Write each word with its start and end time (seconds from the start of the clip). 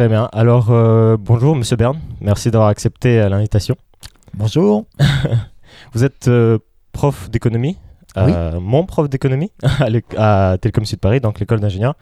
Très 0.00 0.08
bien. 0.08 0.30
Alors, 0.32 0.70
euh, 0.70 1.18
bonjour, 1.20 1.54
monsieur 1.54 1.76
Bern. 1.76 2.00
Merci 2.22 2.50
d'avoir 2.50 2.70
accepté 2.70 3.20
euh, 3.20 3.28
l'invitation. 3.28 3.76
Bonjour. 4.32 4.86
Vous 5.92 6.04
êtes 6.04 6.26
euh, 6.26 6.58
prof 6.90 7.28
d'économie, 7.28 7.76
euh, 8.16 8.58
mon 8.60 8.86
prof 8.86 9.10
d'économie 9.10 9.52
à, 10.16 10.52
à 10.52 10.56
Télécom 10.56 10.86
Sud 10.86 11.00
Paris, 11.00 11.20
donc 11.20 11.38
l'école 11.38 11.60
d'ingénieur, 11.60 11.96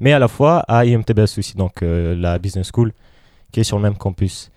mais 0.00 0.14
à 0.14 0.18
la 0.18 0.28
fois 0.28 0.60
à 0.60 0.86
IMTBS 0.86 1.36
aussi, 1.36 1.54
donc 1.54 1.82
la 1.82 2.38
business 2.38 2.70
school 2.74 2.92
qui 3.52 3.60
est 3.60 3.64
sur 3.64 3.76
le 3.76 3.82
même 3.82 3.98
campus. 3.98 4.50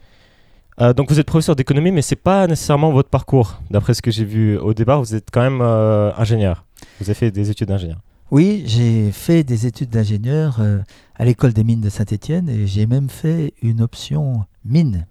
Euh, 0.79 0.93
donc 0.93 1.09
vous 1.09 1.19
êtes 1.19 1.27
professeur 1.27 1.57
d'économie, 1.57 1.91
mais 1.91 2.01
c'est 2.01 2.15
pas 2.15 2.47
nécessairement 2.47 2.91
votre 2.91 3.09
parcours. 3.09 3.59
D'après 3.71 3.93
ce 3.93 4.01
que 4.01 4.09
j'ai 4.09 4.23
vu 4.23 4.57
au 4.57 4.73
départ, 4.73 4.99
vous 4.99 5.15
êtes 5.15 5.27
quand 5.33 5.41
même 5.41 5.59
euh, 5.61 6.13
ingénieur. 6.17 6.63
Vous 7.01 7.09
avez 7.09 7.13
fait 7.13 7.31
des 7.31 7.49
études 7.49 7.67
d'ingénieur. 7.67 7.97
Oui, 8.35 8.63
j'ai 8.65 9.13
fait 9.13 9.45
des 9.45 9.65
études 9.65 9.91
d'ingénieur 9.91 10.57
euh, 10.59 10.79
à 11.15 11.23
l'école 11.23 11.53
des 11.53 11.63
mines 11.63 11.79
de 11.79 11.87
Saint-Étienne 11.87 12.49
et 12.49 12.67
j'ai 12.67 12.85
même 12.85 13.07
fait 13.07 13.53
une 13.61 13.79
option 13.79 14.43
mine 14.65 15.07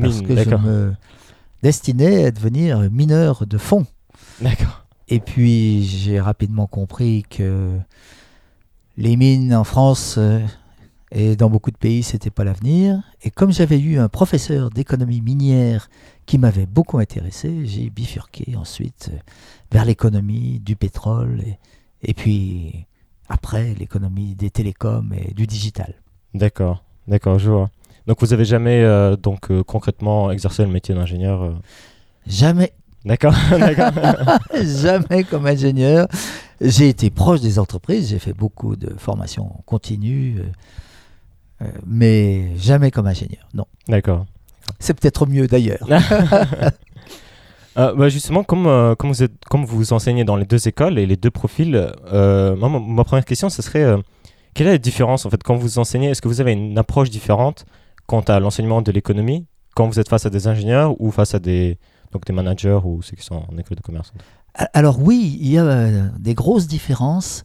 parce 0.00 0.22
que 0.22 0.34
je 0.34 0.54
me 0.54 0.94
destinais 1.62 2.24
à 2.24 2.30
devenir 2.30 2.90
mineur 2.90 3.46
de 3.46 3.58
fond. 3.58 3.84
D'accord. 4.40 4.86
Et 5.08 5.20
puis 5.20 5.84
j'ai 5.84 6.18
rapidement 6.18 6.66
compris 6.66 7.24
que 7.28 7.76
les 8.96 9.18
mines 9.18 9.54
en 9.54 9.64
France 9.64 10.14
euh, 10.16 10.40
et 11.10 11.36
dans 11.36 11.50
beaucoup 11.50 11.72
de 11.72 11.76
pays, 11.76 12.02
c'était 12.02 12.30
pas 12.30 12.42
l'avenir. 12.42 13.02
Et 13.22 13.30
comme 13.30 13.52
j'avais 13.52 13.80
eu 13.80 13.98
un 13.98 14.08
professeur 14.08 14.70
d'économie 14.70 15.20
minière 15.20 15.90
qui 16.24 16.38
m'avait 16.38 16.64
beaucoup 16.64 16.96
intéressé, 16.96 17.66
j'ai 17.66 17.90
bifurqué 17.90 18.56
ensuite 18.56 19.10
euh, 19.12 19.18
vers 19.70 19.84
l'économie 19.84 20.58
du 20.58 20.74
pétrole 20.74 21.42
et, 21.46 21.58
et 22.02 22.14
puis 22.14 22.86
après 23.28 23.74
l'économie 23.74 24.34
des 24.34 24.50
télécoms 24.50 25.12
et 25.16 25.32
du 25.34 25.46
digital. 25.46 25.94
D'accord. 26.34 26.84
D'accord, 27.08 27.38
je 27.38 27.50
vois. 27.50 27.70
Donc 28.06 28.20
vous 28.20 28.32
avez 28.32 28.44
jamais 28.44 28.82
euh, 28.82 29.16
donc 29.16 29.50
euh, 29.50 29.62
concrètement 29.62 30.30
exercé 30.30 30.64
le 30.64 30.70
métier 30.70 30.94
d'ingénieur. 30.94 31.42
euh? 31.42 31.54
Jamais, 32.26 32.72
D'accord. 33.04 33.34
D'accord. 33.50 33.92
jamais 34.62 35.24
comme 35.24 35.46
ingénieur. 35.46 36.06
J'ai 36.60 36.88
été 36.88 37.10
proche 37.10 37.40
des 37.40 37.58
entreprises, 37.58 38.08
j'ai 38.10 38.18
fait 38.20 38.32
beaucoup 38.32 38.76
de 38.76 38.94
formations 38.96 39.50
continues, 39.66 40.40
euh, 41.60 41.64
mais 41.86 42.56
jamais 42.56 42.90
comme 42.90 43.06
ingénieur. 43.06 43.48
Non. 43.54 43.66
D'accord. 43.88 44.26
C'est 44.78 44.94
peut-être 44.94 45.26
mieux 45.26 45.48
d'ailleurs. 45.48 45.86
Euh, 47.78 47.94
bah, 47.94 48.08
justement, 48.08 48.44
comme, 48.44 48.66
euh, 48.66 48.94
comme, 48.94 49.10
vous 49.10 49.22
êtes, 49.22 49.44
comme 49.48 49.64
vous 49.64 49.92
enseignez 49.92 50.24
dans 50.24 50.36
les 50.36 50.44
deux 50.44 50.68
écoles 50.68 50.98
et 50.98 51.06
les 51.06 51.16
deux 51.16 51.30
profils, 51.30 51.74
euh, 52.12 52.56
ma, 52.56 53.04
première 53.04 53.24
question, 53.24 53.48
ce 53.48 53.62
serait 53.62 53.96
quelle 54.54 54.66
est 54.66 54.72
la 54.72 54.78
différence 54.78 55.24
en 55.24 55.30
fait 55.30 55.42
quand 55.42 55.56
vous 55.56 55.78
enseignez 55.78 56.10
Est-ce 56.10 56.20
que 56.20 56.28
vous 56.28 56.40
avez 56.42 56.52
une 56.52 56.76
approche 56.76 57.08
différente 57.08 57.64
quant 58.06 58.20
à 58.20 58.38
l'enseignement 58.40 58.82
de 58.82 58.92
l'économie 58.92 59.46
quand 59.74 59.88
vous 59.88 59.98
êtes 59.98 60.08
face 60.10 60.26
à 60.26 60.30
des 60.30 60.46
ingénieurs 60.46 61.00
ou 61.00 61.10
face 61.10 61.34
à 61.34 61.38
des, 61.38 61.78
donc 62.12 62.26
des 62.26 62.34
managers 62.34 62.80
ou 62.84 63.00
ceux 63.00 63.16
qui 63.16 63.24
sont 63.24 63.42
en 63.50 63.56
école 63.56 63.78
de 63.78 63.82
commerce? 63.82 64.12
Alors 64.74 65.00
oui, 65.00 65.38
il 65.40 65.50
y 65.50 65.56
a 65.56 66.08
des 66.18 66.34
grosses 66.34 66.66
différences 66.66 67.40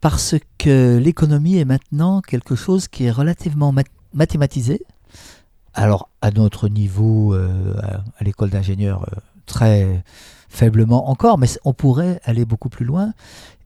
parce 0.00 0.34
que 0.58 0.98
l'économie 0.98 1.58
est 1.58 1.64
maintenant 1.64 2.20
quelque 2.20 2.56
chose 2.56 2.88
qui 2.88 3.04
est 3.04 3.12
relativement 3.12 3.70
mat- 3.70 3.86
mathématisé. 4.12 4.82
Alors 5.76 6.08
à 6.22 6.30
notre 6.30 6.68
niveau, 6.68 7.34
euh, 7.34 7.74
à, 8.18 8.24
l'école 8.24 8.48
d'ingénieur, 8.48 9.02
euh, 9.02 9.20
très 9.44 10.02
faiblement 10.48 11.10
encore, 11.10 11.36
mais 11.36 11.48
on 11.64 11.74
pourrait 11.74 12.18
aller 12.24 12.46
beaucoup 12.46 12.70
plus 12.70 12.86
loin. 12.86 13.12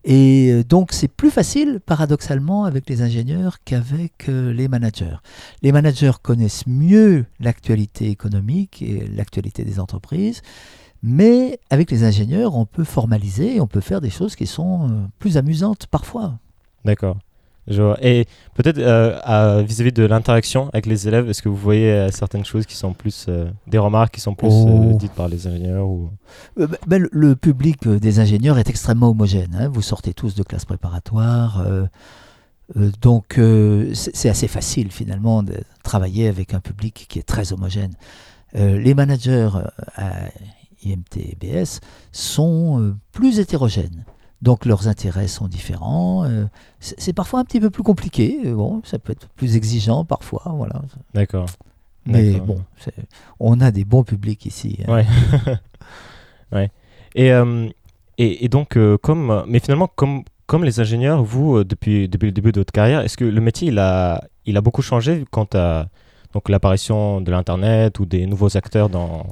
Et 0.02 0.50
euh, 0.50 0.64
donc 0.64 0.92
c'est 0.92 1.06
plus 1.06 1.30
facile, 1.30 1.78
paradoxalement, 1.78 2.64
avec 2.64 2.88
les 2.90 3.02
ingénieurs 3.02 3.58
qu'avec 3.64 4.26
les 4.26 4.66
managers. 4.66 5.18
Les 5.62 5.70
managers 5.70 6.18
connaissent 6.20 6.66
mieux 6.66 7.26
l'actualité 7.38 8.10
économique 8.10 8.82
et 8.82 9.06
l'actualité 9.06 9.64
des 9.64 9.78
entreprises. 9.78 10.42
Mais 11.04 11.60
avec 11.70 11.92
les 11.92 12.02
ingénieurs, 12.02 12.56
on 12.56 12.66
peut 12.66 12.84
formaliser, 12.84 13.60
on 13.60 13.68
peut 13.68 13.80
faire 13.80 14.00
des 14.00 14.10
choses 14.10 14.34
qui 14.34 14.48
sont 14.48 15.08
plus 15.20 15.36
amusantes 15.36 15.86
parfois. 15.86 16.40
D'accord. 16.84 17.18
Et 18.02 18.26
peut-être 18.54 18.78
euh, 18.78 19.62
vis-à-vis 19.62 19.92
de 19.92 20.04
l'interaction 20.04 20.68
avec 20.72 20.86
les 20.86 21.06
élèves, 21.06 21.28
est-ce 21.28 21.42
que 21.42 21.48
vous 21.48 21.56
voyez 21.56 21.90
euh, 21.92 22.10
certaines 22.10 22.44
choses 22.44 22.66
qui 22.66 22.74
sont 22.74 22.92
plus 22.92 23.26
euh, 23.28 23.50
des 23.66 23.78
remarques 23.78 24.14
qui 24.14 24.20
sont 24.20 24.34
plus 24.34 24.48
Oh. 24.50 24.96
dites 24.98 25.12
par 25.12 25.28
les 25.28 25.46
ingénieurs 25.46 25.86
ou... 25.86 26.10
Ben, 26.56 26.68
ben, 26.86 27.08
le, 27.12 27.36
public 27.36 27.86
des 27.88 28.18
ingénieurs 28.18 28.58
est 28.58 28.68
extrêmement 28.68 29.10
homogène. 29.10 29.56
hein. 29.58 29.68
Vous 29.72 29.82
sortez 29.82 30.14
tous 30.14 30.34
de 30.34 30.42
euh, 31.60 31.86
euh, 32.76 32.90
donc 33.00 33.40
c'est 33.94 34.28
assez 34.28 34.48
facile 34.48 34.90
finalement 34.90 35.42
de 35.42 35.54
travailler 35.82 36.28
avec 36.28 36.54
un 36.54 36.60
public 36.60 37.06
qui 37.08 37.18
est 37.18 37.22
très 37.22 37.52
homogène. 37.52 37.92
Les 38.54 38.94
managers 38.94 39.50
à 39.94 40.24
IMT-BS 40.84 41.80
sont 42.12 42.80
euh, 42.80 42.96
plus 43.12 43.38
hétérogènes. 43.38 44.04
Donc 44.42 44.64
leurs 44.64 44.88
intérêts 44.88 45.28
sont 45.28 45.48
différents. 45.48 46.24
euh, 46.24 46.46
c'est 46.80 47.12
parfois 47.12 47.40
un 47.40 47.44
petit 47.44 47.60
peu 47.60 47.68
plus 47.70 47.82
compliqué. 47.82 48.38
euh, 48.46 48.54
Bon, 48.54 48.80
ça 48.84 48.98
peut 48.98 49.12
être 49.12 49.28
plus 49.36 49.56
exigeant 49.56 50.04
parfois. 50.04 50.42
Voilà. 50.56 50.80
D'accord. 51.14 51.46
Mais 52.06 52.40
bon, 52.40 52.62
on 53.38 53.60
a 53.60 53.70
des 53.70 53.84
bons 53.84 54.02
publics 54.04 54.46
ici. 54.46 54.78
hein. 54.88 54.92
Ouais. 54.94 55.06
ouais. 56.52 56.70
Et, 57.14 57.32
euh, 57.32 57.68
et, 58.18 58.44
et 58.44 58.48
donc, 58.48 58.76
euh, 58.76 58.96
comme, 58.98 59.44
mais 59.46 59.58
finalement, 59.60 59.88
comme, 59.94 60.22
comme 60.46 60.64
les 60.64 60.80
ingénieurs, 60.80 61.22
vous, 61.22 61.58
euh, 61.58 61.64
depuis, 61.64 62.08
depuis 62.08 62.26
le 62.26 62.32
début 62.32 62.52
de 62.52 62.60
votre 62.60 62.72
carrière, 62.72 63.00
est-ce 63.00 63.16
que 63.16 63.24
le 63.24 63.40
métier, 63.40 63.68
il 63.68 63.78
a, 63.78 64.22
il 64.46 64.56
a 64.56 64.60
beaucoup 64.60 64.82
changé 64.82 65.24
quant 65.30 65.46
à 65.54 65.86
donc, 66.32 66.48
l'apparition 66.48 67.20
de 67.20 67.30
l'Internet 67.30 67.98
ou 67.98 68.06
des 68.06 68.26
nouveaux 68.26 68.56
acteurs 68.56 68.88
dans, 68.88 69.26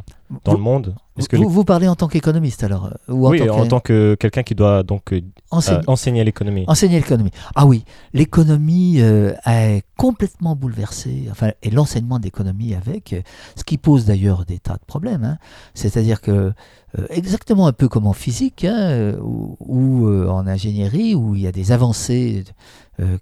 dans 0.45 0.53
le 0.53 0.59
monde? 0.59 0.95
Que 1.27 1.37
vous, 1.37 1.49
vous 1.49 1.65
parlez 1.65 1.89
en 1.89 1.97
tant 1.97 2.07
qu'économiste 2.07 2.63
alors 2.63 2.87
euh, 2.87 3.13
ou 3.13 3.27
en 3.27 3.31
Oui, 3.31 3.39
tant 3.45 3.57
en 3.59 3.65
que- 3.65 3.69
tant 3.69 3.81
que 3.81 4.15
quelqu'un 4.15 4.43
qui 4.45 4.55
doit 4.55 4.83
donc 4.85 5.13
euh, 5.13 5.21
euh, 5.53 5.81
enseigner 5.87 6.23
l'économie. 6.23 6.65
enseigner 6.69 6.97
l'économie. 7.01 7.31
Ah 7.57 7.67
oui, 7.67 7.85
l'économie 8.13 9.01
euh, 9.01 9.33
est 9.47 9.83
complètement 9.97 10.55
bouleversée, 10.55 11.27
enfin, 11.31 11.51
et 11.63 11.71
l'enseignement 11.71 12.19
d'économie 12.21 12.75
avec, 12.75 13.17
ce 13.57 13.65
qui 13.65 13.79
pose 13.79 14.05
d'ailleurs 14.05 14.45
des 14.45 14.59
tas 14.59 14.75
de 14.75 14.85
problèmes. 14.87 15.25
hein. 15.25 15.39
C'est-à-dire 15.75 16.21
que, 16.21 16.53
euh, 16.99 17.07
exactement 17.11 17.67
un 17.67 17.73
peu 17.73 17.89
comme 17.89 18.07
en 18.07 18.13
physique 18.13 18.65
hein, 18.65 19.15
ou, 19.21 19.57
ou, 19.61 20.09
en 20.29 20.47
ingénierie, 20.47 21.15
où 21.17 21.35
il 21.35 21.41
y 21.43 21.47
a 21.47 21.53
des 21.53 21.73
avancées 21.73 22.45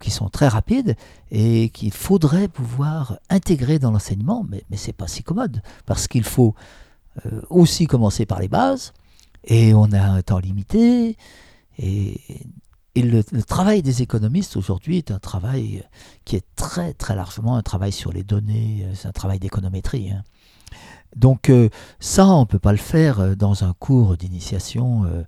qui 0.01 0.11
sont 0.11 0.29
très 0.31 0.49
rapides 0.49 0.97
et 1.31 1.69
qu'il 1.69 1.93
faudrait 1.93 2.49
pouvoir 2.49 3.19
intégrer 3.29 3.79
dans 3.79 3.91
l'enseignement, 3.91 4.45
mais, 4.51 4.65
mais 4.71 4.77
c'est 4.79 4.95
pas 4.95 5.07
si 5.07 5.23
commode, 5.23 5.61
parce 5.85 6.09
qu'il 6.09 6.25
faut 6.25 6.55
aussi 7.51 7.87
commencer 7.87 8.27
par 8.27 8.41
les 8.41 8.49
bases, 8.49 8.93
et 9.45 9.75
on 9.75 9.93
a 9.93 10.03
un 10.03 10.23
temps 10.23 10.39
limité, 10.39 11.17
et, 11.79 12.21
et 12.97 13.03
le, 13.03 13.23
travail 13.43 13.83
des 13.83 14.03
économistes 14.03 14.57
aujourd'hui 14.57 14.97
est 14.97 15.11
un 15.11 15.19
travail 15.19 15.85
qui 16.25 16.37
est 16.37 16.47
très 16.57 16.95
très 16.95 17.15
largement 17.15 17.57
un 17.57 17.63
travail 17.63 17.93
sur 17.93 18.11
les 18.13 18.25
données, 18.25 18.85
euh, 18.85 18.95
c'est 18.95 19.07
un 19.07 19.13
travail 19.13 19.39
d'économétrie. 19.39 20.11
hein. 20.11 20.23
Donc 21.15 21.51
euh, 21.51 21.69
ça, 22.01 22.27
on 22.27 22.41
ne 22.41 22.45
peut 22.45 22.59
pas 22.59 22.73
le 22.73 22.79
faire 22.79 23.21
euh, 23.21 23.35
dans 23.35 23.65
un 23.65 23.73
cours 23.73 24.17
d'initiation 24.17 25.05
euh, 25.05 25.25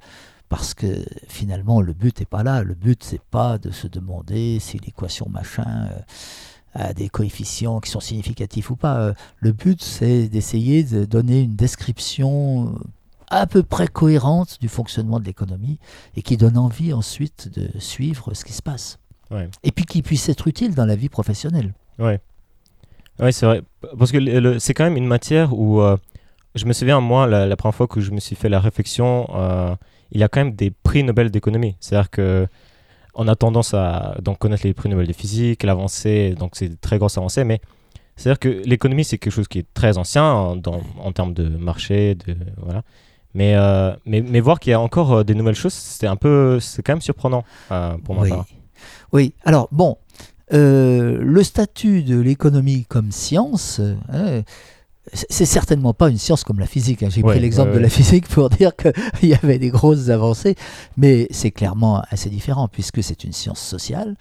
parce 0.49 0.75
que 0.75 1.05
finalement 1.29 1.81
le 1.81 1.93
but 1.93 2.21
n'est 2.21 2.27
pas 2.27 2.43
là. 2.43 2.63
Le 2.63 2.75
but 2.75 3.03
c'est 3.05 3.23
pas 3.23 3.59
de 3.59 3.71
se 3.71 3.87
demander 3.87 4.59
si 4.61 4.79
l'équation 4.79 5.29
machin 5.29 5.89
a 6.79 6.95
des 6.95 7.09
coefficients 7.09 7.81
qui 7.81 7.91
sont 7.91 8.01
significatifs 8.01 8.71
ou 8.71 8.77
pas. 8.77 8.99
Euh, 9.01 9.15
Le 9.41 9.53
but 9.53 9.83
c'est 9.83 10.29
d'essayer 10.29 10.85
de 10.85 11.05
donner 11.05 11.43
une 11.43 11.57
description 11.57 12.69
euh, 12.69 12.79
à 13.29 13.47
peu 13.47 13.63
près 13.63 13.89
cohérente 13.89 14.59
du 14.61 14.69
fonctionnement 14.69 15.21
de 15.21 15.25
l'économie 15.25 15.79
et 16.17 16.23
qui 16.23 16.37
donne 16.37 16.57
envie 16.57 16.93
ensuite 16.93 17.51
de 17.59 17.79
suivre 17.79 18.33
ce 18.35 18.45
qui 18.45 18.53
se 18.53 18.63
passe. 18.63 18.99
Ouais. 19.31 19.49
Et 19.63 19.73
puis 19.73 19.85
qui 19.85 20.03
puisse 20.03 20.29
être 20.29 20.47
utile 20.49 20.75
dans 20.75 20.87
la 20.87 20.97
vie 20.97 21.11
professionnelle. 21.11 21.75
Ouais. 21.99 22.21
Ouais, 23.21 23.33
c'est 23.33 23.47
vrai. 23.47 23.63
Parce 23.99 24.13
que 24.13 24.59
c'est 24.59 24.75
quand 24.75 24.85
même 24.85 24.97
une 24.97 25.07
matière 25.07 25.53
où 25.53 25.81
euh, 25.83 25.97
je 26.55 26.65
me 26.65 26.73
souviens, 26.73 27.01
moi, 27.01 27.27
la, 27.27 27.47
la 27.47 27.57
première 27.57 27.75
fois 27.75 27.87
que 27.89 28.01
je 28.01 28.13
me 28.13 28.21
suis 28.21 28.37
fait 28.37 28.49
la 28.49 28.61
réflexion, 28.61 29.29
euh, 29.35 29.75
il 30.13 30.21
y 30.21 30.23
a 30.23 30.29
quand 30.29 30.41
même 30.41 30.55
des 30.55 30.71
prix 30.71 31.03
Nobel 31.03 31.31
d'économie. 31.31 31.77
C'est-à-dire 31.81 32.11
que 32.11 32.47
on 33.19 33.29
a 33.29 33.35
tendance 33.37 33.75
à 33.75 34.17
donc, 34.23 34.39
connaître 34.39 34.65
les 34.67 34.73
prix 34.73 34.89
Nobel 34.89 35.07
de 35.07 35.13
physique, 35.13 35.63
l'avancée, 35.65 36.35
donc 36.39 36.53
c'est 36.55 36.69
de 36.71 36.77
très 36.81 36.99
grosses 36.99 37.19
avancées, 37.19 37.45
mais 37.45 37.61
c'est-à-dire 38.17 38.39
que 38.39 38.49
l'économie, 38.65 39.05
c'est 39.05 39.19
quelque 39.19 39.33
chose 39.33 39.49
qui 39.49 39.59
est 39.59 39.67
très 39.75 39.99
ancien 39.99 40.25
en, 40.25 40.57
dans- 40.57 40.83
en 41.03 41.13
termes 41.13 41.35
de 41.35 41.49
marché, 41.49 42.15
de, 42.15 42.37
voilà. 42.63 42.83
Mais, 43.35 43.55
euh, 43.57 43.95
mais, 44.07 44.23
mais 44.23 44.41
voir 44.41 44.59
qu'il 44.59 44.71
y 44.71 44.75
a 44.75 44.81
encore 44.81 45.13
euh, 45.13 45.23
des 45.25 45.35
nouvelles 45.35 45.55
choses, 45.55 45.75
c'est 45.75 46.07
un 46.07 46.17
peu, 46.17 46.59
c'est 46.61 46.83
quand 46.83 46.95
même 46.95 47.03
surprenant 47.03 47.45
euh, 47.71 47.97
pour 48.05 48.15
ma 48.15 48.23
oui. 48.23 48.33
Oui, 49.13 49.35
alors 49.45 49.69
bon, 49.73 49.99
euh, 50.53 51.19
le 51.21 51.43
statut 51.43 52.03
de 52.03 52.19
l'économie 52.19 52.87
comme 52.89 53.13
science, 53.13 53.81
hein, 54.13 54.43
c'est 55.13 55.47
certainement 55.47 55.95
pas 55.95 56.09
une 56.11 56.19
science 56.19 56.45
comme 56.45 56.59
la 56.61 56.67
physique. 56.67 57.03
hein. 57.03 57.09
J'ai 57.11 57.23
Ouais, 57.23 57.33
pris 57.35 57.41
l'exemple 57.41 57.71
ouais, 57.71 57.77
de 57.77 57.81
la 57.83 57.89
physique 57.89 58.29
pour 58.29 58.51
dire 58.59 58.73
qu'il 58.77 58.93
y 59.29 59.35
avait 59.35 59.59
des 59.59 59.71
grosses 59.71 60.09
avancées, 60.09 60.55
mais 60.97 61.27
c'est 61.31 61.51
clairement 61.51 62.03
assez 62.11 62.31
différent 62.31 62.69
puisque 62.69 63.03
c'est 63.03 63.25
une 63.25 63.33
science 63.33 63.61
sociale. 63.61 64.17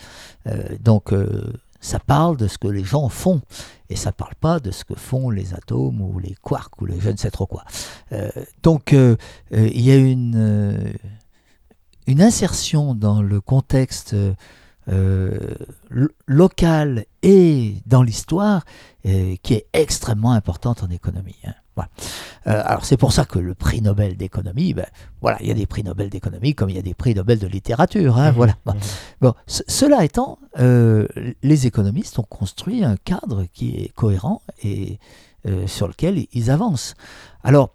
Euh, 0.47 0.63
donc, 0.79 1.13
euh, 1.13 1.53
ça 1.79 1.99
parle 1.99 2.37
de 2.37 2.47
ce 2.47 2.57
que 2.57 2.67
les 2.67 2.83
gens 2.83 3.07
font. 3.09 3.41
Et 3.89 3.95
ça 3.95 4.09
ne 4.09 4.13
parle 4.15 4.35
pas 4.35 4.59
de 4.59 4.71
ce 4.71 4.83
que 4.83 4.95
font 4.95 5.29
les 5.29 5.53
atomes 5.53 6.01
ou 6.01 6.19
les 6.19 6.35
quarks 6.41 6.81
ou 6.81 6.85
les 6.85 6.99
je 6.99 7.09
ne 7.09 7.15
sais 7.17 7.31
trop 7.31 7.45
quoi. 7.45 7.63
Euh, 8.11 8.29
donc 8.61 8.91
il 8.93 9.81
y 9.81 9.91
a 9.91 9.95
une, 9.95 10.93
une 12.07 12.21
insertion 12.21 12.95
dans 12.95 13.21
le 13.21 13.39
contexte 13.39 14.13
local 16.27 17.05
et 17.21 17.75
dans 17.85 18.03
l'histoire 18.03 18.63
qui 19.03 19.53
est 19.53 19.67
extrêmement 19.73 20.31
importante 20.31 20.83
en 20.83 20.89
économie. 20.89 21.37
Hein. 21.45 21.53
Euh, 22.47 22.61
alors 22.65 22.85
c'est 22.85 22.97
pour 22.97 23.11
ça 23.11 23.25
que 23.25 23.39
le 23.39 23.53
prix 23.53 23.81
Nobel 23.81 24.15
d'économie, 24.15 24.73
ben, 24.73 24.85
voilà, 25.21 25.37
il 25.41 25.47
y 25.47 25.51
a 25.51 25.53
des 25.53 25.65
prix 25.65 25.83
Nobel 25.83 26.09
d'économie 26.09 26.55
comme 26.55 26.69
il 26.69 26.75
y 26.75 26.79
a 26.79 26.83
des 26.83 26.93
prix 26.93 27.13
Nobel 27.13 27.39
de 27.39 27.47
littérature. 27.47 28.17
Hein, 28.17 28.31
mhm. 28.31 28.35
voilà. 28.35 28.55
Bon, 29.21 29.29
mhm. 29.29 29.33
cela 29.45 30.05
étant, 30.05 30.39
euh, 30.59 31.07
les 31.43 31.67
économistes 31.67 32.19
ont 32.19 32.23
construit 32.23 32.83
un 32.83 32.95
cadre 32.97 33.45
qui 33.53 33.83
est 33.83 33.93
cohérent 33.93 34.41
et 34.63 34.99
euh, 35.45 35.67
sur 35.67 35.87
lequel 35.87 36.25
ils 36.31 36.51
avancent. 36.51 36.93
Alors, 37.43 37.71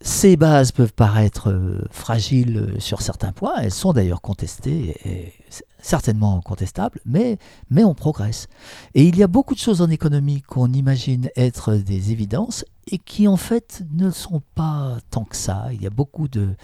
ces 0.00 0.36
bases 0.36 0.72
peuvent 0.72 0.94
paraître 0.94 1.54
fragiles 1.92 2.74
sur 2.80 3.02
certains 3.02 3.30
points, 3.30 3.54
elles 3.58 3.70
sont 3.70 3.92
d'ailleurs 3.92 4.20
contestées, 4.20 4.96
et 5.04 5.32
certainement 5.82 6.40
contestables, 6.40 7.00
mais, 7.04 7.38
mais 7.68 7.84
on 7.84 7.94
progresse. 7.94 8.48
Et 8.94 9.04
il 9.04 9.16
y 9.16 9.22
a 9.22 9.26
beaucoup 9.26 9.54
de 9.54 9.60
choses 9.60 9.82
en 9.82 9.90
économie 9.90 10.40
qu'on 10.40 10.72
imagine 10.72 11.28
être 11.36 11.74
des 11.74 12.12
évidences 12.12 12.64
et 12.90 12.98
qui 12.98 13.28
en 13.28 13.36
fait 13.36 13.82
ne 13.92 14.10
sont 14.10 14.42
pas 14.54 14.96
tant 15.10 15.24
que 15.24 15.36
ça. 15.36 15.66
Il 15.72 15.82
y 15.82 15.86
a 15.86 15.90
beaucoup 15.90 16.28
de, 16.28 16.54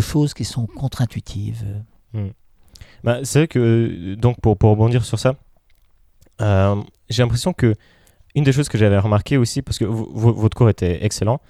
choses 0.00 0.34
qui 0.34 0.44
sont 0.44 0.66
contre-intuitives. 0.66 1.64
Hmm. 2.12 2.30
Bah, 3.04 3.18
c'est 3.22 3.40
vrai 3.40 3.48
que, 3.48 4.14
donc 4.14 4.40
pour, 4.40 4.56
pour 4.56 4.70
rebondir 4.70 5.04
sur 5.04 5.18
ça, 5.18 5.36
euh, 6.40 6.82
j'ai 7.08 7.22
l'impression 7.22 7.52
que 7.52 7.74
une 8.34 8.42
des 8.44 8.52
choses 8.52 8.68
que 8.68 8.78
j'avais 8.78 8.98
remarqué 8.98 9.36
aussi, 9.36 9.62
parce 9.62 9.78
que 9.78 9.84
votre 9.84 10.56
cours 10.56 10.68
était 10.68 11.04
excellent, 11.04 11.40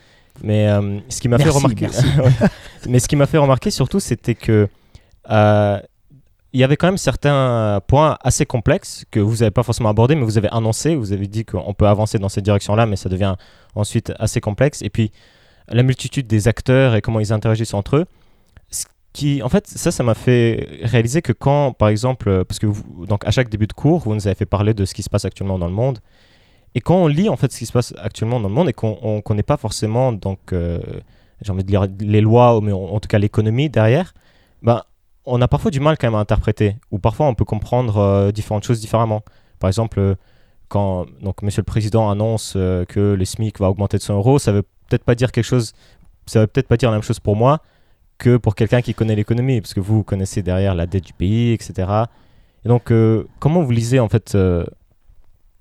mais 0.42 0.68
euh, 0.68 0.98
ce 1.08 1.20
qui 1.20 1.28
m'a 1.28 1.38
fait 1.38 1.48
remarquer, 1.48 1.88
mais 2.88 2.98
ce 2.98 3.08
qui 3.08 3.16
m'a 3.16 3.26
fait 3.26 3.38
remarquer 3.38 3.70
surtout, 3.70 4.00
c'était 4.00 4.34
que 4.34 4.68
euh, 5.30 5.80
il 6.54 6.60
y 6.60 6.64
avait 6.64 6.76
quand 6.76 6.86
même 6.86 6.98
certains 6.98 7.80
points 7.88 8.16
assez 8.22 8.46
complexes 8.46 9.04
que 9.10 9.18
vous 9.18 9.38
n'avez 9.38 9.50
pas 9.50 9.64
forcément 9.64 9.88
abordés, 9.88 10.14
mais 10.14 10.22
vous 10.22 10.38
avez 10.38 10.48
annoncé, 10.52 10.94
vous 10.94 11.12
avez 11.12 11.26
dit 11.26 11.44
qu'on 11.44 11.74
peut 11.74 11.88
avancer 11.88 12.20
dans 12.20 12.28
cette 12.28 12.44
direction-là, 12.44 12.86
mais 12.86 12.94
ça 12.94 13.08
devient 13.08 13.34
ensuite 13.74 14.12
assez 14.20 14.40
complexe. 14.40 14.80
Et 14.80 14.88
puis, 14.88 15.10
la 15.68 15.82
multitude 15.82 16.28
des 16.28 16.46
acteurs 16.46 16.94
et 16.94 17.00
comment 17.00 17.18
ils 17.18 17.32
interagissent 17.32 17.74
entre 17.74 17.96
eux. 17.96 18.06
Ce 18.70 18.84
qui, 19.12 19.42
en 19.42 19.48
fait, 19.48 19.66
ça, 19.66 19.90
ça 19.90 20.04
m'a 20.04 20.14
fait 20.14 20.68
réaliser 20.82 21.22
que 21.22 21.32
quand, 21.32 21.72
par 21.72 21.88
exemple, 21.88 22.44
parce 22.44 22.60
que 22.60 22.68
donc 23.06 23.26
à 23.26 23.32
chaque 23.32 23.48
début 23.48 23.66
de 23.66 23.72
cours, 23.72 23.98
vous 23.98 24.14
nous 24.14 24.28
avez 24.28 24.36
fait 24.36 24.46
parler 24.46 24.74
de 24.74 24.84
ce 24.84 24.94
qui 24.94 25.02
se 25.02 25.10
passe 25.10 25.24
actuellement 25.24 25.58
dans 25.58 25.68
le 25.68 25.72
monde. 25.72 25.98
Et 26.76 26.80
quand 26.80 26.96
on 26.96 27.08
lit 27.08 27.28
en 27.28 27.36
fait 27.36 27.50
ce 27.50 27.58
qui 27.58 27.66
se 27.66 27.72
passe 27.72 27.94
actuellement 27.98 28.38
dans 28.38 28.48
le 28.48 28.54
monde 28.54 28.68
et 28.68 28.72
qu'on 28.72 29.16
ne 29.16 29.20
connaît 29.20 29.42
pas 29.42 29.56
forcément, 29.56 30.12
donc, 30.12 30.52
euh, 30.52 30.78
j'ai 31.40 31.50
envie 31.50 31.64
de 31.64 31.70
lire 31.70 31.88
les 31.98 32.20
lois, 32.20 32.60
mais 32.62 32.70
en, 32.72 33.00
tout 33.00 33.08
cas 33.08 33.18
l'économie 33.18 33.68
derrière, 33.70 34.14
ben, 34.62 34.82
on 35.26 35.40
a 35.40 35.48
parfois 35.48 35.70
du 35.70 35.80
mal 35.80 35.96
quand 35.98 36.06
même 36.06 36.14
à 36.14 36.20
interpréter, 36.20 36.76
ou 36.90 36.98
parfois 36.98 37.26
on 37.26 37.34
peut 37.34 37.44
comprendre 37.44 37.98
euh, 37.98 38.32
différentes 38.32 38.64
choses 38.64 38.80
différemment. 38.80 39.22
Par 39.58 39.68
exemple, 39.68 39.98
euh, 39.98 40.14
quand 40.68 41.06
donc, 41.20 41.42
Monsieur 41.42 41.60
le 41.60 41.66
Président 41.66 42.10
annonce 42.10 42.54
euh, 42.56 42.84
que 42.84 43.00
le 43.00 43.24
SMIC 43.24 43.58
va 43.60 43.70
augmenter 43.70 43.96
de 43.96 44.02
100 44.02 44.16
euros, 44.16 44.38
ça 44.38 44.52
veut 44.52 44.62
peut-être 44.62 45.04
pas 45.04 45.14
dire 45.14 45.32
quelque 45.32 45.44
chose, 45.44 45.72
ça 46.26 46.40
veut 46.40 46.46
peut-être 46.46 46.68
pas 46.68 46.76
dire 46.76 46.90
la 46.90 46.96
même 46.96 47.02
chose 47.02 47.20
pour 47.20 47.36
moi 47.36 47.60
que 48.18 48.36
pour 48.36 48.54
quelqu'un 48.54 48.80
qui 48.80 48.94
connaît 48.94 49.16
l'économie, 49.16 49.60
parce 49.60 49.74
que 49.74 49.80
vous 49.80 50.04
connaissez 50.04 50.42
derrière 50.42 50.74
la 50.74 50.86
dette 50.86 51.04
du 51.04 51.12
pays, 51.12 51.52
etc. 51.52 51.88
Et 52.64 52.68
donc, 52.68 52.92
comment 53.40 53.62
vous 53.62 53.70
lisez 53.72 53.98
en 53.98 54.08
fait 54.08 54.36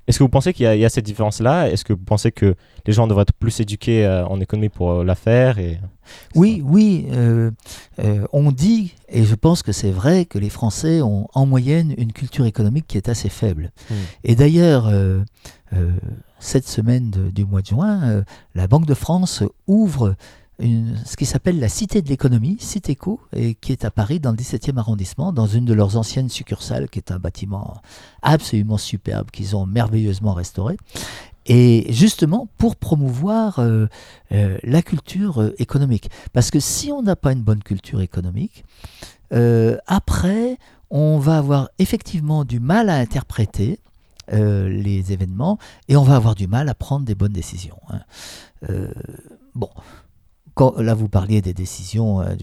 est-ce 0.08 0.20
que 0.20 0.24
vous 0.24 0.30
pensez 0.30 0.54
qu'il 0.54 0.66
y, 0.66 0.86
a 0.86 0.90
cette 0.90 1.06
différence-là? 1.06 1.70
Est-ce 1.70 1.86
que 1.86 1.94
vous 1.94 2.04
pensez 2.04 2.32
que 2.32 2.56
les 2.86 2.94
gens 2.94 3.08
devraient 3.08 3.22
être 3.22 3.34
plus 3.34 3.62
éduqués 3.62 4.06
euh, 4.06 4.26
en 4.26 4.42
économie 4.42 4.70
pour 4.70 4.92
euh, 4.92 5.04
la 5.04 5.16
faire 5.16 5.60
et... 5.60 5.80
Oui, 6.36 6.62
oui. 6.66 7.08
Euh, 7.12 7.52
on 8.34 8.52
dit, 8.52 8.94
et 9.08 9.24
je 9.24 9.36
pense 9.36 9.64
que 9.64 9.72
c'est 9.72 9.92
vrai, 9.92 10.26
que 10.26 10.38
les 10.38 10.50
Français 10.50 11.02
ont 11.02 11.30
en 11.34 11.46
moyenne 11.46 11.96
une 11.98 12.12
culture 12.12 12.46
économique 12.46 12.88
qui 12.88 12.98
est 12.98 13.08
assez 13.08 13.30
faible. 13.30 13.72
Hmm. 13.90 13.94
Et 14.26 14.36
d'ailleurs, 14.36 14.92
cette 16.40 16.68
semaine 16.68 17.10
du 17.10 17.46
mois 17.46 17.62
de 17.62 17.68
juin, 17.68 18.24
la 18.54 18.68
Banque 18.68 18.86
de 18.86 18.94
France 18.94 19.44
ouvre 19.66 20.16
ce 21.06 21.18
qui 21.18 21.26
s'appelle 21.26 21.60
la 21.60 21.70
Cité 21.70 22.02
de 22.02 22.10
l'économie, 22.10 22.58
Citéco, 22.60 23.20
et 23.36 23.56
qui 23.56 23.72
est 23.72 23.86
à 23.86 23.92
Paris 23.92 24.20
dans 24.20 24.32
le 24.32 24.38
17e 24.38 24.78
arrondissement, 24.78 25.34
dans 25.34 25.48
une 25.48 25.66
de 25.66 25.74
leurs 25.74 25.98
anciennes 25.98 26.30
succursales, 26.30 26.90
qui 26.90 27.00
est 27.00 27.12
un 27.12 27.20
bâtiment 27.20 27.82
absolument 28.22 28.78
superbe 28.78 29.32
qu'ils 29.32 29.56
ont 29.56 29.66
merveilleusement 29.66 30.34
restauré. 30.34 30.78
Et 31.46 31.92
justement 31.92 32.48
pour 32.58 32.76
promouvoir 32.76 33.60
euh, 33.60 33.88
euh, 34.32 34.58
la 34.64 34.82
culture 34.82 35.42
euh, 35.42 35.54
économique. 35.58 36.10
Parce 36.32 36.52
que 36.52 36.60
si 36.60 36.92
on 36.92 37.02
n'a 37.02 37.16
pas 37.16 37.34
une 37.34 37.44
bonne 37.44 37.64
culture 37.64 38.02
économique, 38.02 38.66
après, 39.88 40.60
on 40.92 41.18
va 41.18 41.40
avoir 41.40 41.70
effectivement 41.80 42.46
du 42.46 42.60
mal 42.60 42.88
à 42.88 42.98
interpréter 42.98 43.80
les 44.32 45.12
événements 45.12 45.58
et 45.88 45.98
on 45.98 46.04
va 46.04 46.16
avoir 46.16 46.36
du 46.36 46.46
mal 46.46 46.70
à 46.70 46.76
prendre 46.76 47.04
des 47.04 47.16
bonnes 47.16 47.34
décisions. 47.34 47.80
Hein. 47.90 48.02
bon, 49.56 49.70
là, 50.78 50.94
vous 50.94 51.10
parliez 51.10 51.42
des 51.42 51.54
décisions 51.54 52.22
euh, 52.22 52.36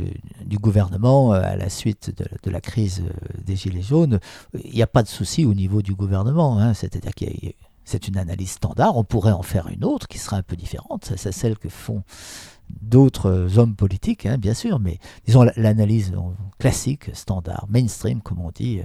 du, 0.44 0.58
gouvernement 0.58 1.32
euh, 1.32 1.42
à 1.42 1.56
la 1.56 1.68
suite 1.68 2.12
de, 2.16 2.50
la 2.50 2.60
crise 2.60 3.02
euh, 3.06 3.42
des 3.44 3.56
Gilets 3.56 3.82
jaunes. 3.82 4.20
Il 4.64 4.74
n'y 4.74 4.82
a 4.82 4.86
pas 4.86 5.02
de 5.02 5.08
souci 5.08 5.44
au 5.44 5.54
niveau 5.54 5.82
du 5.82 5.94
gouvernement. 5.94 6.58
Hein. 6.58 6.74
C'est-à-dire 6.74 7.14
que 7.14 7.24
c'est 7.84 8.08
une 8.08 8.16
analyse 8.16 8.52
standard. 8.52 8.96
On 8.96 9.04
pourrait 9.04 9.32
en 9.32 9.42
faire 9.42 9.68
une 9.68 9.84
autre 9.84 10.08
qui 10.08 10.18
sera 10.18 10.36
un 10.36 10.42
peu 10.42 10.56
différente. 10.56 11.12
C'est 11.16 11.32
celle 11.32 11.58
que 11.58 11.68
font 11.68 12.02
d'autres 12.82 13.58
hommes 13.58 13.74
politiques, 13.74 14.26
hein, 14.26 14.38
bien 14.38 14.54
sûr, 14.54 14.78
mais 14.78 15.00
disons 15.26 15.44
l'analyse 15.56 16.12
classique, 16.60 17.10
standard, 17.14 17.66
mainstream, 17.68 18.20
comme 18.20 18.40
on 18.40 18.52
dit, 18.52 18.80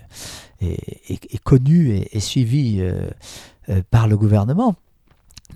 est, 0.60 1.44
connue 1.44 2.04
et, 2.12 2.20
suivie 2.20 2.82
par 3.92 4.08
le 4.08 4.18
gouvernement. 4.18 4.76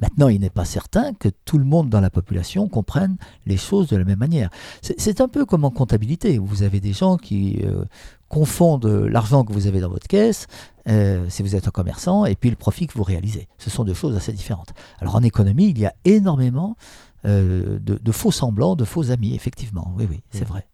Maintenant, 0.02 0.30
il 0.30 0.40
n'est 0.40 0.50
pas 0.50 0.66
certain 0.66 1.14
que 1.14 1.30
tout 1.46 1.58
le 1.58 1.66
monde 1.66 1.90
dans 1.90 2.02
la 2.02 2.10
population 2.10 2.68
comprenne 2.68 3.18
les 3.46 3.58
choses 3.58 3.88
de 3.88 3.98
la 3.98 4.06
même 4.06 4.20
manière. 4.20 4.50
C'est 4.82 5.22
un 5.22 5.28
peu 5.28 5.46
comme 5.46 5.66
en 5.66 5.72
comptabilité. 5.72 6.38
Vous 6.38 6.64
avez 6.64 6.80
des 6.80 6.94
gens 6.94 7.18
qui 7.18 7.60
euh, 7.64 7.84
confondent 8.28 8.86
l'argent 8.86 9.44
que 9.44 9.54
vous 9.54 9.68
avez 9.68 9.82
dans 9.82 9.90
votre 9.90 10.08
caisse, 10.08 10.48
euh, 10.88 11.26
si 11.30 11.44
vous 11.44 11.56
êtes 11.56 11.68
un 11.68 11.72
commerçant, 11.72 12.26
et 12.26 12.36
puis 12.36 12.50
le 12.50 12.56
profit 12.56 12.88
que 12.88 12.94
vous 12.94 13.04
réalisez. 13.04 13.48
Ce 13.58 13.70
sont 13.70 13.84
deux 13.84 13.94
choses 13.94 14.16
assez 14.16 14.34
différentes. 14.34 14.74
Alors 15.00 15.16
en 15.16 15.24
économie, 15.24 15.70
il 15.70 15.80
y 15.80 15.86
a 15.86 15.94
énormément 16.06 16.76
euh, 17.26 17.80
de, 17.82 18.12
faux 18.12 18.32
semblants, 18.32 18.76
de 18.76 18.86
faux 18.86 19.12
amis, 19.12 19.36
effectivement. 19.36 19.94
Oui, 19.98 20.08
oui, 20.10 20.22
c'est 20.32 20.46
mmh. 20.46 20.52
vrai. 20.52 20.68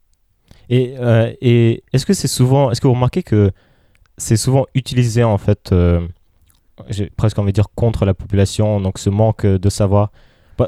Et, 0.69 0.95
et 1.41 1.83
est-ce 1.93 2.07
que 2.07 2.15
c'est 2.15 2.27
souvent, 2.27 2.71
est-ce 2.71 2.81
que 2.81 2.87
vous 2.87 2.93
remarquez 2.93 3.21
que 3.21 3.51
c'est 4.17 4.37
souvent 4.37 4.65
utilisé 4.73 5.23
en 5.23 5.37
fait 5.37 5.71
j'ai 6.89 7.09
presque 7.09 7.39
envie 7.39 7.51
de 7.51 7.55
dire 7.55 7.69
contre 7.75 8.05
la 8.05 8.13
population, 8.13 8.81
donc 8.81 8.99
ce 8.99 9.09
manque 9.09 9.45
de 9.45 9.69
savoir. 9.69 10.11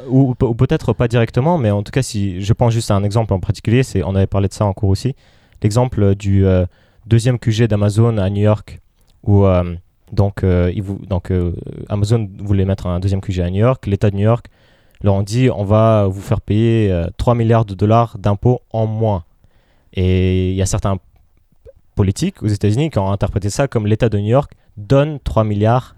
Ou, 0.08 0.34
peut-être 0.34 0.92
pas 0.92 1.08
directement, 1.08 1.56
mais 1.56 1.70
en 1.70 1.82
tout 1.82 1.92
cas, 1.92 2.02
si 2.02 2.42
je 2.42 2.52
pense 2.52 2.74
juste 2.74 2.90
à 2.90 2.94
un 2.94 3.04
exemple 3.04 3.32
en 3.32 3.40
particulier, 3.40 3.82
c'est 3.82 4.02
on 4.02 4.14
avait 4.14 4.26
parlé 4.26 4.48
de 4.48 4.52
ça 4.52 4.66
en 4.66 4.74
cours 4.74 4.90
aussi, 4.90 5.14
l'exemple 5.62 6.14
du 6.14 6.44
euh, 6.44 6.66
deuxième 7.06 7.38
QG 7.38 7.64
d'Amazon 7.64 8.18
à 8.18 8.28
New 8.28 8.42
York, 8.42 8.80
où 9.22 9.46
euh, 9.46 9.74
donc, 10.12 10.44
euh, 10.44 10.70
vous, 10.82 10.98
donc 11.06 11.32
Amazon 11.88 12.28
voulait 12.38 12.66
mettre 12.66 12.86
un 12.86 13.00
deuxième 13.00 13.22
QG 13.22 13.40
à 13.40 13.50
New 13.50 13.60
York, 13.60 13.86
l'État 13.86 14.10
de 14.10 14.16
New 14.16 14.24
York 14.24 14.48
leur 15.00 15.14
ont 15.14 15.22
dit 15.22 15.48
on 15.48 15.64
va 15.64 16.06
vous 16.06 16.20
faire 16.20 16.40
payer 16.40 16.92
3 17.16 17.34
milliards 17.34 17.64
de 17.64 17.74
dollars 17.74 18.18
d'impôts 18.18 18.60
en 18.70 18.86
moins. 18.86 19.24
Et 19.94 20.50
il 20.50 20.56
y 20.56 20.62
a 20.62 20.66
certains 20.66 20.98
politiques 21.94 22.42
aux 22.42 22.48
États-Unis 22.48 22.90
qui 22.90 22.98
ont 22.98 23.10
interprété 23.10 23.48
ça 23.48 23.68
comme 23.68 23.86
l'État 23.86 24.08
de 24.08 24.18
New 24.18 24.28
York 24.28 24.52
donne 24.76 25.18
3 25.20 25.44
milliards 25.44 25.94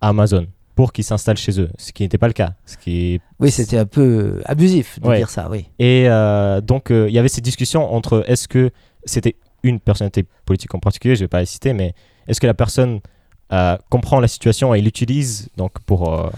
Amazon 0.00 0.46
pour 0.78 0.92
qu'ils 0.92 1.02
s'installent 1.02 1.36
chez 1.36 1.60
eux, 1.60 1.70
ce 1.76 1.90
qui 1.90 2.04
n'était 2.04 2.18
pas 2.18 2.28
le 2.28 2.32
cas. 2.32 2.54
Ce 2.64 2.76
qui 2.76 3.20
Oui, 3.40 3.50
c'était 3.50 3.78
un 3.78 3.84
peu 3.84 4.40
abusif 4.44 5.00
de 5.00 5.16
dire 5.16 5.28
ça, 5.28 5.48
oui. 5.50 5.68
Et 5.80 6.08
euh, 6.08 6.60
donc, 6.60 6.92
euh, 6.92 7.08
il 7.08 7.14
y 7.14 7.18
avait 7.18 7.28
ces 7.28 7.40
discussions 7.40 7.92
entre 7.92 8.22
est-ce 8.28 8.46
que 8.46 8.70
c'était 9.04 9.34
une 9.64 9.80
personnalité 9.80 10.24
politique 10.44 10.72
en 10.76 10.78
particulier, 10.78 11.16
je 11.16 11.22
ne 11.22 11.24
vais 11.24 11.28
pas 11.28 11.40
la 11.40 11.46
citer, 11.46 11.72
mais 11.72 11.94
est-ce 12.28 12.40
que 12.40 12.46
la 12.46 12.54
personne 12.54 13.00
euh, 13.52 13.76
comprend 13.90 14.20
la 14.20 14.28
situation 14.28 14.72
et 14.72 14.80
l'utilise 14.80 15.48
donc 15.56 15.80
pour... 15.80 16.30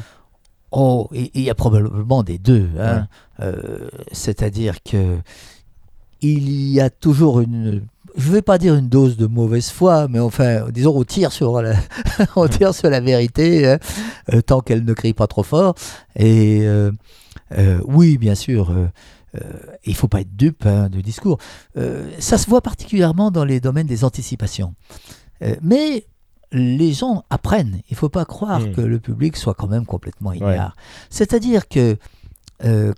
Oh, 0.71 1.11
il 1.13 1.43
y 1.43 1.51
a 1.51 1.55
probablement 1.55 2.23
des 2.23 2.39
deux. 2.39 2.71
Hein. 2.79 3.09
C'est-à-dire 4.13 4.83
que 4.83 5.19
il 6.23 6.51
y 6.71 6.81
a 6.81 6.89
toujours 6.89 7.41
une 7.41 7.83
je 8.17 8.29
ne 8.29 8.33
vais 8.35 8.43
pas 8.43 8.59
dire 8.59 8.75
une 8.75 8.89
dose 8.89 9.17
de 9.17 9.27
mauvaise 9.27 9.71
foi, 9.71 10.09
mais 10.09 10.19
enfin, 10.19 10.71
disons, 10.71 10.97
on 10.97 11.05
tire 11.05 11.33
sur 11.33 11.61
la, 11.63 11.75
on 12.37 12.49
tire 12.49 12.75
sur 12.75 12.91
la 12.91 13.01
vérité, 13.01 13.67
hein, 13.69 13.79
euh, 14.33 14.41
tant 14.43 14.61
qu'elle 14.61 14.85
ne 14.85 14.93
crie 14.93 15.15
pas 15.15 15.27
trop 15.27 15.43
fort. 15.43 15.75
Et 16.17 16.61
euh, 16.63 16.91
euh, 17.59 17.81
oui, 17.87 18.19
bien 18.19 18.35
sûr, 18.35 18.75
il 19.85 19.91
ne 19.91 19.95
faut 19.95 20.09
pas 20.09 20.21
être 20.23 20.35
dupe 20.37 20.67
hein, 20.67 20.89
du 20.89 21.03
discours. 21.03 21.39
ça 22.19 22.37
se 22.39 22.49
voit 22.51 22.61
particulièrement 22.63 23.31
dans 23.31 23.45
les 23.45 23.61
domaines 23.61 23.87
des 23.87 24.03
anticipations. 24.05 24.75
mais 25.63 26.07
les 26.53 26.93
gens 26.93 27.23
apprennent. 27.31 27.81
Il 27.89 27.93
ne 27.93 27.97
faut 27.97 28.09
pas 28.09 28.25
croire 28.25 28.61
Mm. 28.61 28.73
que 28.73 28.81
le 28.81 28.99
public 28.99 29.37
soit 29.37 29.55
quand 29.55 29.69
même 29.69 29.87
complètement 29.87 30.31
Ouais. 30.31 30.39
ignare. 30.39 30.75
C'est-à-dire 31.11 31.69
que 31.69 31.97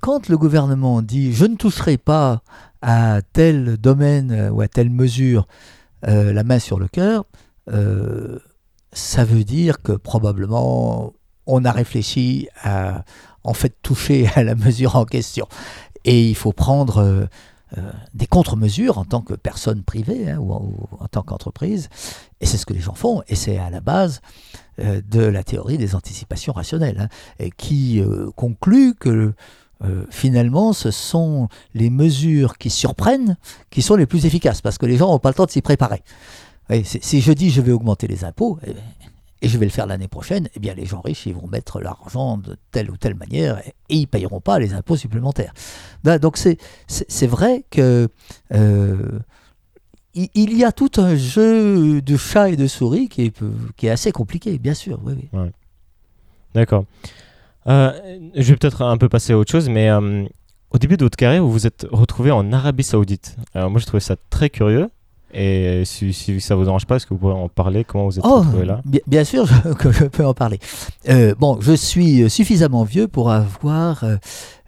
quand 0.00 0.28
le 0.30 0.38
gouvernement 0.38 1.02
dit 1.02 1.34
je 1.34 1.44
ne 1.44 1.56
toucherai 1.56 1.98
pas 1.98 2.42
à 2.82 3.20
tel 3.32 3.76
domaine 3.76 4.32
euh, 4.32 4.50
ou 4.50 4.60
à 4.60 4.68
telle 4.68 4.90
mesure 4.90 5.46
euh, 6.06 6.32
la 6.32 6.42
main 6.42 6.58
sur 6.58 6.78
le 6.78 6.88
cœur, 6.88 7.24
euh, 7.70 8.38
ça 8.92 9.24
veut 9.24 9.44
dire 9.44 9.80
que 9.80 9.92
probablement 9.92 11.14
on 11.46 11.64
a 11.64 11.72
réfléchi 11.72 12.48
à 12.62 13.04
en 13.44 13.54
fait 13.54 13.74
toucher 13.82 14.28
à 14.34 14.42
la 14.42 14.56
mesure 14.56 14.96
en 14.96 15.04
question. 15.04 15.46
Et 16.04 16.28
il 16.28 16.34
faut 16.34 16.52
prendre 16.52 17.28
des 18.12 18.26
contre-mesures 18.26 18.98
en 18.98 19.04
tant 19.04 19.22
que 19.22 19.34
personne 19.34 19.82
privée 19.82 20.30
hein, 20.30 20.38
ou, 20.38 20.52
en, 20.52 21.06
tant 21.06 21.22
qu'entreprise. 21.22 21.88
Et 22.40 22.46
c'est 22.46 22.58
ce 22.58 22.66
que 22.66 22.74
les 22.74 22.80
gens 22.80 22.94
font. 22.94 23.22
Et 23.28 23.36
c'est 23.36 23.56
à 23.56 23.70
la 23.70 23.80
base 23.80 24.20
de 24.78 25.20
la 25.20 25.44
théorie 25.44 25.78
des 25.78 25.94
anticipations 25.94 26.52
rationnelles, 26.52 27.08
hein, 27.38 27.48
qui 27.56 28.02
conclut 28.34 28.96
que 28.96 29.32
euh, 29.84 30.04
finalement 30.10 30.72
ce 30.72 30.90
sont 30.90 31.48
les 31.74 31.90
mesures 31.90 32.58
qui 32.58 32.70
surprennent 32.70 33.36
qui 33.70 33.82
sont 33.82 33.96
les 33.96 34.06
plus 34.06 34.26
efficaces, 34.26 34.60
parce 34.60 34.78
que 34.78 34.86
les 34.86 34.96
gens 34.96 35.08
n'ont 35.08 35.18
pas 35.18 35.30
le 35.30 35.34
temps 35.34 35.46
de 35.46 35.50
s'y 35.50 35.62
préparer. 35.62 36.02
Si 36.84 37.20
je 37.20 37.32
dis 37.32 37.50
je 37.50 37.60
vais 37.60 37.72
augmenter 37.72 38.06
les 38.06 38.24
impôts, 38.24 38.58
eh, 38.66 38.72
et 39.42 39.48
je 39.48 39.58
vais 39.58 39.66
le 39.66 39.72
faire 39.72 39.86
l'année 39.86 40.08
prochaine, 40.08 40.48
eh 40.54 40.60
bien 40.60 40.72
les 40.72 40.86
gens 40.86 41.00
riches, 41.00 41.26
ils 41.26 41.34
vont 41.34 41.48
mettre 41.48 41.80
l'argent 41.80 42.38
de 42.38 42.56
telle 42.70 42.90
ou 42.90 42.96
telle 42.96 43.16
manière 43.16 43.58
et, 43.66 43.74
ils 43.88 44.02
ne 44.02 44.06
payeront 44.06 44.40
pas 44.40 44.58
les 44.58 44.72
impôts 44.72 44.96
supplémentaires. 44.96 45.52
Ben, 46.04 46.18
donc 46.18 46.38
c'est, 46.38 47.26
vrai 47.26 47.64
que 47.70 48.08
euh, 48.54 49.18
il, 50.14 50.56
y 50.56 50.64
a 50.64 50.70
tout 50.70 50.92
un 50.96 51.16
jeu 51.16 52.00
de 52.00 52.16
chat 52.16 52.50
et 52.50 52.56
de 52.56 52.68
souris 52.68 53.08
qui 53.08 53.32
est, 53.82 53.88
assez 53.88 54.12
compliqué, 54.12 54.58
bien 54.58 54.74
sûr. 54.74 55.00
D'accord. 56.54 56.84
Euh, 57.68 58.18
je 58.34 58.52
vais 58.52 58.56
peut-être 58.56 58.82
un 58.82 58.96
peu 58.98 59.08
passer 59.08 59.32
à 59.32 59.38
autre 59.38 59.50
chose, 59.50 59.68
mais 59.68 59.90
euh, 59.90 60.24
au 60.70 60.78
début 60.78 60.96
de 60.96 61.04
votre 61.04 61.16
carrière, 61.16 61.42
vous 61.42 61.52
vous 61.52 61.66
êtes 61.66 61.86
retrouvé 61.90 62.30
en 62.30 62.52
Arabie 62.52 62.82
Saoudite. 62.82 63.36
Alors 63.54 63.70
moi, 63.70 63.80
je 63.80 63.86
trouvais 63.86 64.00
ça 64.00 64.16
très 64.30 64.50
curieux. 64.50 64.88
Et 65.34 65.82
si, 65.86 66.12
si 66.12 66.40
ça 66.40 66.54
vous 66.56 66.64
dérange 66.64 66.86
pas, 66.86 66.96
est-ce 66.96 67.06
que 67.06 67.14
vous 67.14 67.20
pouvez 67.20 67.32
en 67.32 67.48
parler? 67.48 67.84
Comment 67.84 68.06
vous 68.06 68.18
êtes 68.18 68.24
Oh, 68.26 68.40
retrouvé 68.40 68.64
là? 68.66 68.80
bien, 68.84 69.00
bien 69.06 69.24
sûr 69.24 69.46
je- 69.46 69.72
que 69.78 69.90
je 69.90 70.04
peux 70.04 70.26
en 70.26 70.34
parler. 70.34 70.58
Euh, 71.08 71.34
bon, 71.38 71.58
je 71.60 71.72
suis 71.72 72.28
suffisamment 72.28 72.84
vieux 72.84 73.08
pour 73.08 73.30
avoir 73.30 74.04
euh, 74.04 74.16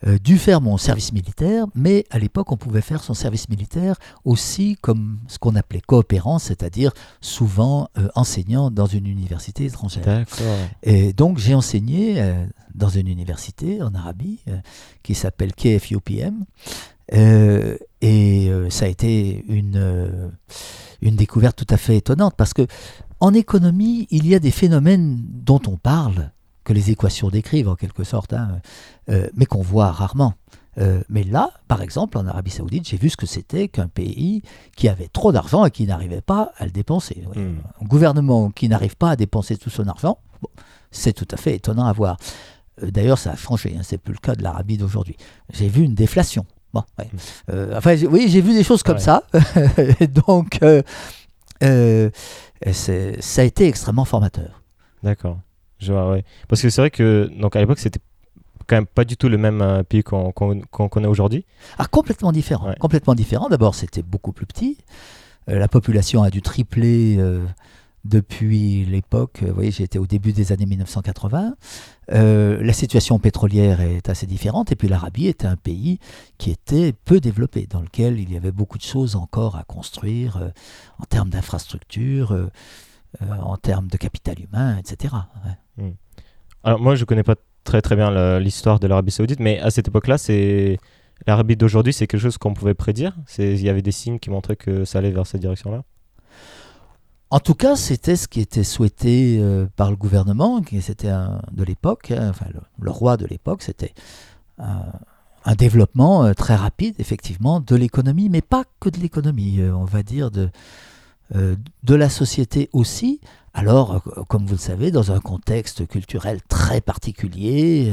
euh, 0.06 0.18
dû 0.18 0.38
faire 0.38 0.61
mon 0.61 0.76
service 0.76 1.12
militaire, 1.12 1.66
mais 1.75 2.04
à 2.11 2.18
l'époque, 2.18 2.50
on 2.52 2.56
pouvait 2.56 2.80
faire 2.83 3.02
son 3.02 3.14
service 3.14 3.49
militaire 3.49 3.97
aussi 4.25 4.76
comme 4.80 5.18
ce 5.28 5.38
qu'on 5.38 5.54
appelait 5.56 5.80
coopérant, 5.80 6.38
c'est-à-dire 6.38 6.92
souvent 7.21 7.88
euh, 7.99 8.09
enseignant 8.14 8.71
dans 8.71 8.87
une 8.87 9.06
université 9.06 9.64
étrangère. 9.66 10.04
D'accord. 10.04 10.47
Et 10.83 11.12
donc, 11.12 11.38
j'ai 11.38 11.54
enseigné 11.54 12.21
euh, 12.23 12.44
dans 12.75 12.88
une 12.88 13.09
université 13.09 13.83
en 13.83 13.94
Arabie 13.94 14.40
euh, 14.49 14.56
qui 15.02 15.14
s'appelle 15.14 15.52
KFUPM. 15.54 16.44
Euh, 17.12 17.76
et 18.00 18.49
euh, 18.49 18.70
ça 18.70 18.87
a 18.87 18.88
été 18.88 19.44
une, 19.49 19.76
euh, 19.76 20.28
une 21.02 21.16
découverte 21.16 21.56
tout 21.56 21.73
à 21.73 21.76
fait 21.76 21.96
étonnante 21.99 22.34
parce 22.37 22.54
que 22.54 22.66
en 23.20 23.34
économie, 23.34 24.06
il 24.11 24.26
y 24.26 24.34
a 24.34 24.38
des 24.38 24.50
phénomènes 24.50 25.23
dont 25.28 25.61
on 25.66 25.76
parle, 25.76 26.30
que 26.64 26.73
les 26.73 26.90
équations 26.90 27.28
décrivent 27.28 27.68
en 27.68 27.75
quelque 27.75 28.04
sorte, 28.04 28.32
hein, 28.32 28.61
mais 29.34 29.44
qu'on 29.46 29.62
voit 29.62 29.92
rarement. 29.92 30.34
Mais 31.08 31.23
là, 31.23 31.50
par 31.68 31.80
exemple, 31.80 32.18
en 32.18 32.26
Arabie 32.26 32.50
Saoudite, 32.50 32.88
j'ai 32.88 32.96
vu 32.96 33.08
ce 33.08 33.16
que 33.16 33.26
c'était 33.26 33.68
qu'un 33.68 33.88
pays 33.88 34.42
qui 34.76 34.88
avait 34.88 35.08
trop 35.08 35.30
d'argent 35.30 35.64
et 35.64 35.70
qui 35.70 35.87
n'arrivait 35.87 36.23
pas 36.23 36.52
à 36.56 36.64
le 36.64 36.70
dépenser. 36.70 37.23
Hmm. 37.34 37.56
Un 37.80 37.84
gouvernement 37.84 38.50
qui 38.50 38.68
n'arrive 38.68 38.96
pas 38.96 39.11
à 39.11 39.16
dépenser 39.16 39.56
tout 39.56 39.70
son 39.70 39.88
argent, 39.88 40.18
bon, 40.42 40.49
c'est 40.90 41.12
tout 41.12 41.28
à 41.30 41.37
fait 41.37 41.54
étonnant 41.54 41.84
à 41.84 41.92
voir. 41.92 42.16
D'ailleurs, 42.82 43.18
ça 43.18 43.32
a 43.32 43.37
changé, 43.37 43.76
hein, 43.78 43.82
c'est 43.82 43.99
plus 43.99 44.12
le 44.12 44.18
cas 44.18 44.34
de 44.34 44.42
l'Arabie 44.42 44.76
d'aujourd'hui. 44.76 45.16
J'ai 45.52 45.68
vu 45.68 45.82
une 45.82 45.94
déflation. 45.94 46.44
Bon, 46.75 46.83
ouais. 46.99 47.07
Mm. 47.07 47.16
Euh, 47.52 47.78
enfin, 47.78 47.97
oui, 48.11 48.26
j'ai 48.28 48.40
vu 48.40 48.52
des 48.52 48.64
choses 48.64 48.83
comme 48.83 48.97
Ouais. 48.97 49.00
ça. 49.00 49.23
Donc, 50.26 50.59
euh, 50.62 50.83
euh, 51.62 52.11
ça 52.71 53.43
a 53.43 53.45
été 53.45 53.66
extrêmement 53.69 54.04
formateur. 54.04 54.61
D'accord. 55.02 55.38
Je 55.78 55.93
vois, 55.93 56.11
ouais. 56.11 56.25
Parce 56.49 56.61
que 56.61 56.71
c'est 56.71 56.81
vrai 56.81 56.90
que 56.90 57.31
donc 57.38 57.57
à 57.57 57.61
l'époque, 57.61 57.78
c'était 57.78 58.00
quand 58.66 58.76
même 58.76 58.87
pas 58.87 59.04
du 59.04 59.16
tout 59.16 59.28
le 59.28 59.37
même 59.37 59.83
pays 59.88 60.02
qu'on 60.02 60.33
qu'on 60.33 60.88
connaît 60.88 61.09
aujourd'hui. 61.09 61.45
Ah, 61.78 61.87
complètement 61.87 62.33
différent. 62.33 62.73
Complètement 62.81 63.14
différent. 63.14 63.49
D'abord, 63.49 63.75
c'était 63.75 64.02
beaucoup 64.02 64.33
plus 64.33 64.47
petit. 64.47 64.78
La 65.47 65.69
population 65.69 66.23
a 66.23 66.31
dû 66.31 66.40
tripler 66.40 67.19
depuis 68.04 68.84
l'époque. 68.84 69.40
euh, 69.42 69.49
Vous 69.49 69.54
voyez, 69.54 69.70
j'étais 69.70 69.99
au 69.99 70.06
début 70.06 70.32
des 70.32 70.52
années 70.52 70.66
1980. 70.66 71.54
Euh, 72.12 72.62
la 72.62 72.73
situation 72.73 73.18
pétrolière 73.18 73.80
est 73.80 74.08
assez 74.08 74.26
différente. 74.26 74.73
Et 74.73 74.76
puis 74.76 74.88
l'Arabie 74.88 75.26
était 75.26 75.46
un 75.46 75.56
pays 75.56 75.99
qui 76.38 76.50
était 76.50 76.92
peu 76.92 77.20
développé, 77.20 77.66
dans 77.68 77.80
lequel 77.80 78.20
il 78.20 78.32
y 78.32 78.37
avait 78.37 78.52
beaucoup 78.52 78.78
de 78.78 78.82
choses 78.82 79.16
encore 79.16 79.56
à 79.56 79.64
construire 79.64 80.37
euh, 80.37 80.49
en 80.99 81.04
termes 81.04 81.30
d'infrastructures, 81.30 82.50
en 83.20 83.56
termes 83.56 83.87
de 83.88 83.96
capital 83.96 84.37
humain, 84.40 84.76
etc. 84.76 85.14
Ouais. 85.78 85.94
Alors 86.64 86.80
moi, 86.80 86.96
je 86.96 87.04
connais 87.04 87.23
pas 87.23 87.37
très 87.62 87.80
très 87.80 87.96
bien 87.96 88.38
l'histoire 88.38 88.80
de 88.80 88.87
l'Arabie 88.87 89.12
Saoudite, 89.12 89.40
mais 89.40 89.61
à 89.61 89.70
cette 89.70 89.88
époque-là, 89.88 90.16
l'Arabie 91.26 91.56
d'aujourd'hui, 91.56 91.92
c'est 91.92 92.06
quelque 92.06 92.20
chose 92.20 92.38
qu'on 92.38 92.54
pouvait 92.54 92.75
prédire? 92.75 93.16
Il 93.38 93.61
y 93.62 93.68
avait 93.68 93.82
des 93.82 93.92
signes 93.92 94.18
qui 94.18 94.30
montraient 94.30 94.56
que 94.56 94.84
ça 94.84 94.99
allait 94.99 95.11
vers 95.11 95.26
cette 95.26 95.40
direction-là? 95.40 95.82
En 97.34 97.40
tout 97.40 97.56
cas, 97.56 97.74
c'était 97.74 98.14
ce 98.14 98.28
qui 98.28 98.40
était 98.40 98.62
souhaité 98.62 99.38
euh, 99.40 99.66
par 99.74 99.90
le 99.90 99.96
gouvernement, 99.96 100.62
qui 100.62 100.80
c'était 100.80 101.10
de 101.50 101.64
l'époque, 101.64 102.12
hein, 102.12 102.28
enfin 102.30 102.46
le, 102.78 102.90
roi 102.92 103.16
de 103.16 103.26
l'époque, 103.26 103.64
c'était 103.64 103.92
un, 104.58 105.54
développement 105.56 106.26
euh, 106.26 106.32
très 106.32 106.54
rapide, 106.54 106.94
effectivement, 107.00 107.58
de 107.58 107.74
l'économie, 107.74 108.28
mais 108.28 108.40
pas 108.40 108.62
que 108.78 108.88
de 108.88 109.00
l'économie, 109.00 109.58
euh, 109.58 109.74
on 109.74 109.84
va 109.84 110.04
dire 110.04 110.30
de, 110.30 110.48
de 111.32 111.94
la 111.96 112.08
société 112.08 112.70
aussi. 112.72 113.20
Alors, 113.52 114.00
comme 114.28 114.46
vous 114.46 114.54
le 114.54 114.58
savez, 114.58 114.92
dans 114.92 115.10
un 115.10 115.18
contexte 115.18 115.88
culturel 115.88 116.38
très 116.48 116.80
particulier, 116.80 117.92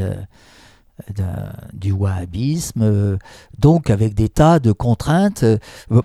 du 1.74 1.92
wahhabisme, 1.92 3.18
donc 3.58 3.90
avec 3.90 4.14
des 4.14 4.30
tas 4.30 4.60
de 4.60 4.72
contraintes. 4.72 5.44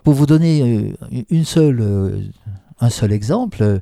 Pour 0.05 0.15
vous 0.15 0.25
donner 0.25 0.95
une 1.29 1.45
seule, 1.45 2.33
un 2.81 2.91
seul 2.91 3.13
exemple, 3.13 3.81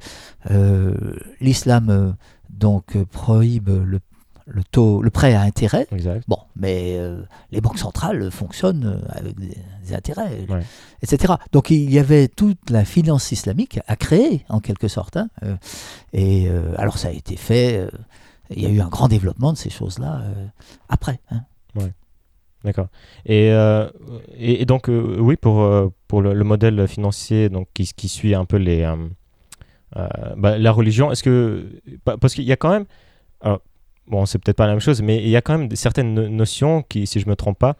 euh, 0.50 0.94
l'islam 1.40 1.88
euh, 1.90 2.12
donc 2.50 2.96
euh, 2.96 3.04
prohibe 3.04 3.68
le, 3.68 4.00
le 4.46 4.62
taux, 4.64 5.02
le 5.02 5.10
prêt 5.10 5.34
à 5.34 5.40
intérêt. 5.42 5.86
Exact. 5.90 6.24
Bon, 6.28 6.38
mais 6.54 6.94
euh, 6.98 7.22
les 7.50 7.60
banques 7.60 7.78
centrales 7.78 8.30
fonctionnent 8.30 9.02
avec 9.10 9.38
des, 9.38 9.56
des 9.84 9.94
intérêts, 9.94 10.46
Ouais. 10.48 10.62
etc. 11.02 11.34
Donc 11.52 11.70
il 11.70 11.90
y 11.92 11.98
avait 11.98 12.28
toute 12.28 12.70
la 12.70 12.84
finance 12.84 13.32
islamique 13.32 13.80
à 13.86 13.96
créer, 13.96 14.44
en 14.48 14.60
quelque 14.60 14.88
sorte. 14.88 15.16
hein, 15.16 15.28
et 16.12 16.48
alors 16.76 16.98
ça 16.98 17.08
a 17.08 17.12
été 17.12 17.36
fait, 17.36 17.88
il 18.50 18.62
y 18.62 18.66
a 18.66 18.68
eu 18.68 18.80
un 18.80 18.88
grand 18.88 19.08
développement 19.08 19.52
de 19.52 19.58
ces 19.58 19.70
choses-là 19.70 20.22
après. 20.88 21.20
hein. 21.30 21.40
D'accord. 22.64 22.88
Et, 23.26 23.52
euh, 23.52 23.88
et, 24.38 24.62
et 24.62 24.64
donc, 24.64 24.88
euh, 24.88 25.16
oui, 25.20 25.36
pour, 25.36 25.60
euh, 25.62 25.88
pour 26.08 26.22
le, 26.22 26.32
le 26.32 26.44
modèle 26.44 26.88
financier 26.88 27.50
donc, 27.50 27.68
qui, 27.74 28.08
suit 28.08 28.34
un 28.34 28.46
peu 28.46 28.56
les, 28.56 28.90
bah, 30.36 30.58
la 30.58 30.72
religion, 30.72 31.12
est-ce 31.12 31.22
que. 31.22 31.66
pa- 32.04 32.16
Parce 32.16 32.34
qu'il 32.34 32.44
y 32.44 32.52
a 32.52 32.56
quand 32.56 32.70
même. 32.70 32.86
alors, 33.42 33.60
bon, 34.06 34.26
c'est 34.26 34.38
peut-être 34.38 34.56
pas 34.56 34.66
la 34.66 34.72
même 34.72 34.80
chose, 34.80 35.02
mais 35.02 35.18
il 35.22 35.28
y 35.28 35.36
a 35.36 35.42
quand 35.42 35.56
même 35.58 35.70
certaines 35.76 36.14
no- 36.14 36.28
notions 36.28 36.82
qui, 36.82 37.06
si 37.06 37.20
je 37.20 37.28
me 37.28 37.36
trompe 37.36 37.58
pas, 37.58 37.76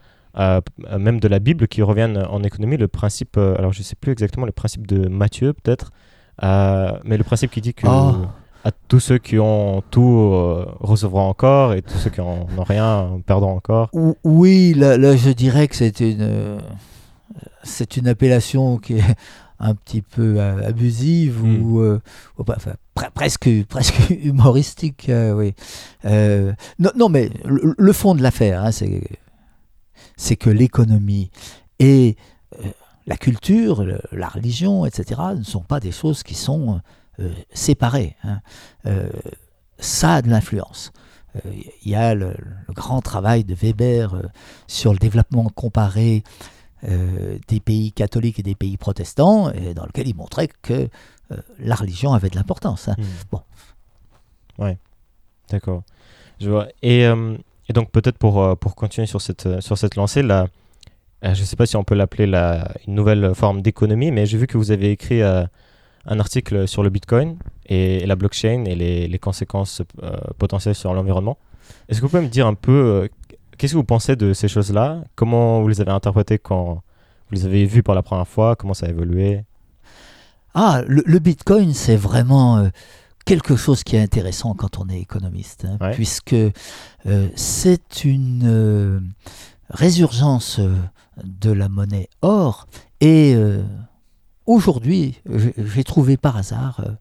même 0.98 1.18
de 1.20 1.28
la 1.28 1.38
Bible, 1.38 1.66
qui 1.68 1.80
reviennent 1.82 2.18
en 2.18 2.42
économie. 2.42 2.76
Le 2.76 2.88
principe. 2.88 3.36
alors, 3.38 3.72
je 3.72 3.82
sais 3.82 3.96
plus 3.96 4.12
exactement 4.12 4.46
le 4.46 4.52
principe 4.52 4.86
de 4.86 5.08
Matthieu, 5.08 5.54
peut-être. 5.54 5.92
mais 6.42 7.16
le 7.16 7.24
principe 7.24 7.50
qui 7.50 7.60
dit 7.60 7.72
que. 7.74 7.86
Oh. 7.88 8.26
À 8.66 8.70
tous 8.88 8.98
ceux 9.00 9.18
qui 9.18 9.38
ont 9.38 9.82
tout 9.90 10.30
euh, 10.32 10.66
recevront 10.80 11.28
encore 11.28 11.74
et 11.74 11.82
tous 11.82 11.98
ceux 11.98 12.08
qui 12.10 12.20
en 12.22 12.46
ont 12.56 12.62
rien 12.64 13.20
perdront 13.26 13.54
encore. 13.56 13.90
Ou- 13.92 14.16
Oui, 14.24 14.72
là, 14.74 14.96
là, 14.96 15.16
je 15.16 15.30
dirais 15.30 15.68
que 15.68 15.76
c'est 15.76 16.00
une, 16.00 16.22
euh, 16.22 16.58
c'est 17.62 17.98
une 17.98 18.08
appellation 18.08 18.78
qui 18.78 18.94
est 18.94 19.04
un 19.58 19.74
petit 19.74 20.00
peu 20.00 20.36
euh, 20.38 20.66
abusive 20.66 21.42
Mm. 21.44 21.62
ou 21.62 21.80
euh, 21.80 22.00
ou 22.38 22.44
pas- 22.44 22.54
enfin, 22.56 22.72
pre- 22.96 23.10
presque, 23.12 23.50
presque 23.68 23.98
humoristique. 24.10 25.10
euh, 25.10 25.34
oui. 25.34 25.54
Euh, 26.06 26.52
non, 26.78 26.90
non, 26.96 27.08
mais 27.10 27.30
le, 27.44 27.74
le 27.76 27.92
fond 27.92 28.14
de 28.14 28.22
l'affaire, 28.22 28.64
hein, 28.64 28.72
c'est, 30.16 30.36
que 30.36 30.48
l'économie 30.50 31.30
et 31.80 32.16
euh, 32.60 32.68
la 33.06 33.16
culture, 33.18 33.84
le- 33.84 34.00
la 34.12 34.28
religion, 34.28 34.86
etc., 34.86 35.20
ne 35.36 35.42
sont 35.44 35.60
pas 35.62 35.80
des 35.80 35.92
choses 35.92 36.22
qui 36.22 36.34
sont 36.34 36.80
euh, 37.20 37.32
séparées. 37.52 38.16
hein. 38.24 38.40
Euh, 38.86 39.08
ça 39.78 40.14
a 40.14 40.22
de 40.22 40.28
l'influence. 40.30 40.92
Euh, 41.36 41.50
Il 41.84 41.90
y 41.90 41.94
a 41.94 42.14
le, 42.14 42.34
le 42.68 42.74
grand 42.74 43.00
travail 43.00 43.44
de 43.44 43.54
Weber 43.54 44.14
euh, 44.14 44.22
sur 44.66 44.92
le 44.92 44.98
développement 44.98 45.48
comparé 45.48 46.22
euh, 46.88 47.38
des 47.48 47.60
pays 47.60 47.92
catholiques 47.92 48.38
et 48.38 48.42
des 48.42 48.54
pays 48.54 48.76
protestants, 48.76 49.50
et 49.50 49.74
dans 49.74 49.86
lequel 49.86 50.06
il 50.06 50.14
montrait 50.14 50.48
que 50.62 50.88
euh, 51.32 51.36
la 51.58 51.74
religion 51.74 52.12
avait 52.12 52.28
de 52.30 52.36
l'importance. 52.36 52.88
hein. 52.88 52.94
Hmm. 52.98 53.04
Bon. 53.32 53.40
Ouais, 54.58 54.78
d'accord. 55.50 55.82
Je 56.40 56.50
vois. 56.50 56.68
Et, 56.82 57.06
euh, 57.06 57.36
et 57.68 57.72
donc 57.72 57.90
peut-être 57.90 58.18
pour, 58.18 58.42
euh, 58.42 58.54
pour 58.54 58.74
continuer 58.76 59.06
sur 59.06 59.20
cette, 59.20 59.46
euh, 59.46 59.60
sur 59.60 59.78
cette 59.78 59.96
lancée, 59.96 60.22
là, 60.22 60.46
euh, 61.24 61.34
je 61.34 61.40
ne 61.40 61.46
sais 61.46 61.56
pas 61.56 61.66
si 61.66 61.76
on 61.76 61.84
peut 61.84 61.94
l'appeler 61.94 62.26
la, 62.26 62.70
une 62.86 62.94
nouvelle 62.94 63.34
forme 63.34 63.62
d'économie, 63.62 64.10
mais 64.10 64.26
j'ai 64.26 64.36
vu 64.38 64.46
que 64.46 64.58
vous 64.58 64.70
avez 64.70 64.90
écrit 64.90 65.22
euh, 65.22 65.44
un 66.06 66.20
article 66.20 66.68
sur 66.68 66.82
le 66.82 66.90
Bitcoin 66.90 67.36
et, 67.66 68.04
la 68.06 68.16
blockchain 68.16 68.64
et 68.66 68.74
les, 68.74 69.08
les 69.08 69.18
conséquences 69.18 69.82
euh, 70.02 70.16
potentielles 70.38 70.74
sur 70.74 70.92
l'environnement. 70.94 71.38
Est-ce 71.88 72.00
que 72.00 72.04
vous 72.06 72.10
pouvez 72.10 72.22
me 72.22 72.28
dire 72.28 72.46
un 72.46 72.54
peu 72.54 72.72
euh, 72.72 73.08
qu'est-ce 73.56 73.72
que 73.72 73.78
vous 73.78 73.84
pensez 73.84 74.16
de 74.16 74.32
ces 74.32 74.48
choses-là? 74.48 75.02
Comment 75.14 75.62
vous 75.62 75.68
les 75.68 75.80
avez 75.80 75.92
interprétées 75.92 76.38
quand 76.38 76.74
vous 76.74 77.34
les 77.34 77.46
avez 77.46 77.64
vues 77.64 77.82
pour 77.82 77.94
la 77.94 78.02
première 78.02 78.28
fois? 78.28 78.54
Comment 78.56 78.74
ça 78.74 78.86
a 78.86 78.90
évolué? 78.90 79.44
Ah, 80.54 80.82
le, 80.86 81.02
le 81.06 81.18
Bitcoin, 81.18 81.72
c'est 81.72 81.96
vraiment 81.96 82.58
euh, 82.58 82.68
quelque 83.24 83.56
chose 83.56 83.82
qui 83.82 83.96
est 83.96 84.00
intéressant 84.02 84.54
quand 84.54 84.78
on 84.78 84.88
est 84.88 85.00
économiste, 85.00 85.64
hein, 85.64 85.78
Ouais. 85.80 85.92
puisque 85.92 86.36
c'est 87.34 88.04
une 88.04 89.12
résurgence 89.70 90.60
de 91.24 91.50
la 91.50 91.68
monnaie 91.68 92.08
or. 92.22 92.66
Et 93.00 93.34
aujourd'hui, 94.46 95.20
j'ai- 95.58 95.84
trouvé 95.84 96.16
par 96.16 96.36
hasard 96.36 96.80
euh, 96.80 96.92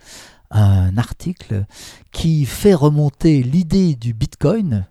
un 0.51 0.97
article 0.97 1.65
qui 2.11 2.45
fait 2.45 2.73
remonter 2.75 3.41
l'idée 3.43 3.95
du 3.95 4.13
Bitcoin 4.13 4.85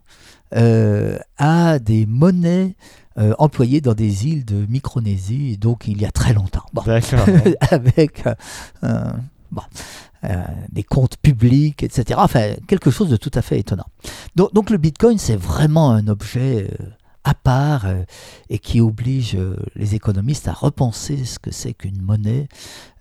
euh, 0.54 1.18
à 1.38 1.78
des 1.78 2.04
monnaies 2.06 2.74
euh, 3.18 3.34
employées 3.38 3.80
dans 3.80 3.94
des 3.94 4.26
îles 4.26 4.44
de 4.44 4.66
Micronésie, 4.66 5.56
donc 5.58 5.86
il 5.86 6.00
y 6.00 6.04
a 6.06 6.10
très 6.10 6.32
longtemps. 6.32 6.64
Bon 6.72 6.82
avec 7.70 8.24
euh, 8.82 9.12
bon, 9.50 9.62
des 10.70 10.82
comptes 10.82 11.16
publics, 11.18 11.82
etc. 11.82 12.18
Enfin, 12.22 12.54
quelque 12.68 12.90
chose 12.90 13.08
de 13.10 13.16
tout 13.16 13.30
à 13.34 13.42
fait 13.42 13.58
étonnant. 13.58 13.86
Donc, 14.36 14.52
donc 14.54 14.70
le 14.70 14.78
Bitcoin, 14.78 15.18
c'est 15.18 15.36
vraiment 15.36 15.90
un 15.90 16.06
objet 16.08 16.70
à 17.24 17.34
part 17.34 17.86
euh, 17.86 18.02
et 18.48 18.58
qui 18.58 18.80
oblige 18.80 19.36
euh, 19.36 19.56
les 19.74 19.94
économistes 19.94 20.48
à 20.48 20.52
repenser 20.52 21.24
ce 21.24 21.38
que 21.38 21.50
c'est 21.50 21.74
qu'une 21.74 22.02
monnaie. 22.02 22.48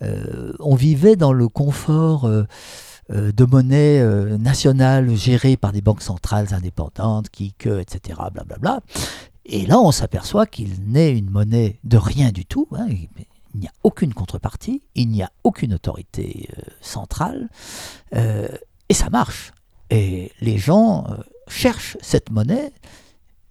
Euh, 0.01 0.53
on 0.59 0.75
vivait 0.75 1.15
dans 1.15 1.33
le 1.33 1.47
confort 1.47 2.29
de 3.09 3.45
monnaie 3.45 4.03
nationale 4.37 5.13
gérée 5.15 5.57
par 5.57 5.71
des 5.73 5.81
banques 5.81 6.01
centrales 6.01 6.53
indépendantes, 6.53 7.29
qui, 7.29 7.53
que, 7.53 7.79
etc. 7.79 8.19
Blablabla. 8.31 8.79
Et 9.45 9.65
là, 9.65 9.79
on 9.79 9.91
s'aperçoit 9.91 10.45
qu'il 10.45 10.81
n'est 10.87 11.17
une 11.17 11.29
monnaie 11.29 11.79
de 11.83 11.97
rien 11.97 12.31
du 12.31 12.45
tout. 12.45 12.67
hein. 12.73 12.87
Il 13.53 13.59
n'y 13.59 13.67
a 13.67 13.73
aucune 13.83 14.13
contrepartie, 14.13 14.81
il 14.95 15.09
n'y 15.09 15.23
a 15.23 15.31
aucune 15.43 15.73
autorité 15.73 16.47
centrale, 16.79 17.49
et 18.13 18.93
ça 18.93 19.09
marche. 19.09 19.51
Et 19.89 20.31
les 20.39 20.57
gens 20.57 21.05
cherchent 21.47 21.97
cette 22.01 22.31
monnaie, 22.31 22.71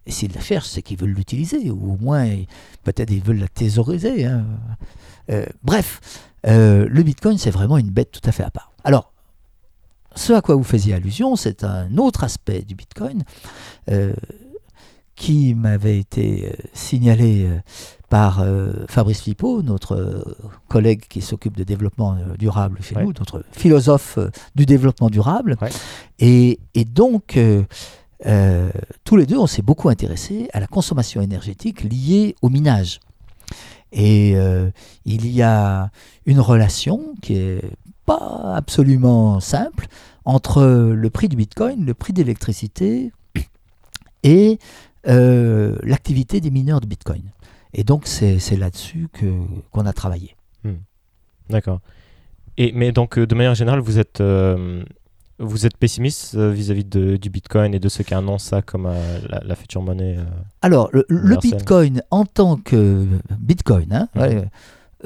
et 0.06 0.10
s'ils 0.10 0.32
la 0.32 0.40
cherchent, 0.40 0.68
c'est 0.68 0.82
qu'ils 0.82 0.96
veulent 0.98 1.10
l'utiliser, 1.10 1.70
ou 1.70 1.92
au 1.92 1.96
moins, 1.98 2.26
peut-être 2.84 3.10
ils 3.10 3.22
veulent 3.22 3.38
la 3.40 3.48
thésauriser. 3.48 4.24
hein. 4.26 4.44
Euh, 5.30 5.44
bref, 5.62 6.00
euh, 6.46 6.86
le 6.88 7.02
Bitcoin, 7.02 7.38
c'est 7.38 7.50
vraiment 7.50 7.76
une 7.78 7.90
bête 7.90 8.10
tout 8.10 8.26
à 8.28 8.32
fait 8.32 8.42
à 8.42 8.50
part. 8.50 8.72
Alors, 8.84 9.12
ce 10.16 10.32
à 10.32 10.40
quoi 10.40 10.56
vous 10.56 10.64
faisiez 10.64 10.94
allusion, 10.94 11.36
c'est 11.36 11.62
un 11.64 11.96
autre 11.98 12.24
aspect 12.24 12.62
du 12.62 12.74
Bitcoin 12.74 13.22
euh, 13.90 14.12
qui 15.14 15.54
m'avait 15.54 15.98
été 15.98 16.50
signalé 16.72 17.46
par 18.08 18.42
Fabrice 18.88 19.20
Flippot, 19.22 19.62
notre 19.62 20.24
collègue 20.68 21.04
qui 21.08 21.20
s'occupe 21.20 21.56
de 21.56 21.62
développement 21.62 22.16
durable 22.38 22.78
chez 22.82 22.96
Ouais. 22.96 23.04
nous, 23.04 23.12
notre 23.12 23.44
philosophe 23.52 24.18
du 24.56 24.64
développement 24.66 25.10
durable. 25.10 25.56
Ouais. 25.60 25.68
Et, 26.20 26.58
et 26.74 26.84
donc, 26.86 27.38
euh, 28.26 28.70
tous 29.04 29.16
les 29.16 29.26
deux, 29.26 29.38
on 29.38 29.46
s'est 29.46 29.62
beaucoup 29.62 29.88
intéressés 29.88 30.48
à 30.52 30.60
la 30.60 30.66
consommation 30.66 31.20
énergétique 31.20 31.82
liée 31.82 32.36
au 32.42 32.48
minage. 32.48 33.00
Et 33.92 34.36
euh, 34.36 34.70
il 35.04 35.26
y 35.26 35.42
a 35.42 35.90
une 36.26 36.40
relation 36.40 37.14
qui 37.22 37.34
est 37.34 37.62
pas 38.06 38.54
absolument 38.54 39.40
simple 39.40 39.86
entre 40.24 40.62
le 40.62 41.10
prix 41.10 41.28
du 41.28 41.36
Bitcoin, 41.36 41.84
le 41.84 41.94
prix 41.94 42.12
d'électricité 42.12 43.12
et 44.22 44.58
euh, 45.08 45.76
l'activité 45.82 46.40
des 46.40 46.50
mineurs 46.50 46.80
de 46.80 46.86
Bitcoin. 46.86 47.22
Et 47.72 47.84
donc 47.84 48.06
c'est 48.06 48.56
là-dessus 48.56 49.08
qu'on 49.18 49.86
a 49.86 49.92
travaillé. 49.92 50.36
D'accord. 51.48 51.80
Et 52.56 52.72
mais 52.72 52.92
donc 52.92 53.18
de 53.18 53.34
manière 53.34 53.54
générale, 53.54 53.80
vous 53.80 53.98
êtes 53.98 54.22
vous 55.40 55.66
êtes 55.66 55.76
pessimiste 55.76 56.34
euh, 56.36 56.50
vis-à-vis 56.50 56.84
de- 56.84 57.16
du 57.16 57.30
Bitcoin 57.30 57.74
et 57.74 57.80
de 57.80 57.88
ceux 57.88 58.04
qui 58.04 58.14
annoncent 58.14 58.50
ça 58.50 58.62
comme 58.62 58.86
euh, 58.86 59.18
la, 59.28 59.40
la 59.44 59.54
future 59.56 59.82
monnaie. 59.82 60.16
euh, 60.18 60.24
Alors 60.62 60.90
le. 60.92 61.04
Bitcoin 61.40 62.02
en 62.10 62.24
tant 62.26 62.56
que 62.56 63.06
Bitcoin, 63.38 63.92
hein, 63.92 64.08
Mhm. 64.14 64.20
ouais, 64.22 64.44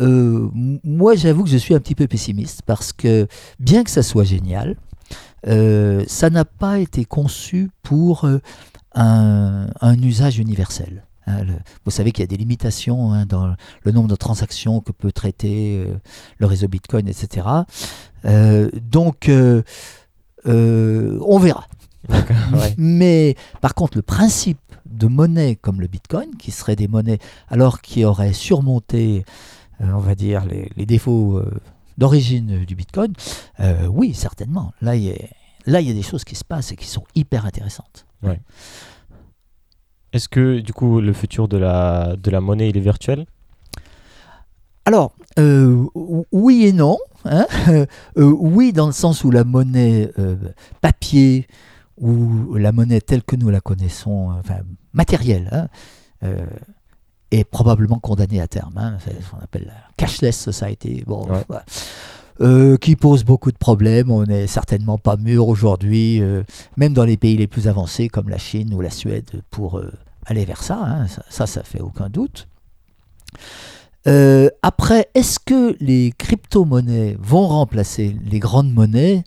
euh, 0.01 0.49
moi 0.83 1.15
j'avoue 1.15 1.45
que 1.45 1.51
je 1.51 1.57
suis 1.57 1.75
un 1.75 1.79
petit 1.81 1.95
peu 1.95 2.07
pessimiste 2.09 2.63
parce 2.67 2.93
que 2.93 3.27
bien 3.61 3.85
que 3.85 3.91
ça 3.91 4.03
soit 4.03 4.25
génial, 4.25 4.77
ça 5.47 6.31
n'a 6.31 6.45
pas 6.45 6.79
été 6.81 7.05
conçu 7.05 7.71
pour 7.83 8.27
un, 8.95 9.67
un 9.81 10.03
usage 10.03 10.39
universel. 10.39 11.05
hein. 11.27 11.45
Le- 11.45 11.53
vous 11.85 11.91
savez 11.91 12.13
qu'il 12.13 12.23
y 12.23 12.25
a 12.25 12.27
des 12.29 12.37
limitations 12.37 13.13
hein, 13.13 13.27
dans 13.27 13.55
le 13.85 13.93
nombre 13.93 14.09
de 14.09 14.17
transactions 14.17 14.81
que 14.81 14.93
peut 14.93 15.13
traiter 15.13 15.87
le 16.39 16.47
réseau 16.47 16.67
Bitcoin, 16.69 17.07
etc. 17.09 17.47
Donc, 18.91 19.31
euh, 20.47 21.19
on 21.27 21.39
verra. 21.39 21.67
Ouais. 22.09 22.75
Mais 22.79 23.35
par 23.61 23.75
contre, 23.75 23.97
le 23.99 24.03
principe 24.03 24.59
de 24.87 25.07
monnaie 25.07 25.57
comme 25.57 25.81
le 25.81 25.87
Bitcoin, 25.87 26.37
qui 26.39 26.51
seraient 26.51 26.77
des 26.77 26.89
monnaies 26.89 27.19
alors 27.49 27.81
qui 27.81 28.05
auraient 28.05 28.33
surmonté, 28.33 29.25
euh, 29.81 29.91
on 29.95 29.99
va 30.01 30.15
dire, 30.15 30.45
les, 30.45 30.71
les 30.77 30.87
défauts 30.87 31.39
euh, 31.39 31.51
d'origine 31.99 32.65
du 32.65 32.75
Bitcoin, 32.75 33.13
oui, 33.89 34.15
certainement. 34.15 34.73
Là, 34.83 34.97
il 34.97 35.03
y, 35.05 35.11
a, 35.13 35.15
là, 35.67 35.81
il 35.81 35.87
y 35.89 35.91
a 35.91 35.95
des 35.95 36.03
choses 36.03 36.25
qui 36.25 36.35
se 36.35 36.45
passent 36.45 36.73
et 36.73 36.77
qui 36.77 36.87
sont 36.87 37.05
hyper 37.15 37.47
intéressantes. 37.47 38.05
Est-ce 40.13 40.29
que 40.29 40.61
du 40.61 40.73
coup 40.73 41.01
le 41.01 41.13
futur 41.13 41.49
de 41.49 41.57
la 41.57 42.15
de 42.17 42.31
la 42.31 42.41
monnaie 42.41 42.69
il 42.71 42.77
est 42.77 42.81
virtuel? 42.81 43.27
Alors, 44.85 45.13
euh, 45.39 45.87
ou- 45.95 46.25
oui 46.31 46.67
et 46.67 46.73
non. 46.73 46.99
Hein. 47.25 47.47
Euh, 48.17 48.31
oui, 48.39 48.73
dans 48.73 48.87
le 48.87 48.93
sens 48.93 49.25
où 49.25 49.31
la 49.31 49.45
monnaie 49.45 50.11
euh, 50.19 50.37
papier 50.81 51.47
ou 51.99 52.55
la 52.57 52.73
monnaie 52.73 53.01
telle 53.01 53.23
que 53.23 53.37
nous 53.37 53.51
la 53.51 53.61
connaissons, 53.61 54.31
euh, 54.31 54.35
enfin 54.41 54.59
matérielle, 54.93 55.49
hein, 55.53 55.69
euh, 56.25 56.45
est 57.31 57.45
probablement 57.45 57.99
condamnée 57.99 58.41
à 58.41 58.47
terme. 58.49 58.75
hein. 58.77 58.99
C'est 59.05 59.21
ce 59.23 59.31
qu'on 59.31 59.39
appelle 59.39 59.65
la 59.67 59.75
cashless 59.97 60.39
society. 60.39 61.03
Bon, 61.07 61.27
Ouais. 61.29 61.45
voilà. 61.49 61.65
Euh, 62.41 62.77
qui 62.77 62.97
pose 62.97 63.23
beaucoup 63.25 63.53
de 63.53 63.57
problèmes. 63.59 64.11
On 64.11 64.25
n'est 64.25 64.49
certainement 64.49 64.99
pas 64.99 65.17
mûr 65.17 65.47
aujourd'hui, 65.49 66.21
euh, 66.21 66.43
même 66.77 66.93
dans 66.93 67.05
les 67.05 67.17
pays 67.17 67.37
les 67.37 67.47
plus 67.47 67.69
avancés 67.69 68.09
comme 68.09 68.29
la 68.29 68.39
Chine 68.39 68.75
ou 68.75 68.81
la 68.81 68.91
Suède, 68.91 69.31
pour 69.51 69.79
euh, 69.79 69.93
aller 70.27 70.45
vers 70.45 70.63
ça. 70.63 70.79
hein. 70.85 71.07
Ça, 71.07 71.23
ça, 71.29 71.47
ça 71.47 71.63
fait 71.63 71.81
aucun 71.81 72.09
doute. 72.09 72.49
Euh, 74.07 74.51
après, 74.63 75.09
est-ce 75.15 75.39
que 75.39 75.77
les 75.81 76.13
crypto-monnaies 76.17 77.17
vont 77.21 77.47
remplacer 77.47 78.17
les 78.25 78.39
grandes 78.39 78.73
monnaies? 78.73 79.25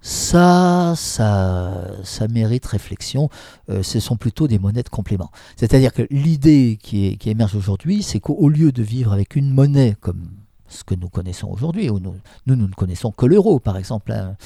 Ça, 0.00 0.94
ça, 0.96 2.28
mérite 2.30 2.64
réflexion. 2.66 3.28
Euh, 3.70 3.82
ce 3.82 3.98
sont 3.98 4.16
plutôt 4.16 4.46
des 4.46 4.60
monnaies 4.60 4.84
de 4.84 4.88
complément. 4.88 5.30
C'est-à-dire 5.56 5.92
que 5.92 6.06
l'idée 6.10 6.78
qui, 6.80 7.18
émerge 7.26 7.56
aujourd'hui, 7.56 8.04
c'est 8.04 8.20
qu'au 8.20 8.48
lieu 8.48 8.70
de 8.70 8.84
vivre 8.84 9.12
avec 9.12 9.34
une 9.34 9.50
monnaie 9.50 9.96
comme 10.00 10.28
ce 10.68 10.84
que 10.84 10.94
nous 10.94 11.08
connaissons 11.08 11.48
aujourd'hui, 11.48 11.90
où 11.90 11.98
nous, 11.98 12.14
nous, 12.46 12.54
nous 12.54 12.68
ne 12.68 12.74
connaissons 12.74 13.10
que 13.10 13.26
l'euro, 13.26 13.58
par 13.58 13.76
exemple, 13.76 14.12
hein, 14.12 14.36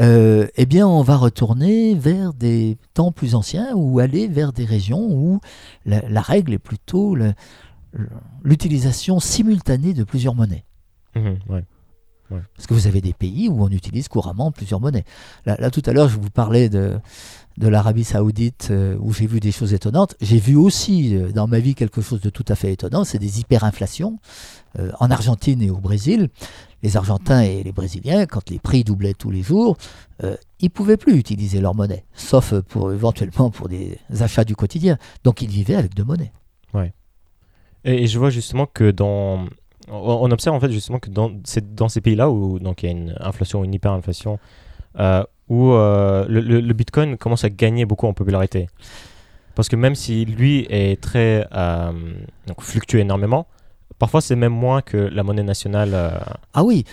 euh, 0.00 0.46
eh 0.56 0.64
bien, 0.64 0.86
on 0.86 1.02
va 1.02 1.16
retourner 1.16 1.94
vers 1.94 2.32
des 2.32 2.78
temps 2.94 3.10
plus 3.10 3.34
anciens 3.34 3.74
ou 3.74 3.98
aller 3.98 4.28
vers 4.28 4.52
des 4.52 4.64
régions 4.64 5.06
où 5.10 5.40
la, 5.86 6.08
la 6.08 6.20
règle 6.20 6.54
est 6.54 6.58
plutôt 6.58 7.14
le- 7.14 7.34
l'utilisation 8.42 9.20
simultanée 9.20 9.94
de 9.94 10.04
plusieurs 10.04 10.34
monnaies. 10.34 10.64
Mhm, 11.14 11.38
ouais. 11.48 11.64
Parce 12.30 12.66
que 12.66 12.74
vous 12.74 12.86
avez 12.86 13.00
des 13.00 13.14
pays 13.14 13.48
où 13.48 13.62
on 13.62 13.70
utilise 13.70 14.08
couramment 14.08 14.52
plusieurs 14.52 14.80
monnaies. 14.80 15.04
Là, 15.46 15.56
là, 15.58 15.70
tout 15.70 15.82
à 15.86 15.92
l'heure, 15.92 16.08
je 16.08 16.18
vous 16.18 16.30
parlais 16.30 16.68
de, 16.68 16.98
de 17.56 17.68
l'Arabie 17.68 18.04
Saoudite 18.04 18.68
euh, 18.70 18.96
où 19.00 19.12
j'ai 19.12 19.26
vu 19.26 19.40
des 19.40 19.52
choses 19.52 19.72
étonnantes. 19.72 20.14
J'ai 20.20 20.38
vu 20.38 20.54
aussi 20.54 21.16
euh, 21.16 21.32
dans 21.32 21.46
ma 21.46 21.58
vie 21.58 21.74
quelque 21.74 22.00
chose 22.00 22.20
de 22.20 22.30
tout 22.30 22.44
à 22.48 22.54
fait 22.54 22.72
étonnant 22.72 23.04
c'est 23.04 23.18
des 23.18 23.40
hyperinflations. 23.40 24.18
Euh, 24.78 24.92
en 25.00 25.10
Argentine 25.10 25.62
et 25.62 25.70
au 25.70 25.78
Brésil, 25.78 26.28
les 26.82 26.96
Argentins 26.96 27.40
et 27.40 27.62
les 27.62 27.72
Brésiliens, 27.72 28.26
quand 28.26 28.50
les 28.50 28.58
prix 28.58 28.84
doublaient 28.84 29.14
tous 29.14 29.30
les 29.30 29.42
jours, 29.42 29.76
ils 30.22 30.64
ne 30.64 30.68
pouvaient 30.68 30.96
plus 30.96 31.16
utiliser 31.16 31.60
leur 31.60 31.74
monnaie, 31.74 32.04
sauf 32.14 32.54
pour, 32.60 32.92
éventuellement 32.92 33.50
pour 33.50 33.68
des 33.68 33.98
achats 34.20 34.44
du 34.44 34.54
quotidien. 34.54 34.96
Donc 35.24 35.42
ils 35.42 35.48
vivaient 35.48 35.74
avec 35.74 35.94
deux 35.94 36.04
monnaies. 36.04 36.32
Et, 37.88 38.06
je 38.06 38.18
vois 38.18 38.30
justement 38.30 38.66
que 38.66 38.90
dans. 38.90 39.46
On 39.90 40.30
observe 40.30 40.54
en 40.54 40.60
fait 40.60 40.70
justement 40.70 40.98
que 40.98 41.08
dans, 41.08 41.32
dans 41.72 41.88
ces 41.88 42.02
pays-là 42.02 42.28
où 42.28 42.58
donc, 42.58 42.82
il 42.82 42.86
y 42.86 42.88
a 42.90 42.92
une 42.92 43.14
inflation, 43.20 43.64
une 43.64 43.72
hyperinflation, 43.72 44.38
euh, 44.98 45.24
où 45.48 45.72
euh, 45.72 46.26
le, 46.28 46.72
Bitcoin 46.74 47.16
commence 47.16 47.44
à 47.44 47.50
gagner 47.50 47.86
beaucoup 47.86 48.06
en 48.06 48.12
popularité. 48.12 48.68
Parce 49.54 49.70
que 49.70 49.76
même 49.76 49.94
si 49.94 50.26
lui 50.26 50.66
est 50.68 51.00
très. 51.00 51.48
Euh, 51.52 51.92
donc 52.46 52.60
fluctue 52.60 52.98
énormément, 52.98 53.46
parfois 53.98 54.20
c'est 54.20 54.36
même 54.36 54.52
moins 54.52 54.82
que 54.82 54.98
la 54.98 55.22
monnaie 55.22 55.42
nationale. 55.42 56.20
ah 56.52 56.64
oui, 56.64 56.84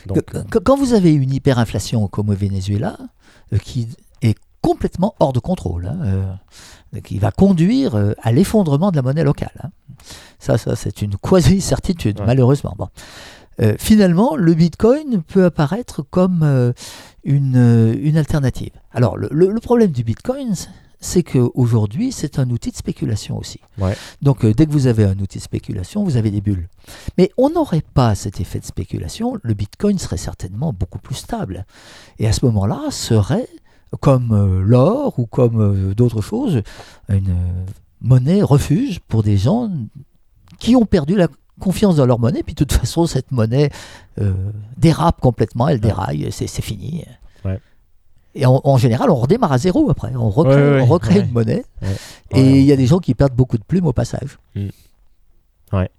quand 0.64 0.78
vous 0.78 0.94
avez 0.94 1.14
une 1.14 1.34
hyperinflation 1.34 2.08
comme 2.08 2.30
au 2.30 2.34
Venezuela, 2.34 2.98
qui 3.62 3.90
est 4.22 4.38
complètement 4.62 5.16
hors 5.20 5.34
de 5.34 5.40
contrôle, 5.40 5.88
hein, 5.88 6.40
qui 7.04 7.20
va 7.20 7.32
conduire 7.32 8.14
à 8.22 8.32
l'effondrement 8.32 8.92
de 8.92 8.96
la 8.96 9.02
monnaie 9.02 9.26
locale. 9.26 9.52
Hein. 9.62 9.70
Ça, 10.40 10.58
ça 10.58 10.76
c'est 10.76 11.02
une 11.02 11.16
quasi-certitude, 11.18 12.22
malheureusement. 12.26 12.74
Bon. 12.78 12.88
Euh, 13.62 13.76
finalement, 13.80 14.36
le 14.36 14.54
Bitcoin 14.54 15.24
peut 15.24 15.46
apparaître 15.46 16.02
comme 16.02 16.42
euh, 16.44 16.74
une, 17.24 17.56
euh, 17.56 17.96
une, 18.02 18.18
alternative. 18.18 18.72
Alors, 18.92 19.18
le, 19.18 19.30
le, 19.32 19.60
problème 19.62 19.92
du 19.92 20.04
Bitcoin, 20.04 20.54
c'est 21.00 21.24
qu'aujourd'hui, 21.24 22.12
c'est 22.12 22.38
un 22.40 22.50
outil 22.50 22.72
de 22.72 22.76
spéculation 22.76 23.38
aussi. 23.38 23.60
Donc, 24.22 24.46
dès 24.46 24.66
que 24.66 24.72
vous 24.72 24.88
avez 24.88 25.06
un 25.06 25.18
outil 25.20 25.38
de 25.38 25.44
spéculation, 25.44 26.04
vous 26.04 26.18
avez 26.18 26.32
des 26.32 26.42
bulles. 26.42 26.68
Mais 27.18 27.32
on 27.38 27.50
n'aurait 27.50 27.84
pas 27.94 28.16
cet 28.16 28.42
effet 28.42 28.60
de 28.60 28.66
spéculation, 28.66 29.38
le 29.42 29.54
Bitcoin 29.54 30.00
serait 30.00 30.18
certainement 30.18 30.74
beaucoup 30.74 31.00
plus 31.00 31.16
stable. 31.16 31.66
Et 32.20 32.28
à 32.28 32.34
ce 32.34 32.44
moment-là, 32.46 32.90
serait, 32.90 33.48
comme 34.02 34.62
l'or 34.62 35.20
ou 35.20 35.28
comme 35.28 35.94
d'autres 35.94 36.22
choses, 36.22 36.62
une 37.10 37.36
monnaie 38.02 38.42
refuge 38.42 39.00
pour 39.00 39.24
des 39.24 39.38
gens 39.38 39.72
qui 40.60 40.76
ont 40.76 40.86
perdu 40.86 41.16
la 41.16 41.28
confiance 41.60 41.96
dans 41.96 42.06
leur 42.06 42.20
monnaie, 42.20 42.44
puis 42.44 42.54
de 42.54 42.58
toute 42.58 42.74
façon, 42.74 43.06
cette 43.06 43.32
monnaie 43.32 43.70
euh, 44.20 44.34
dérape 44.78 45.22
complètement, 45.22 45.68
elle 45.68 45.80
déraille, 45.80 46.28
c'est 46.32 46.48
fini. 46.62 47.04
Et 48.38 48.46
en, 48.46 48.76
général, 48.76 49.10
on 49.10 49.16
redémarre 49.16 49.54
à 49.54 49.58
zéro 49.58 49.90
après, 49.90 50.14
on 50.14 50.30
recrée, 50.30 51.20
une 51.20 51.32
monnaie, 51.32 51.64
et 52.32 52.60
il 52.60 52.66
y 52.66 52.74
a 52.74 52.76
des 52.76 52.86
gens 52.86 53.00
qui 53.00 53.14
perdent 53.14 53.34
beaucoup 53.34 53.58
de 53.58 53.64
plumes 53.64 53.88
au 53.88 53.94
passage. 53.94 54.38
Mm. 54.56 54.68
Ouais. 55.72 55.90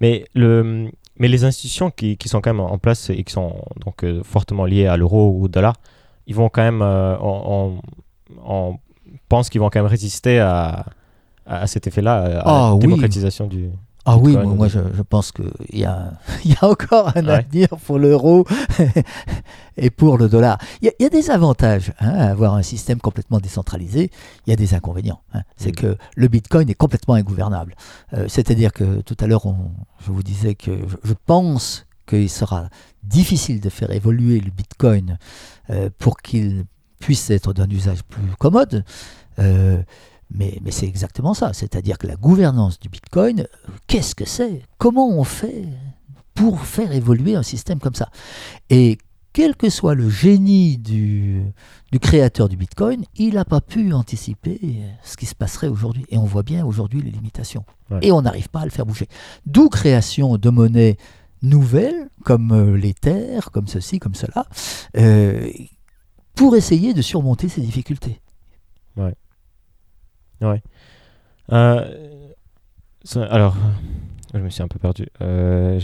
Mais, 0.00 0.26
le, 0.34 0.90
mais 1.18 1.28
les 1.28 1.44
institutions 1.44 1.90
qui, 1.90 2.18
qui, 2.18 2.28
sont 2.28 2.42
quand 2.42 2.52
même 2.52 2.60
en 2.60 2.76
place 2.76 3.08
et 3.08 3.24
qui 3.24 3.32
sont 3.32 3.64
donc 3.84 4.04
euh, 4.04 4.22
fortement 4.22 4.66
liées 4.66 4.86
à 4.86 4.98
l'euro 4.98 5.30
ou 5.30 5.44
au 5.44 5.48
dollar, 5.48 5.74
ils 6.26 6.34
vont 6.34 6.50
quand 6.50 6.62
même, 6.62 6.82
euh, 6.82 7.16
on, 7.20 7.80
pense 9.30 9.48
qu'ils 9.48 9.60
vont 9.60 9.70
quand 9.70 9.80
même 9.80 9.90
résister 9.90 10.38
à, 10.40 10.86
à 11.48 11.66
cet 11.66 11.86
effet-là, 11.86 12.22
à 12.22 12.28
la 12.28 12.42
ah 12.44 12.74
démocratisation 12.78 13.46
du. 13.46 13.70
Ah 14.10 14.16
oui, 14.16 14.34
moi, 14.36 14.68
je, 14.68 14.78
pense 15.02 15.32
qu'il 15.32 15.50
y 15.78 15.84
a, 15.84 16.12
y 16.44 16.54
a 16.58 16.66
encore 16.66 17.12
un 17.14 17.28
avenir 17.28 17.68
pour 17.84 17.98
l'euro 17.98 18.46
et 19.76 19.90
pour 19.90 20.16
le 20.16 20.30
dollar. 20.30 20.58
Il 20.80 20.90
y, 20.98 21.04
a 21.04 21.08
des 21.10 21.30
avantages 21.30 21.92
hein, 22.00 22.14
à 22.14 22.30
avoir 22.30 22.54
un 22.54 22.62
système 22.62 23.00
complètement 23.00 23.38
décentralisé. 23.38 24.10
Il 24.46 24.50
y 24.50 24.52
a 24.54 24.56
des 24.56 24.72
inconvénients. 24.72 25.20
Hein. 25.34 25.42
C'est 25.58 25.72
mm. 25.72 25.74
que 25.74 25.96
le 26.16 26.28
Bitcoin 26.28 26.70
est 26.70 26.74
complètement 26.74 27.14
ingouvernable. 27.14 27.74
Euh, 28.14 28.24
c'est-à-dire 28.28 28.72
que 28.72 29.02
tout 29.02 29.16
à 29.20 29.26
l'heure, 29.26 29.42
je 30.00 30.10
vous 30.10 30.22
disais 30.22 30.54
que 30.54 30.70
je, 31.04 31.12
pense 31.26 31.86
qu'il 32.06 32.30
sera 32.30 32.70
difficile 33.02 33.60
de 33.60 33.68
faire 33.68 33.90
évoluer 33.90 34.40
le 34.40 34.50
Bitcoin 34.50 35.18
euh, 35.68 35.90
pour 35.98 36.16
qu'il 36.16 36.64
puisse 36.98 37.28
être 37.28 37.52
d'un 37.52 37.68
usage 37.68 38.02
plus 38.04 38.22
commode. 38.38 38.84
Euh, 39.38 39.82
mais, 40.30 40.60
c'est 40.70 40.86
exactement 40.86 41.34
ça, 41.34 41.52
c'est-à-dire 41.52 41.98
que 41.98 42.06
la 42.06 42.16
gouvernance 42.16 42.78
du 42.78 42.88
Bitcoin, 42.88 43.46
qu'est-ce 43.86 44.14
que 44.14 44.26
c'est? 44.26 44.62
Comment 44.76 45.08
on 45.08 45.24
fait 45.24 45.64
pour 46.34 46.60
faire 46.60 46.92
évoluer 46.92 47.34
un 47.34 47.42
système 47.42 47.78
comme 47.78 47.94
ça? 47.94 48.10
Et 48.68 48.98
quel 49.32 49.56
que 49.56 49.70
soit 49.70 49.94
le 49.94 50.10
génie 50.10 50.78
du, 50.78 51.42
créateur 52.00 52.48
du 52.48 52.56
Bitcoin, 52.56 53.04
il 53.16 53.34
n'a 53.34 53.44
pas 53.44 53.60
pu 53.60 53.92
anticiper 53.92 54.60
ce 55.02 55.16
qui 55.16 55.26
se 55.26 55.34
passerait 55.34 55.68
aujourd'hui. 55.68 56.04
Et 56.10 56.18
on 56.18 56.24
voit 56.24 56.42
bien 56.42 56.64
aujourd'hui 56.66 57.02
les 57.02 57.10
limitations. 57.10 57.64
Et 58.02 58.12
on 58.12 58.22
n'arrive 58.22 58.48
pas 58.48 58.60
à 58.60 58.64
le 58.64 58.70
faire 58.70 58.84
bouger. 58.84 59.08
D'où 59.46 59.68
création 59.68 60.36
de 60.36 60.50
monnaies 60.50 60.96
nouvelles, 61.42 62.08
comme 62.24 62.52
euh, 62.52 62.76
l'Ether, 62.76 63.40
comme 63.52 63.68
ceci, 63.68 63.98
comme 63.98 64.14
cela, 64.14 64.46
euh, 64.96 65.48
pour 66.34 66.56
essayer 66.56 66.92
de 66.92 67.02
surmonter 67.02 67.48
ces 67.48 67.60
difficultés. 67.60 68.20
Ouais. 68.96 69.14
Ouais. 70.40 70.62
Euh, 71.52 71.84
alors, 73.30 73.56
je 74.34 74.38
me 74.38 74.50
suis 74.50 74.62
un 74.62 74.68
peu 74.68 74.78
perdu. 74.78 75.06
Euh. 75.22 75.80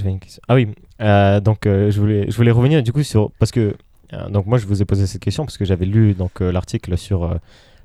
Ah 0.49 0.55
oui, 0.55 0.69
euh, 1.01 1.41
donc 1.41 1.61
je, 1.65 1.99
voulais, 1.99 2.31
je 2.31 2.37
voulais 2.37 2.51
revenir 2.51 2.83
du 2.83 2.93
coup 2.93 3.03
sur. 3.03 3.31
Parce 3.39 3.51
que. 3.51 3.77
donc, 4.29 4.47
moi, 4.47 4.59
je 4.59 4.67
vous 4.67 4.83
ai 4.83 4.85
posé 4.85 5.07
cette 5.07 5.23
question 5.23 5.45
parce 5.45 5.59
que 5.59 5.65
j'avais 5.65 5.87
lu 5.87 6.15
donc 6.15 6.41
l'article 6.41 6.97
sur 6.97 7.39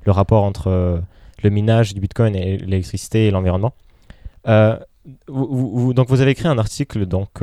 le 0.04 0.12
rapport 0.12 0.44
entre 0.44 1.02
le 1.42 1.50
minage 1.50 1.94
du 1.94 2.00
bitcoin 2.00 2.36
et 2.36 2.58
l'électricité 2.58 3.26
et 3.26 3.30
l'environnement. 3.30 3.72
Vous, 5.26 5.94
donc 5.94 6.08
vous 6.08 6.20
avez 6.20 6.32
écrit 6.32 6.46
un 6.46 6.58
article 6.58 7.06
donc, 7.06 7.42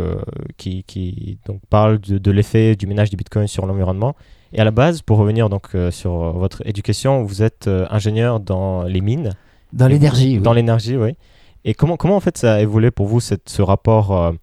qui, 0.57 0.83
qui 0.83 1.39
donc, 1.45 1.59
parle 1.69 1.99
de 1.99 2.31
l'effet 2.31 2.75
du 2.75 2.85
minage 2.87 3.09
du 3.09 3.17
bitcoin 3.17 3.47
sur 3.47 3.65
l'environnement 3.65 4.15
et 4.53 4.59
à 4.59 4.63
la 4.63 4.71
base, 4.71 5.01
pour 5.01 5.17
revenir 5.17 5.49
donc 5.49 5.75
euh, 5.75 5.91
sur 5.91 6.11
votre 6.33 6.65
éducation, 6.65 7.23
vous 7.23 7.43
êtes 7.43 7.67
euh, 7.67 7.85
ingénieur 7.89 8.39
dans 8.39 8.83
les 8.83 9.01
mines. 9.01 9.31
Dans 9.73 9.87
l'énergie, 9.87 10.37
oui. 10.37 10.43
Dans 10.43 10.53
l'énergie, 10.53 10.95
oui. 10.95 11.15
Et 11.65 11.73
comment, 11.73 11.97
comment 11.97 12.15
en 12.15 12.21
fait 12.21 12.37
ça 12.37 12.55
a 12.55 12.59
évolué 12.61 12.91
pour 12.91 13.07
vous 13.07 13.19
cette, 13.19 13.49
ce 13.49 13.61
rapport 13.61 14.33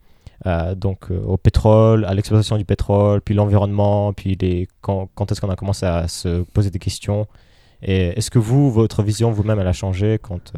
euh, 0.47 0.75
donc 0.75 1.09
au 1.11 1.39
pétrole, 1.39 2.05
à 2.05 2.13
l'exploitation 2.13 2.59
du 2.59 2.67
pétrole, 2.67 3.23
puis 3.23 3.35
l'environnement, 3.35 4.13
puis 4.13 4.37
les, 4.39 4.69
quand, 4.83 5.09
quand 5.15 5.33
est-ce 5.33 5.41
qu'on 5.41 5.49
a 5.49 5.57
commencé 5.57 5.87
à 5.87 6.07
se 6.07 6.43
poser 6.43 6.71
des 6.71 6.79
questions? 6.79 7.27
Et 7.83 8.09
est-ce 8.19 8.31
que 8.31 8.39
vous, 8.39 8.71
votre 8.71 9.03
vision 9.03 9.31
vous-même, 9.31 9.59
elle 9.59 9.67
a 9.67 9.73
changé 9.73 10.19
quand 10.21 10.53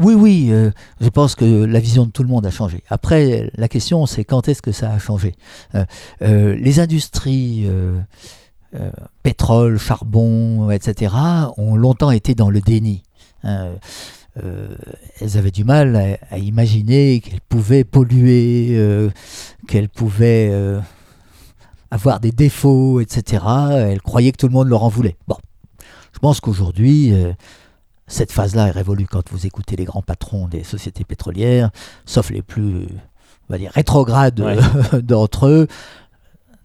oui, 0.00 0.14
oui, 0.14 0.50
je 0.98 1.08
pense 1.10 1.34
que 1.34 1.44
la 1.44 1.78
vision 1.78 2.06
de 2.06 2.10
tout 2.10 2.22
le 2.22 2.30
monde 2.30 2.46
a 2.46 2.50
changé. 2.50 2.82
Après, 2.88 3.50
la 3.54 3.68
question, 3.68 4.06
c'est 4.06 4.24
quand 4.24 4.48
est-ce 4.48 4.62
que 4.62 4.72
ça 4.72 4.90
a 4.90 4.98
changé? 4.98 5.34
Les 6.22 6.80
industries 6.80 7.68
euh, 8.76 8.90
pétrole, 9.24 9.78
charbon, 9.78 10.70
etc., 10.70 11.12
ont 11.56 11.74
longtemps 11.74 12.12
été 12.12 12.36
dans 12.36 12.50
le 12.50 12.60
déni. 12.60 13.02
Hein. 13.42 13.70
Euh, 14.40 14.76
elles 15.20 15.36
avaient 15.36 15.50
du 15.50 15.64
mal 15.64 16.16
à, 16.30 16.38
imaginer 16.38 17.20
qu'elles 17.20 17.40
pouvaient 17.40 17.82
polluer, 17.82 18.68
euh, 18.70 19.10
qu'elles 19.66 19.88
pouvaient 19.88 20.52
avoir 21.90 22.20
des 22.20 22.30
défauts, 22.30 23.00
etc. 23.00 23.42
Elles 23.72 24.02
croyaient 24.02 24.30
que 24.30 24.36
tout 24.36 24.46
le 24.46 24.52
monde 24.52 24.68
leur 24.68 24.84
en 24.84 24.88
voulait. 24.88 25.16
Bon, 25.26 25.36
je 26.12 26.20
pense 26.20 26.40
qu'aujourd'hui, 26.40 27.12
cette 28.06 28.30
phase-là 28.30 28.68
est 28.68 28.72
révolue 28.72 29.06
quand 29.06 29.28
vous 29.32 29.46
écoutez 29.46 29.74
les 29.74 29.84
grands 29.84 30.02
patrons 30.02 30.46
des 30.46 30.62
sociétés 30.62 31.02
pétrolières, 31.02 31.70
sauf 32.06 32.30
les 32.30 32.42
plus, 32.42 32.86
on 33.48 33.52
va 33.52 33.58
dire, 33.58 33.72
rétrogrades 33.72 34.40
d'entre 35.02 35.48
eux 35.48 35.66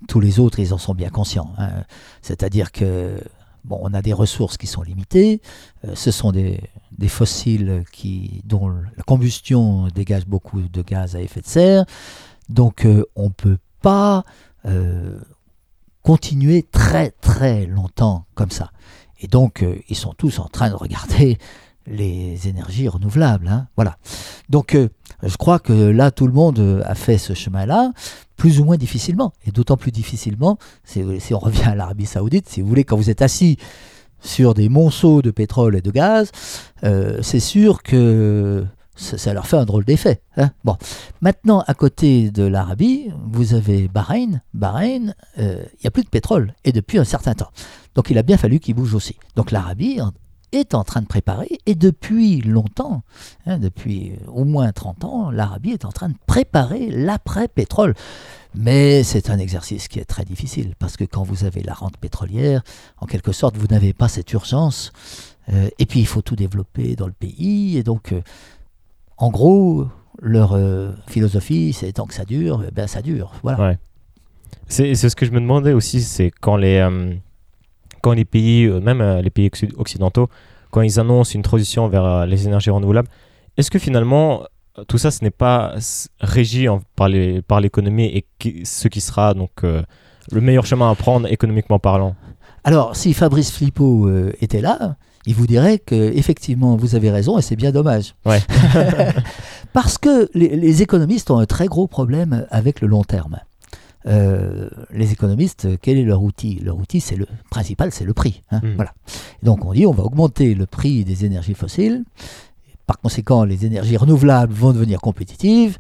tous 0.08 0.20
les 0.20 0.40
autres, 0.40 0.60
ils 0.60 0.74
en 0.74 0.78
sont 0.78 0.94
bien 0.94 1.10
conscients. 1.10 1.54
Hein. 1.58 1.84
C'est-à-dire 2.22 2.72
que 2.72 3.20
bon, 3.66 3.80
on 3.82 3.94
a 3.94 4.02
des 4.02 4.14
ressources 4.14 4.58
qui 4.58 4.68
sont 4.68 4.84
limitées. 4.84 5.42
Euh, 5.86 5.96
ce 5.96 6.12
sont 6.12 6.32
des, 6.32 6.60
fossiles 7.08 7.84
dont 8.46 8.70
la 8.70 9.04
combustion 9.06 9.88
dégage 9.88 10.26
beaucoup 10.26 10.62
de 10.62 10.82
gaz 10.82 11.16
à 11.16 11.22
effet 11.22 11.42
de 11.42 11.48
serre. 11.48 11.86
Donc, 12.50 12.86
euh, 12.86 13.06
on 13.16 13.26
ne 13.26 13.34
peut 13.34 13.58
pas 13.82 14.24
euh, 14.66 15.20
continuer 16.02 16.64
très 16.64 17.12
très 17.12 17.66
longtemps 17.66 18.26
comme 18.34 18.52
ça. 18.52 18.72
Et 19.20 19.28
donc, 19.28 19.66
ils 19.88 19.96
sont 19.96 20.14
tous 20.14 20.40
en 20.40 20.48
train 20.48 20.70
de 20.70 20.76
regarder 20.76 21.38
les 21.88 22.48
énergies 22.48 22.88
renouvelables. 22.88 23.48
Hein. 23.48 23.68
Voilà. 23.76 23.98
Donc, 24.50 24.78
je 25.24 25.38
crois 25.38 25.60
que 25.60 25.74
là, 25.74 26.12
tout 26.12 26.28
le 26.28 26.34
monde 26.34 26.84
a 26.86 26.96
fait 26.96 27.18
ce 27.18 27.34
chemin-là 27.34 27.92
plus 28.38 28.60
ou 28.60 28.66
moins 28.66 28.78
difficilement. 28.78 29.34
Et 29.48 29.52
d'autant 29.52 29.78
plus 29.78 29.92
difficilement, 29.92 30.58
si 30.84 31.34
on 31.34 31.40
revient 31.40 31.64
à 31.64 31.76
l'Arabie 31.76 32.06
saoudite, 32.06 32.50
si 32.50 32.62
vous 32.62 32.68
voulez, 32.68 32.84
quand 32.84 32.98
vous 32.98 33.10
êtes 33.10 33.22
assis 33.22 33.58
sur 34.22 34.54
des 34.54 34.70
monceaux 34.70 35.22
de 35.22 35.32
pétrole 35.32 35.76
et 35.76 35.82
de 35.82 35.92
gaz, 35.92 36.32
euh, 36.84 37.20
c'est 37.22 37.40
sûr 37.40 37.84
que 37.84 38.66
ça, 38.96 39.34
leur 39.34 39.46
fait 39.46 39.58
un 39.58 39.66
drôle 39.66 39.86
d'effet. 39.86 40.22
Hein. 40.38 40.52
bon. 40.64 40.78
Maintenant, 41.22 41.64
à 41.68 41.74
côté 41.74 42.32
de 42.32 42.44
l'Arabie, 42.44 43.12
vous 43.28 43.54
avez 43.54 43.88
Bahreïn. 43.88 44.42
Bahreïn, 44.54 45.14
euh, 45.38 45.64
il 45.74 45.80
n'y 45.84 45.88
a 45.88 45.92
plus 45.92 46.04
de 46.04 46.10
pétrole, 46.10 46.54
et 46.64 46.72
depuis 46.72 46.98
un 46.98 47.04
certain 47.04 47.34
temps. 47.34 47.52
Donc 47.94 48.10
il 48.10 48.18
a 48.18 48.24
bien 48.24 48.38
fallu 48.38 48.60
qu'il 48.60 48.76
bouge 48.76 48.94
aussi. 48.94 49.18
Donc 49.36 49.52
l'Arabie 49.52 50.00
est 50.56 50.74
en 50.74 50.84
train 50.84 51.02
de 51.02 51.08
préparer, 51.08 51.60
et 51.66 51.76
depuis 51.76 52.42
longtemps, 52.42 53.04
hein, 53.46 53.60
depuis 53.60 54.14
au 54.28 54.46
moins 54.46 54.72
30 54.72 55.04
ans, 55.04 55.32
l'Arabie 55.32 55.72
est 55.72 55.86
en 55.86 55.92
train 55.92 56.10
de 56.10 56.16
préparer 56.26 56.90
l'après-pétrole. 56.90 57.94
Mais 58.56 59.04
c'est 59.04 59.30
un 59.30 59.38
exercice 59.38 59.88
qui 59.88 60.00
est 60.00 60.06
très 60.06 60.26
difficile, 60.26 60.76
parce 60.80 60.98
que 60.98 61.04
quand 61.04 61.24
vous 61.24 61.44
avez 61.44 61.62
la 61.62 61.74
rente 61.74 61.98
pétrolière, 61.98 62.64
en 62.98 63.06
quelque 63.06 63.32
sorte, 63.32 63.58
vous 63.58 63.68
n'avez 63.68 63.94
pas 63.94 64.08
cette 64.08 64.32
urgence, 64.34 64.92
euh, 65.50 65.70
et 65.78 65.86
puis 65.86 66.00
il 66.00 66.08
faut 66.08 66.22
tout 66.22 66.36
développer 66.36 66.96
dans 66.96 67.08
le 67.08 67.14
pays, 67.14 67.78
et 67.78 67.84
donc, 67.84 68.14
euh, 68.14 68.22
en 69.18 69.30
gros, 69.30 69.88
leur 70.22 70.54
euh, 70.54 70.92
philosophie, 71.08 71.74
c'est 71.74 71.92
tant 71.94 72.06
que 72.06 72.14
ça 72.14 72.26
dure, 72.26 72.64
eh 72.68 72.72
ben 72.72 72.88
ça 72.88 73.02
dure. 73.02 73.34
Voilà. 73.44 73.70
Ouais. 73.70 73.78
C'est 74.68 74.96
ce 74.96 75.16
que 75.16 75.26
je 75.26 75.32
me 75.32 75.40
demandais 75.40 75.74
aussi, 75.74 76.02
c'est 76.02 76.32
quand 76.32 76.58
les, 76.58 76.78
euh, 76.78 77.14
quand 78.06 78.14
les 78.22 78.26
pays, 78.36 78.66
euh, 78.66 78.80
même 78.90 79.02
euh, 79.02 79.22
les 79.26 79.32
pays 79.32 79.48
occi- 79.50 79.74
occidentaux, 79.84 80.28
quand 80.72 80.82
ils 80.90 81.00
annoncent 81.00 81.34
une 81.34 81.42
transition 81.52 81.88
vers 81.88 82.06
euh, 82.06 82.26
les 82.32 82.46
énergies 82.48 82.70
renouvelables, 82.70 83.08
est-ce 83.58 83.72
que 83.72 83.80
finalement 83.80 84.44
tout 84.90 85.00
ça, 85.00 85.10
ce 85.10 85.24
n'est 85.24 85.38
pas 85.46 85.74
régi 86.20 86.68
en- 86.70 86.82
par 86.96 87.08
les- 87.10 87.42
par 87.42 87.60
l'économie 87.62 88.06
et 88.18 88.22
qui- 88.40 88.64
ce 88.66 88.88
qui 88.94 89.02
sera 89.02 89.34
donc 89.34 89.54
euh, 89.64 89.82
le 90.32 90.42
meilleur 90.42 90.66
chemin 90.66 90.92
à 90.92 90.96
prendre 90.96 91.26
économiquement 91.32 91.80
parlant? 91.80 92.14
Alors, 92.64 92.96
si 92.96 93.14
Fabrice 93.14 93.52
Flippo 93.56 94.08
euh, 94.08 94.34
était 94.42 94.62
là, 94.62 94.98
il 95.28 95.34
vous 95.34 95.48
dirait 95.48 95.80
que 95.80 95.96
effectivement 96.22 96.76
vous 96.76 96.94
avez 96.96 97.10
raison 97.10 97.38
et 97.40 97.42
c'est 97.42 97.56
bien 97.56 97.72
dommage. 97.72 98.08
Ouais. 98.26 98.42
Parce 99.74 99.98
que 99.98 100.30
les, 100.34 100.56
les 100.56 100.82
économistes 100.82 101.32
ont 101.32 101.40
un 101.40 101.46
très 101.46 101.68
gros 101.68 101.88
problème 101.88 102.46
avec 102.50 102.82
le 102.82 102.88
long 102.88 103.04
terme. 103.04 103.38
Euh, 104.08 104.70
les 104.92 105.12
économistes, 105.12 105.68
quel 105.82 105.98
est 105.98 106.04
leur 106.04 106.22
outil? 106.22 106.60
Leur 106.64 106.78
outil, 106.78 107.00
c'est 107.02 107.16
le 107.16 107.26
principal, 107.50 107.92
c'est 107.92 108.06
le 108.06 108.14
prix. 108.14 108.44
hein, 108.52 108.62
Mm. 108.64 108.76
Voilà. 108.76 108.94
Donc 109.44 109.66
on 109.66 109.74
dit 109.74 109.86
on 109.86 109.92
va 109.92 110.04
augmenter 110.04 110.54
le 110.56 110.66
prix 110.66 111.04
des 111.04 111.26
énergies 111.26 111.56
fossiles. 111.56 112.04
Par 112.86 113.00
conséquent, 113.00 113.44
les 113.46 113.66
énergies 113.66 113.98
renouvelables 113.98 114.54
vont 114.54 114.72
devenir 114.72 115.00
compétitives 115.02 115.78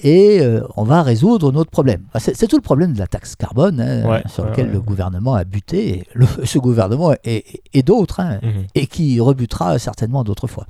et 0.00 0.40
euh, 0.40 0.62
on 0.76 0.82
va 0.84 1.02
résoudre 1.02 1.50
notre 1.52 1.70
problème. 1.70 2.02
Ah, 2.12 2.20
C'est 2.20 2.46
tout 2.46 2.56
le 2.56 2.62
problème 2.62 2.92
de 2.92 2.98
la 2.98 3.06
taxe 3.06 3.36
carbone 3.36 3.80
hein, 3.80 4.06
Ouais, 4.06 4.22
sur 4.28 4.44
ouais, 4.44 4.50
lequel 4.50 4.66
ouais. 4.66 4.72
le 4.74 4.80
gouvernement 4.80 5.34
a 5.34 5.44
buté, 5.44 6.04
le- 6.12 6.26
ce 6.44 6.58
gouvernement 6.58 7.14
et, 7.24 7.62
et 7.72 7.82
d'autres, 7.82 8.20
hein, 8.20 8.38
Mhm. 8.42 8.64
et 8.74 8.86
qui 8.86 9.18
rebutera 9.20 9.78
certainement 9.78 10.24
d'autres 10.24 10.46
fois. 10.48 10.66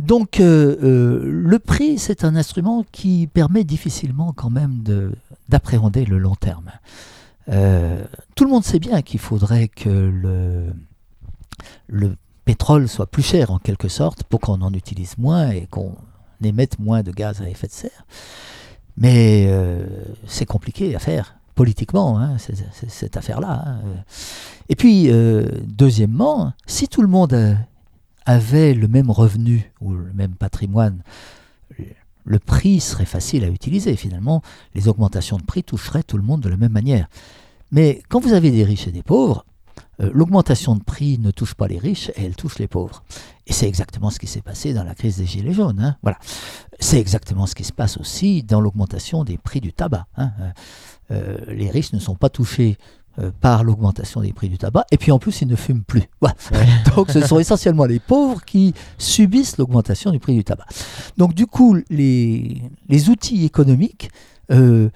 Donc 0.00 0.40
euh, 0.40 0.76
euh, 0.82 1.20
le 1.30 1.58
prix, 1.58 1.98
c'est 1.98 2.24
un 2.24 2.34
instrument 2.34 2.84
qui 2.90 3.26
permet 3.26 3.64
difficilement 3.64 4.32
quand 4.32 4.48
même 4.50 4.82
de- 4.82 5.12
d'appréhender 5.50 6.06
le 6.06 6.18
long 6.18 6.34
terme. 6.34 6.70
Euh, 7.48 8.02
tout 8.34 8.44
le 8.44 8.50
monde 8.50 8.64
sait 8.64 8.78
bien 8.78 9.02
qu'il 9.02 9.20
faudrait 9.20 9.68
que 9.68 9.88
le, 9.90 10.72
le 11.88 12.16
pétrole 12.46 12.88
soit 12.88 13.06
plus 13.10 13.22
cher 13.22 13.50
en 13.50 13.58
quelque 13.58 13.88
sorte 13.88 14.24
pour 14.24 14.40
qu'on 14.40 14.62
en 14.62 14.72
utilise 14.72 15.18
moins 15.18 15.50
et 15.50 15.66
qu'on 15.70 15.94
émette 16.42 16.78
moins 16.78 17.02
de 17.02 17.10
gaz 17.12 17.42
à 17.42 17.48
effet 17.50 17.66
de 17.66 17.72
serre. 17.72 18.06
Mais 18.96 19.52
c'est 20.26 20.46
compliqué 20.46 20.94
à 20.96 20.98
faire 20.98 21.36
politiquement, 21.54 22.18
hein, 22.18 22.36
cette 22.88 23.16
affaire-là. 23.16 23.64
hein. 23.66 23.80
Et 24.68 24.76
puis, 24.76 25.10
deuxièmement, 25.64 26.52
si 26.66 26.88
tout 26.88 27.02
le 27.02 27.08
monde 27.08 27.56
avait 28.30 28.74
le 28.74 28.88
même 28.88 29.10
revenu 29.10 29.72
ou 29.80 29.92
le 29.92 30.12
même 30.12 30.34
patrimoine, 30.34 31.02
le 32.24 32.38
prix 32.38 32.80
serait 32.80 33.06
facile 33.06 33.44
à 33.44 33.48
utiliser. 33.48 33.96
Finalement, 33.96 34.42
les 34.74 34.88
augmentations 34.88 35.36
de 35.36 35.42
prix 35.42 35.62
toucheraient 35.64 36.02
tout 36.02 36.16
le 36.16 36.22
monde 36.22 36.40
de 36.40 36.48
la 36.48 36.56
même 36.56 36.72
manière. 36.72 37.08
Mais 37.72 38.02
quand 38.08 38.20
vous 38.20 38.32
avez 38.32 38.50
des 38.50 38.64
riches 38.64 38.86
et 38.86 38.92
des 38.92 39.02
pauvres, 39.02 39.44
euh, 40.00 40.10
l'augmentation 40.12 40.74
de 40.76 40.82
prix 40.82 41.18
ne 41.18 41.30
touche 41.30 41.54
pas 41.54 41.66
les 41.68 41.78
riches 41.78 42.10
et 42.16 42.24
elle 42.24 42.36
touche 42.36 42.58
les 42.58 42.68
pauvres. 42.68 43.02
Et 43.46 43.52
c'est 43.52 43.68
exactement 43.68 44.10
ce 44.10 44.18
qui 44.18 44.26
s'est 44.26 44.42
passé 44.42 44.74
dans 44.74 44.84
la 44.84 44.94
crise 44.94 45.16
des 45.18 45.26
Gilets 45.26 45.52
jaunes. 45.52 45.80
hein. 45.80 45.96
Voilà. 46.02 46.18
C'est 46.78 47.00
exactement 47.00 47.46
ce 47.46 47.54
qui 47.54 47.64
se 47.64 47.72
passe 47.72 47.96
aussi 47.98 48.42
dans 48.42 48.60
l'augmentation 48.60 49.24
des 49.24 49.38
prix 49.38 49.60
du 49.60 49.72
tabac. 49.72 50.06
hein. 50.16 50.32
Euh, 50.40 50.50
euh, 51.12 51.38
les 51.48 51.70
riches 51.70 51.92
ne 51.92 51.98
sont 51.98 52.14
pas 52.14 52.28
touchés 52.30 52.76
euh, 53.18 53.30
par 53.40 53.64
l'augmentation 53.64 54.20
des 54.20 54.32
prix 54.32 54.48
du 54.48 54.56
tabac, 54.56 54.86
et 54.92 54.96
puis 54.96 55.10
en 55.10 55.18
plus 55.18 55.42
ils 55.42 55.48
ne 55.48 55.56
fument 55.56 55.82
plus. 55.82 56.04
Donc 56.96 57.10
ce 57.10 57.20
sont 57.20 57.38
essentiellement 57.40 57.84
les 57.84 57.98
pauvres 57.98 58.44
qui 58.44 58.72
subissent 58.98 59.58
l'augmentation 59.58 60.12
du 60.12 60.20
prix 60.20 60.34
du 60.34 60.44
tabac. 60.44 60.66
Donc 61.16 61.34
du 61.34 61.46
coup, 61.46 61.76
les, 61.90 62.62
les 62.88 63.10
outils 63.10 63.44
économiques 63.44 64.10
euh, 64.52 64.90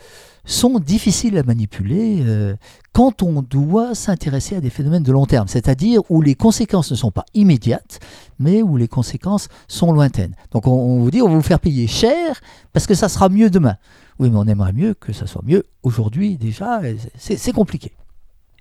sont 0.44 0.78
difficiles 0.78 1.38
à 1.38 1.42
manipuler 1.42 2.18
euh, 2.20 2.54
quand 2.92 3.22
on 3.22 3.42
doit 3.42 3.94
s'intéresser 3.94 4.56
à 4.56 4.60
des 4.60 4.70
phénomènes 4.70 5.02
de 5.02 5.10
long 5.10 5.26
terme, 5.26 5.48
c'est-à-dire 5.48 6.02
où 6.08 6.22
les 6.22 6.36
conséquences 6.36 6.92
ne 6.92 6.96
sont 6.96 7.10
pas 7.10 7.24
immédiates, 7.34 7.98
mais 8.38 8.62
où 8.62 8.76
les 8.76 8.88
conséquences 8.88 9.48
sont 9.66 9.92
lointaines. 9.92 10.36
Donc 10.52 10.68
on, 10.68 10.72
on 10.72 11.00
vous 11.00 11.10
dit, 11.10 11.20
on 11.20 11.28
va 11.28 11.34
vous 11.34 11.42
faire 11.42 11.60
payer 11.60 11.88
cher 11.88 12.40
parce 12.72 12.86
que 12.86 12.94
ça 12.94 13.08
sera 13.08 13.28
mieux 13.28 13.50
demain. 13.50 13.76
Oui, 14.18 14.30
mais 14.30 14.36
on 14.36 14.46
aimerait 14.46 14.72
mieux 14.72 14.94
que 14.94 15.12
ça 15.12 15.26
soit 15.26 15.42
mieux 15.44 15.64
aujourd'hui 15.82 16.36
déjà, 16.36 16.80
c'est 17.16 17.52
compliqué. 17.52 17.90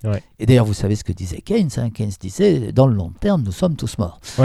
Ouais. 0.04 0.22
Et 0.38 0.46
d'ailleurs, 0.46 0.66
vous 0.66 0.74
savez 0.74 0.96
ce 0.96 1.04
que 1.04 1.12
disait 1.12 1.40
Keynes. 1.40 1.70
hein. 1.78 1.90
Keynes 1.90 2.12
disait, 2.20 2.72
dans 2.72 2.86
le 2.86 2.94
long 2.94 3.10
terme, 3.20 3.42
nous 3.42 3.52
sommes 3.52 3.74
tous 3.76 3.96
morts. 3.98 4.20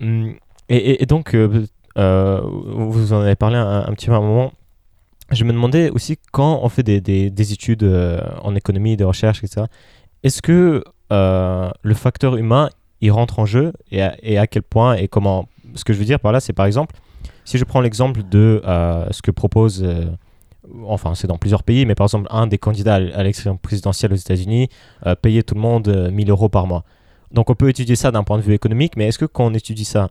Hum, 0.00 0.34
Et, 0.68 0.76
et- 0.76 1.02
et 1.02 1.06
donc, 1.06 1.34
euh, 1.34 1.66
euh, 1.98 2.40
vous 2.42 3.12
en 3.12 3.20
avez 3.20 3.36
parlé 3.36 3.56
un, 3.56 3.84
un 3.86 3.92
petit 3.92 4.06
peu 4.06 4.12
à 4.12 4.16
un 4.16 4.20
moment. 4.20 4.52
Je 5.30 5.44
me 5.44 5.52
demandais 5.52 5.90
aussi, 5.90 6.18
quand 6.32 6.60
on 6.62 6.68
fait 6.68 6.82
des, 6.82 7.00
des- 7.00 7.30
des 7.30 7.52
études 7.52 7.82
euh, 7.84 8.20
en 8.42 8.54
économie, 8.54 8.96
des 8.96 9.04
recherches, 9.04 9.42
etc., 9.44 9.66
est-ce 10.22 10.42
que 10.42 10.82
le 11.10 11.94
facteur 11.94 12.34
humain, 12.36 12.70
il 13.00 13.12
rentre 13.12 13.38
en 13.38 13.46
jeu 13.46 13.72
et 13.92 14.02
à, 14.02 14.16
et 14.22 14.36
à 14.38 14.46
quel 14.48 14.62
point 14.62 14.94
et 14.96 15.06
comment? 15.06 15.48
Ce 15.76 15.84
que 15.84 15.92
je 15.92 15.98
veux 15.98 16.04
dire 16.04 16.18
par 16.18 16.32
là, 16.32 16.40
c'est 16.40 16.52
par 16.52 16.66
exemple, 16.66 16.96
si 17.44 17.56
je 17.58 17.64
prends 17.64 17.80
l'exemple 17.80 18.22
de 18.28 18.60
ce 18.64 19.22
que 19.22 19.30
propose, 19.30 19.86
enfin 20.86 21.14
c'est 21.14 21.26
dans 21.26 21.38
plusieurs 21.38 21.62
pays, 21.62 21.86
mais 21.86 21.94
par 21.94 22.06
exemple 22.06 22.26
un 22.30 22.46
des 22.46 22.58
candidats 22.58 22.94
à 22.96 23.00
l'élection 23.00 23.56
présidentielle 23.56 24.12
aux 24.12 24.16
États-Unis, 24.16 24.68
euh, 25.06 25.14
payer 25.14 25.42
tout 25.42 25.54
le 25.54 25.60
monde 25.60 25.88
euh, 25.88 26.10
1000 26.10 26.30
euros 26.30 26.48
par 26.48 26.66
mois. 26.66 26.84
Donc 27.32 27.50
on 27.50 27.54
peut 27.54 27.68
étudier 27.68 27.96
ça 27.96 28.10
d'un 28.10 28.22
point 28.24 28.36
de 28.38 28.42
vue 28.42 28.54
économique, 28.54 28.96
mais 28.96 29.08
est-ce 29.08 29.18
que 29.18 29.24
quand 29.26 29.46
on 29.46 29.54
étudie 29.54 29.84
ça 29.84 30.10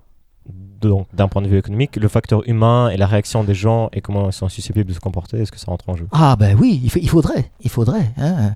donc 0.82 1.08
d'un 1.16 1.30
point 1.30 1.42
de 1.42 1.48
vue 1.48 1.58
économique, 1.58 1.96
le 1.96 2.10
facteur 2.10 2.46
humain 2.50 2.90
et 2.90 2.98
la 2.98 3.08
réaction 3.08 3.46
des 3.46 3.54
gens 3.54 3.90
et 3.94 4.02
comment 4.02 4.28
ils 4.30 4.34
sont 4.34 4.50
susceptibles 4.50 4.90
de 4.90 4.94
se 4.94 5.00
comporter, 5.00 5.40
est-ce 5.40 5.52
que 5.54 5.58
ça 5.60 5.68
rentre 5.68 5.88
en 5.88 5.96
jeu? 5.96 6.06
Ah 6.12 6.36
ben 6.38 6.58
oui, 6.60 6.82
il, 6.84 6.90
fa- 6.90 7.00
il 7.00 7.08
faudrait, 7.10 7.50
il 7.62 7.70
faudrait. 7.70 8.12
hein. 8.18 8.54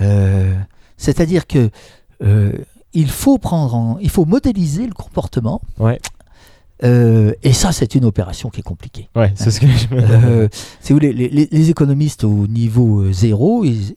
Euh, 0.00 0.54
C'est-à-dire 0.96 1.46
que 1.46 1.68
euh, 2.22 2.52
il 2.94 3.08
faut 3.10 3.36
prendre, 3.36 3.74
en, 3.74 3.98
il 3.98 4.08
faut 4.08 4.24
modéliser 4.24 4.86
le 4.86 4.94
comportement. 4.94 5.60
Ouais. 5.78 6.00
Euh, 6.84 7.32
et 7.42 7.52
ça, 7.52 7.72
c'est 7.72 7.94
une 7.94 8.04
opération 8.04 8.50
qui 8.50 8.60
est 8.60 8.62
compliquée. 8.62 9.08
Ouais, 9.16 9.32
c'est 9.34 9.50
ce 9.50 9.60
que 9.60 9.66
je 9.66 9.86
Euh, 9.92 10.48
si 10.80 10.92
vous 10.92 10.98
voulez, 10.98 11.12
les, 11.12 11.28
les- 11.28 11.48
les 11.50 11.70
économistes 11.70 12.24
au 12.24 12.46
niveau 12.46 13.00
euh, 13.02 13.12
zéro, 13.12 13.64
ils- 13.64 13.94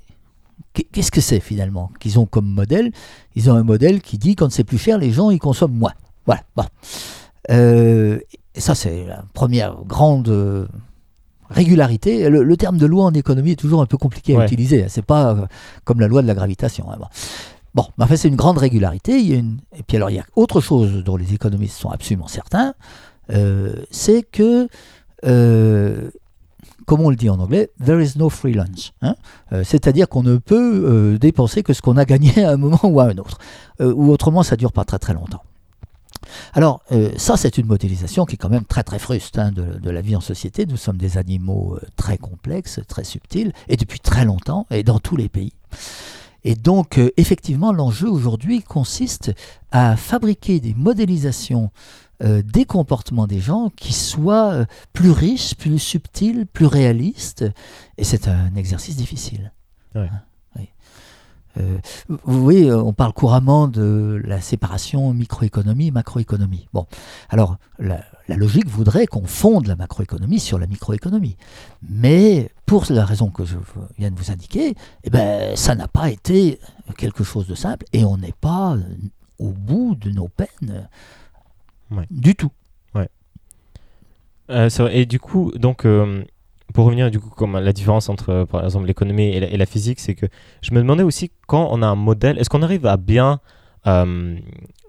qu'est-ce 0.92 1.12
que 1.12 1.20
c'est 1.22 1.40
finalement 1.42 1.92
qu'ils 2.00 2.20
ont 2.20 2.26
comme 2.26 2.48
modèle? 2.48 2.92
Ils 3.36 3.50
ont 3.50 3.56
un 3.56 3.64
modèle 3.64 4.02
qui 4.02 4.18
dit 4.18 4.36
quand 4.36 4.50
c'est 4.52 4.64
plus 4.64 4.78
cher, 4.78 4.98
les 4.98 5.12
gens 5.12 5.30
ils 5.30 5.40
consomment 5.40 5.74
moins. 5.78 5.94
Voilà. 6.26 6.42
Bon. 6.56 6.64
Euh, 7.52 8.20
et 8.56 8.60
ça, 8.62 8.76
c'est 8.76 9.06
la 9.06 9.24
première 9.34 9.76
grande 9.86 10.68
régularité. 11.50 12.30
Le, 12.30 12.44
le 12.44 12.58
terme 12.58 12.78
de 12.78 12.86
loi 12.86 13.06
en 13.06 13.14
économie 13.14 13.52
est 13.52 13.56
toujours 13.56 13.82
un 13.82 13.86
peu 13.88 13.98
compliqué 13.98 14.36
à 14.36 14.40
Ouais. 14.40 14.46
utiliser. 14.46 14.84
hein. 14.84 14.88
C'est 14.90 15.06
pas 15.06 15.48
comme 15.84 16.00
la 16.00 16.08
loi 16.08 16.22
de 16.22 16.28
la 16.28 16.36
gravitation. 16.36 16.92
hein. 16.92 16.98
Bon, 17.00 17.08
Bon, 17.76 17.86
mais 17.98 18.06
enfin, 18.06 18.16
c'est 18.16 18.28
une 18.28 18.36
grande 18.36 18.58
régularité. 18.58 19.36
Et 19.36 19.84
puis 19.88 19.98
alors, 19.98 20.10
il 20.10 20.16
y 20.16 20.20
a 20.20 20.26
autre 20.36 20.62
chose 20.62 21.04
dont 21.04 21.18
les 21.18 21.34
économistes 21.34 21.78
sont 21.78 21.90
absolument 21.90 22.28
certains, 22.28 22.74
euh, 23.32 23.76
c'est 23.92 24.24
que 24.24 24.68
euh, 25.26 26.10
comme 26.86 27.02
on 27.02 27.10
le 27.12 27.16
dit 27.16 27.30
en 27.30 27.40
anglais, 27.40 27.70
there 27.84 28.02
is 28.04 28.18
no 28.18 28.30
free 28.30 28.54
lunch. 28.54 28.94
hein. 29.04 29.16
Euh, 29.52 29.64
C'est-à-dire 29.64 30.10
qu'on 30.10 30.24
ne 30.24 30.38
peut 30.38 31.18
dépenser 31.20 31.62
que 31.62 31.74
ce 31.74 31.82
qu'on 31.82 31.98
a 31.98 32.06
gagné 32.06 32.44
à 32.44 32.52
un 32.52 32.58
moment 32.58 32.80
ou 32.84 33.00
à 33.00 33.06
un 33.06 33.18
autre. 33.18 33.38
Ou 33.80 34.12
autrement, 34.12 34.44
ça 34.44 34.56
dure 34.56 34.72
pas 34.72 34.86
très 34.86 35.00
très 35.00 35.14
longtemps. 35.14 35.44
Alors, 36.54 36.84
ça, 37.18 37.38
c'est 37.38 37.58
une 37.58 37.66
modélisation 37.68 38.26
qui 38.26 38.36
est 38.36 38.38
quand 38.38 38.50
même 38.50 38.66
très 38.66 38.84
très 38.84 39.00
fruste 39.00 39.40
hein, 39.40 39.52
de, 39.52 39.90
la 39.90 40.02
vie 40.02 40.16
en 40.16 40.22
société. 40.22 40.66
Nous 40.66 40.78
sommes 40.78 40.98
des 40.98 41.18
animaux 41.18 41.78
très 41.96 42.18
complexes, 42.18 42.82
très 42.88 43.04
subtils, 43.04 43.54
et 43.68 43.78
depuis 43.78 44.00
très 44.00 44.26
longtemps, 44.26 44.66
et 44.70 44.84
dans 44.84 45.00
tous 45.00 45.16
les 45.16 45.30
pays. 45.30 45.54
Et 46.44 46.56
donc, 46.56 46.98
euh, 46.98 47.10
effectivement, 47.18 47.74
l'enjeu 47.74 48.10
aujourd'hui 48.10 48.62
consiste 48.62 49.32
à 49.72 49.96
fabriquer 49.96 50.60
des 50.60 50.74
modélisations 50.74 51.72
euh, 52.22 52.42
des 52.42 52.66
comportements 52.66 53.28
des 53.28 53.40
gens 53.40 53.70
qui 53.70 53.94
soient 53.94 54.52
euh, 54.52 54.66
plus 54.92 55.12
riches, 55.12 55.56
plus 55.56 55.80
subtils, 55.80 56.46
plus 56.46 56.66
réalistes. 56.66 57.46
Et 57.98 58.04
c'est 58.04 58.28
un 58.28 58.56
exercice 58.56 58.98
difficile. 58.98 59.54
Ouais. 59.96 60.10
Hein, 60.12 60.22
vous 61.56 62.44
voyez, 62.44 62.72
on 62.72 62.94
parle 62.94 63.14
couramment 63.14 63.68
de 63.68 64.22
la 64.24 64.40
séparation 64.42 65.14
microéconomie, 65.14 65.92
macroéconomie. 65.92 66.68
Bon, 66.74 66.86
alors 67.30 67.58
la, 67.80 68.02
la 68.28 68.38
logique 68.38 68.68
voudrait 68.68 69.08
qu'on 69.08 69.26
fonde 69.26 69.68
la 69.68 69.76
macroéconomie 69.76 70.40
sur 70.40 70.58
la 70.60 70.68
microéconomie. 70.68 71.36
Mais 71.90 72.50
pour 72.66 72.86
la 72.90 73.04
raison 73.04 73.30
que 73.30 73.44
je 73.46 73.58
viens 73.98 74.12
de 74.12 74.18
vous 74.18 74.32
indiquer, 74.32 74.76
eh 75.04 75.10
ben, 75.10 75.56
ça 75.56 75.76
n'a 75.76 75.88
pas 75.88 76.10
été 76.10 76.60
quelque 76.98 77.24
chose 77.24 77.48
de 77.48 77.56
simple 77.56 77.86
et 77.94 78.06
on 78.06 78.18
n'est 78.18 78.36
pas 78.40 78.76
euh, 78.76 78.82
au 79.40 79.50
bout 79.52 79.96
de 79.96 80.12
nos 80.12 80.28
peines 80.28 80.88
Ouais. 81.92 82.06
du 82.12 82.36
tout. 82.36 82.52
Euh, 84.52 84.68
c'est 84.70 84.82
vrai. 84.82 84.98
Et 84.98 85.06
du 85.06 85.20
coup, 85.20 85.52
donc, 85.56 85.86
euh, 85.86 86.24
pour 86.74 86.86
revenir 86.86 87.10
du 87.12 87.20
coup, 87.20 87.30
comme 87.30 87.58
la 87.58 87.74
différence 87.74 88.10
entre, 88.10 88.30
euh, 88.30 88.46
par 88.46 88.64
exemple, 88.64 88.86
l'économie 88.86 89.30
et, 89.30 89.58
la- 89.58 89.66
physique, 89.66 90.00
c'est 90.00 90.16
que 90.16 90.26
je 90.62 90.74
me 90.74 90.80
demandais 90.80 91.04
aussi 91.04 91.32
quand 91.48 91.68
on 91.72 91.82
a 91.82 91.88
un 91.88 91.96
modèle, 91.96 92.38
est-ce 92.38 92.50
qu'on 92.50 92.62
arrive 92.62 92.86
à 92.86 92.98
bien 92.98 93.40
euh, 93.88 94.38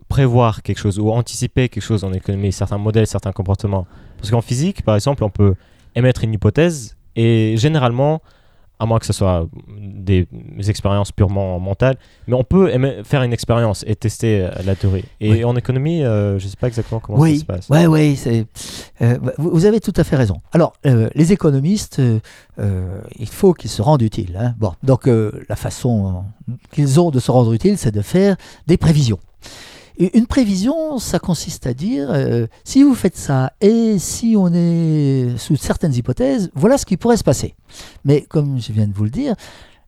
prévoir 0.08 0.62
quelque 0.62 0.78
chose 0.78 0.98
ou 0.98 1.10
anticiper 1.10 1.68
quelque 1.68 1.82
chose 1.82 2.04
en 2.04 2.12
économie, 2.12 2.52
certains 2.52 2.78
modèles, 2.78 3.06
certains 3.06 3.32
comportements? 3.32 3.86
Parce 4.18 4.30
qu'en 4.30 4.40
physique, 4.40 4.82
par 4.82 4.94
exemple, 4.94 5.24
on 5.24 5.30
peut 5.30 5.54
émettre 5.94 6.24
une 6.24 6.34
hypothèse 6.34 6.96
et 7.16 7.54
généralement, 7.56 8.20
à 8.80 8.86
moins 8.86 8.98
que 8.98 9.06
ce 9.06 9.12
soit 9.12 9.46
des 9.78 10.26
expériences 10.68 11.12
purement 11.12 11.60
mentales, 11.60 11.96
mais 12.26 12.34
on 12.34 12.44
peut 12.44 12.72
faire 13.04 13.22
une 13.22 13.32
expérience 13.34 13.84
et 13.86 13.94
tester 13.94 14.40
euh, 14.40 14.50
la 14.64 14.74
théorie. 14.74 15.04
Et 15.20 15.44
en 15.44 15.54
économie, 15.54 16.02
euh, 16.02 16.38
je 16.38 16.46
ne 16.46 16.50
sais 16.50 16.56
pas 16.56 16.66
exactement 16.66 16.98
comment 16.98 17.22
ça 17.22 17.36
se 17.36 17.44
passe. 17.44 17.66
Oui, 17.68 17.86
oui, 17.86 18.46
euh, 19.02 19.18
vous 19.36 19.66
avez 19.66 19.80
tout 19.80 19.92
à 19.96 20.02
fait 20.02 20.16
raison. 20.16 20.38
Alors, 20.52 20.72
les 20.82 21.32
économistes, 21.32 22.00
il 22.58 23.28
faut 23.28 23.52
qu'ils 23.52 23.70
se 23.70 23.82
rendent 23.82 24.02
utiles. 24.02 24.36
Hein. 24.40 24.54
Bon, 24.58 24.72
donc, 24.82 25.06
la 25.06 25.56
façon 25.56 26.24
qu'ils 26.72 26.98
ont 26.98 27.10
de 27.10 27.20
se 27.20 27.30
rendre 27.30 27.52
utiles, 27.52 27.76
c'est 27.76 27.94
de 27.94 28.02
faire 28.02 28.36
des 28.66 28.78
prévisions 28.78 29.18
une 30.00 30.26
prévision, 30.26 30.98
ça 30.98 31.18
consiste 31.18 31.66
à 31.66 31.74
dire, 31.74 32.08
euh, 32.10 32.46
si 32.64 32.82
vous 32.82 32.94
faites 32.94 33.16
ça, 33.16 33.52
et 33.60 33.98
si 33.98 34.34
on 34.36 34.48
est 34.52 35.36
sous 35.36 35.56
certaines 35.56 35.94
hypothèses, 35.94 36.50
voilà 36.54 36.78
ce 36.78 36.86
qui 36.86 36.96
pourrait 36.96 37.18
se 37.18 37.24
passer. 37.24 37.54
Mais 38.04 38.22
comme 38.22 38.60
je 38.60 38.72
viens 38.72 38.88
de 38.88 38.94
vous 38.94 39.04
le 39.04 39.10
dire, 39.10 39.34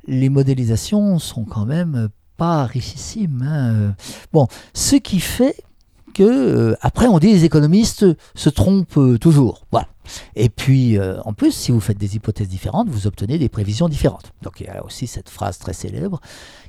les 0.06 0.28
modélisations 0.28 1.18
sont 1.18 1.44
quand 1.44 1.64
même 1.64 2.08
pas 2.36 2.66
richissimes. 2.66 3.42
Hein. 3.42 3.94
Bon, 4.32 4.48
ce 4.74 4.96
qui 4.96 5.18
fait 5.18 5.56
que, 6.12 6.22
euh, 6.22 6.76
après, 6.82 7.06
on 7.06 7.18
dit 7.18 7.32
les 7.32 7.44
économistes 7.44 8.04
se 8.34 8.48
trompent 8.50 8.98
euh, 8.98 9.18
toujours. 9.18 9.62
Et 10.34 10.48
puis, 10.48 10.98
en 11.00 11.32
plus, 11.32 11.52
si 11.52 11.70
vous 11.70 11.78
faites 11.78 11.96
des 11.96 12.16
hypothèses 12.16 12.48
différentes, 12.48 12.88
vous 12.88 13.06
obtenez 13.06 13.38
des 13.38 13.48
prévisions 13.48 13.88
différentes. 13.88 14.32
Donc, 14.42 14.60
il 14.60 14.66
y 14.66 14.68
a 14.68 14.84
aussi 14.84 15.06
cette 15.06 15.30
phrase 15.30 15.58
très 15.58 15.72
célèbre 15.72 16.20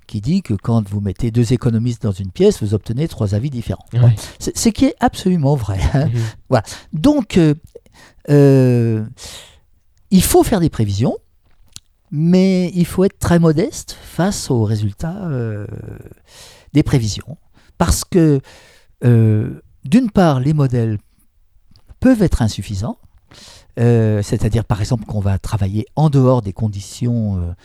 qui 0.05 0.21
dit 0.21 0.41
que 0.41 0.53
quand 0.53 0.87
vous 0.87 1.01
mettez 1.01 1.31
deux 1.31 1.53
économistes 1.53 2.03
dans 2.03 2.11
une 2.11 2.31
pièce, 2.31 2.61
vous 2.61 2.73
obtenez 2.73 3.07
trois 3.07 3.35
avis 3.35 3.49
différents. 3.49 3.85
Ce 4.39 4.69
qui 4.69 4.85
est 4.85 4.95
absolument 4.99 5.55
vrai. 5.55 5.79
Hein. 5.93 6.07
Mhm. 6.07 6.21
Voilà. 6.49 6.65
Donc, 6.91 7.37
euh, 7.37 7.55
euh, 8.29 9.05
il 10.11 10.23
faut 10.23 10.43
faire 10.43 10.59
des 10.59 10.69
prévisions, 10.69 11.17
mais 12.11 12.71
il 12.75 12.85
faut 12.85 13.03
être 13.03 13.17
très 13.19 13.39
modeste 13.39 13.97
face 14.01 14.51
aux 14.51 14.63
résultats 14.63 15.25
euh, 15.25 15.65
des 16.73 16.83
prévisions. 16.83 17.37
Parce 17.77 18.03
que, 18.05 18.39
d'une 19.01 20.11
part, 20.11 20.39
les 20.39 20.53
modèles 20.53 20.99
peuvent 21.99 22.21
être 22.21 22.41
insuffisants, 22.41 22.97
c'est-à-dire 23.75 24.63
par 24.63 24.79
exemple 24.79 25.05
qu'on 25.05 25.19
va 25.19 25.37
travailler 25.39 25.85
en 25.95 26.09
dehors 26.09 26.41
des 26.41 26.53
conditions 26.53 27.55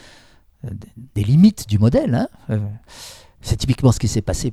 des 1.15 1.25
limites 1.25 1.69
du 1.69 1.79
modèle. 1.79 2.15
Hein. 2.15 2.29
Euh, 2.51 2.59
c'est 3.41 3.57
typiquement 3.57 3.93
ce 3.93 3.99
qui 3.99 4.09
s'est 4.09 4.23
passé 4.23 4.53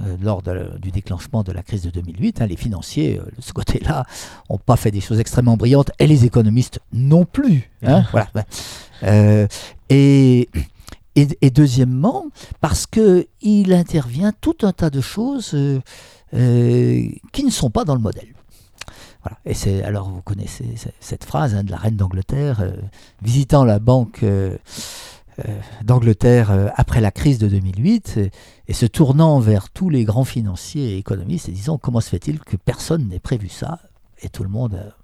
euh, 0.00 0.16
lors 0.20 0.42
du 0.42 0.90
déclenchement 0.90 1.42
de 1.42 1.52
la 1.52 1.62
crise 1.62 1.82
de 1.82 1.90
2008. 1.90 2.42
Hein. 2.42 2.46
Les 2.46 2.56
financiers, 2.56 3.18
euh, 3.18 3.24
de 3.36 3.42
ce 3.42 3.52
côté-là, 3.52 4.04
n'ont 4.48 4.58
pas 4.58 4.76
fait 4.76 4.90
des 4.90 5.00
choses 5.00 5.20
extrêmement 5.20 5.56
brillantes, 5.56 5.90
et 5.98 6.06
les 6.06 6.24
économistes 6.24 6.80
non 6.92 7.24
plus. 7.24 7.70
Hein. 7.82 8.04
voilà. 8.12 8.30
et, 9.88 10.48
et, 11.16 11.50
deuxièmement, 11.50 12.26
parce 12.60 12.86
qu'il 12.86 13.72
intervient 13.72 14.32
tout 14.40 14.56
un 14.62 14.72
tas 14.72 14.90
de 14.90 15.00
choses 15.00 15.56
qui 16.32 17.44
ne 17.44 17.50
sont 17.50 17.70
pas 17.70 17.84
dans 17.84 17.94
le 17.94 18.00
modèle. 18.00 18.28
Voilà. 19.22 19.38
Et 19.44 19.52
c'est 19.52 19.82
alors 19.82 20.08
vous 20.08 20.22
connaissez 20.22 20.76
cette 20.98 21.24
phrase 21.24 21.54
de 21.54 21.70
la 21.70 21.76
reine 21.76 21.96
d'Angleterre 21.96 22.64
visitant 23.20 23.64
la 23.64 23.78
banque 23.78 24.22
euh, 24.22 24.56
d'Angleterre 25.84 26.50
euh, 26.50 26.68
après 26.74 27.00
la 27.00 27.10
crise 27.10 27.38
de 27.38 27.48
2008 27.48 28.20
et, 28.68 28.72
se 28.72 28.86
tournant 28.86 29.40
vers 29.40 29.70
tous 29.70 29.90
les 29.90 30.04
grands 30.04 30.24
financiers 30.24 30.94
et 30.94 30.98
économistes 30.98 31.48
et 31.48 31.52
disant 31.52 31.78
comment 31.78 32.00
se 32.00 32.08
fait-il 32.08 32.38
que 32.40 32.56
personne 32.56 33.08
n'ait 33.08 33.18
prévu 33.18 33.48
ça? 33.48 33.80
Et 34.22 34.28
tout 34.28 34.42
le 34.42 34.48
monde 34.48 34.74
a 34.74 34.96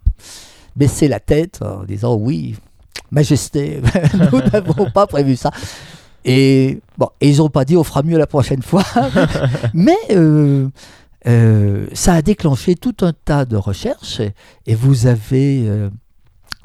baissé 0.76 1.08
la 1.08 1.20
tête 1.20 1.60
en 1.62 1.84
disant 1.84 2.14
oui, 2.14 2.56
Majesté, 3.10 3.80
nous 4.32 4.40
n'avons 4.52 4.90
pas 4.90 5.06
prévu 5.06 5.36
ça. 5.36 5.50
Et 6.24 6.80
bon, 6.98 7.08
ils 7.20 7.38
n'ont 7.38 7.48
pas 7.48 7.64
dit 7.64 7.76
on 7.76 7.84
fera 7.84 8.02
mieux 8.02 8.18
la 8.18 8.26
prochaine 8.26 8.62
fois, 8.62 8.82
mais 9.74 9.96
euh, 10.10 10.68
ça 11.92 12.14
a 12.14 12.22
déclenché 12.22 12.74
tout 12.74 12.96
un 13.02 13.12
tas 13.12 13.44
de 13.44 13.56
recherches 13.56 14.20
et 14.66 14.74
vous 14.74 15.06
avez 15.06 15.88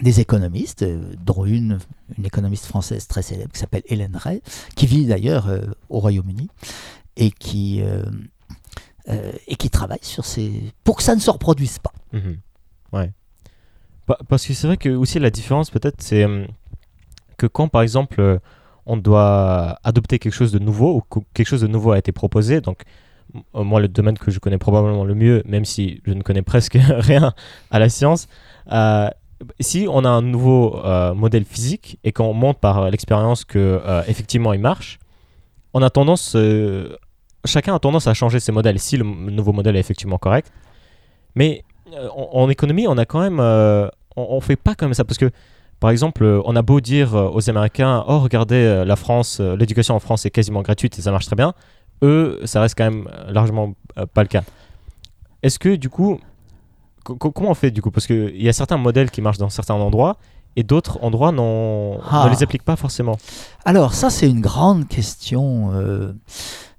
des 0.01 0.19
économistes, 0.19 0.83
euh, 0.83 1.13
dont 1.23 1.45
une, 1.45 1.79
une 2.17 2.25
économiste 2.25 2.65
française 2.65 3.07
très 3.07 3.21
célèbre 3.21 3.51
qui 3.51 3.59
s'appelle 3.59 3.83
Hélène 3.85 4.15
Ray, 4.15 4.41
qui 4.75 4.87
vit 4.87 5.05
d'ailleurs 5.05 5.47
euh, 5.47 5.61
au 5.89 5.99
Royaume-Uni 5.99 6.49
et 7.17 7.31
qui, 7.31 7.81
euh, 7.81 8.03
et 9.47 9.55
qui 9.55 9.69
travaille 9.69 9.99
sur 10.01 10.25
ces. 10.25 10.73
pour 10.83 10.97
que 10.97 11.03
ça 11.03 11.15
ne 11.15 11.19
se 11.19 11.29
reproduise 11.29 11.79
pas. 11.79 11.93
Mhm. 12.13 12.37
Ouais. 12.93 13.11
Parce 14.27 14.45
que 14.45 14.53
c'est 14.53 14.67
vrai 14.67 14.77
que 14.77 14.89
aussi 14.89 15.19
la 15.19 15.29
différence 15.29 15.69
peut-être 15.69 16.01
c'est 16.01 16.25
que 17.37 17.47
quand 17.47 17.69
par 17.69 17.81
exemple 17.81 18.39
on 18.85 18.97
doit 18.97 19.79
adopter 19.83 20.19
quelque 20.19 20.33
chose 20.33 20.51
de 20.51 20.59
nouveau 20.59 20.97
ou 20.97 21.21
quelque 21.33 21.47
chose 21.47 21.61
de 21.61 21.67
nouveau 21.67 21.91
a 21.91 21.97
été 21.97 22.11
proposé, 22.11 22.59
donc 22.59 22.81
moi 23.53 23.79
le 23.79 23.87
domaine 23.87 24.17
que 24.17 24.29
je 24.29 24.39
connais 24.39 24.57
probablement 24.57 25.05
le 25.05 25.15
mieux, 25.15 25.43
même 25.45 25.63
si 25.63 26.01
je 26.05 26.11
ne 26.11 26.23
connais 26.23 26.41
presque 26.41 26.77
rien 26.89 27.33
à 27.69 27.79
la 27.79 27.87
science, 27.87 28.27
si 29.59 29.87
on 29.89 30.03
a 30.05 30.09
un 30.09 30.21
nouveau 30.21 30.79
euh, 30.83 31.13
modèle 31.13 31.45
physique 31.45 31.99
et 32.03 32.11
qu'on 32.11 32.33
montre 32.33 32.59
par 32.59 32.89
l'expérience 32.89 33.45
que 33.45 33.81
euh, 33.85 34.03
effectivement 34.07 34.53
il 34.53 34.59
marche, 34.59 34.99
on 35.73 35.81
a 35.81 35.89
tendance, 35.89 36.33
euh, 36.35 36.97
chacun 37.45 37.75
a 37.75 37.79
tendance 37.79 38.07
à 38.07 38.13
changer 38.13 38.39
ses 38.39 38.51
modèles 38.51 38.79
si 38.79 38.97
le 38.97 39.03
nouveau 39.03 39.53
modèle 39.53 39.75
est 39.75 39.79
effectivement 39.79 40.17
correct. 40.17 40.51
Mais 41.35 41.63
en, 42.13 42.49
économie, 42.49 42.87
on 42.87 42.97
a 42.97 43.05
quand 43.05 43.21
même, 43.21 43.39
on, 44.15 44.41
fait 44.41 44.55
pas 44.57 44.75
comme 44.75 44.93
ça 44.93 45.05
parce 45.05 45.17
que 45.17 45.29
par 45.79 45.89
exemple, 45.89 46.25
on 46.45 46.55
a 46.55 46.61
beau 46.61 46.81
dire 46.81 47.15
aux 47.15 47.49
Américains, 47.49 48.03
oh 48.07 48.19
regardez 48.19 48.83
la 48.85 48.95
France, 48.97 49.39
l'éducation 49.39 49.95
en 49.95 49.99
France 49.99 50.25
est 50.25 50.29
quasiment 50.29 50.61
gratuite 50.61 50.99
et 50.99 51.01
ça 51.01 51.11
marche 51.11 51.25
très 51.25 51.37
bien. 51.37 51.53
Eux, 52.03 52.41
ça 52.43 52.59
reste 52.59 52.77
quand 52.77 52.83
même 52.83 53.09
largement 53.29 53.73
pas 54.13 54.23
le 54.23 54.27
cas. 54.27 54.43
Est-ce 55.41 55.57
que 55.57 55.75
du 55.75 55.89
coup, 55.89 56.19
comment 57.03 57.51
on 57.51 57.53
fait 57.53 57.71
du 57.71 57.81
coup? 57.81 57.91
Parce 57.91 58.07
qu'il 58.07 58.41
y 58.41 58.49
a 58.49 58.53
certains 58.53 58.77
modèles 58.77 59.11
qui 59.11 59.21
marchent 59.21 59.37
dans 59.37 59.49
certains 59.49 59.75
endroits 59.75 60.17
et 60.55 60.63
d'autres 60.63 60.99
endroits 61.01 61.31
ne 61.31 61.97
ah. 62.09 62.29
les 62.31 62.43
appliquent 62.43 62.63
pas 62.63 62.75
forcément. 62.75 63.17
Alors 63.65 63.93
ça 63.93 64.09
c'est 64.09 64.29
une 64.29 64.41
grande 64.41 64.87
question. 64.87 65.71
Euh, 65.73 66.13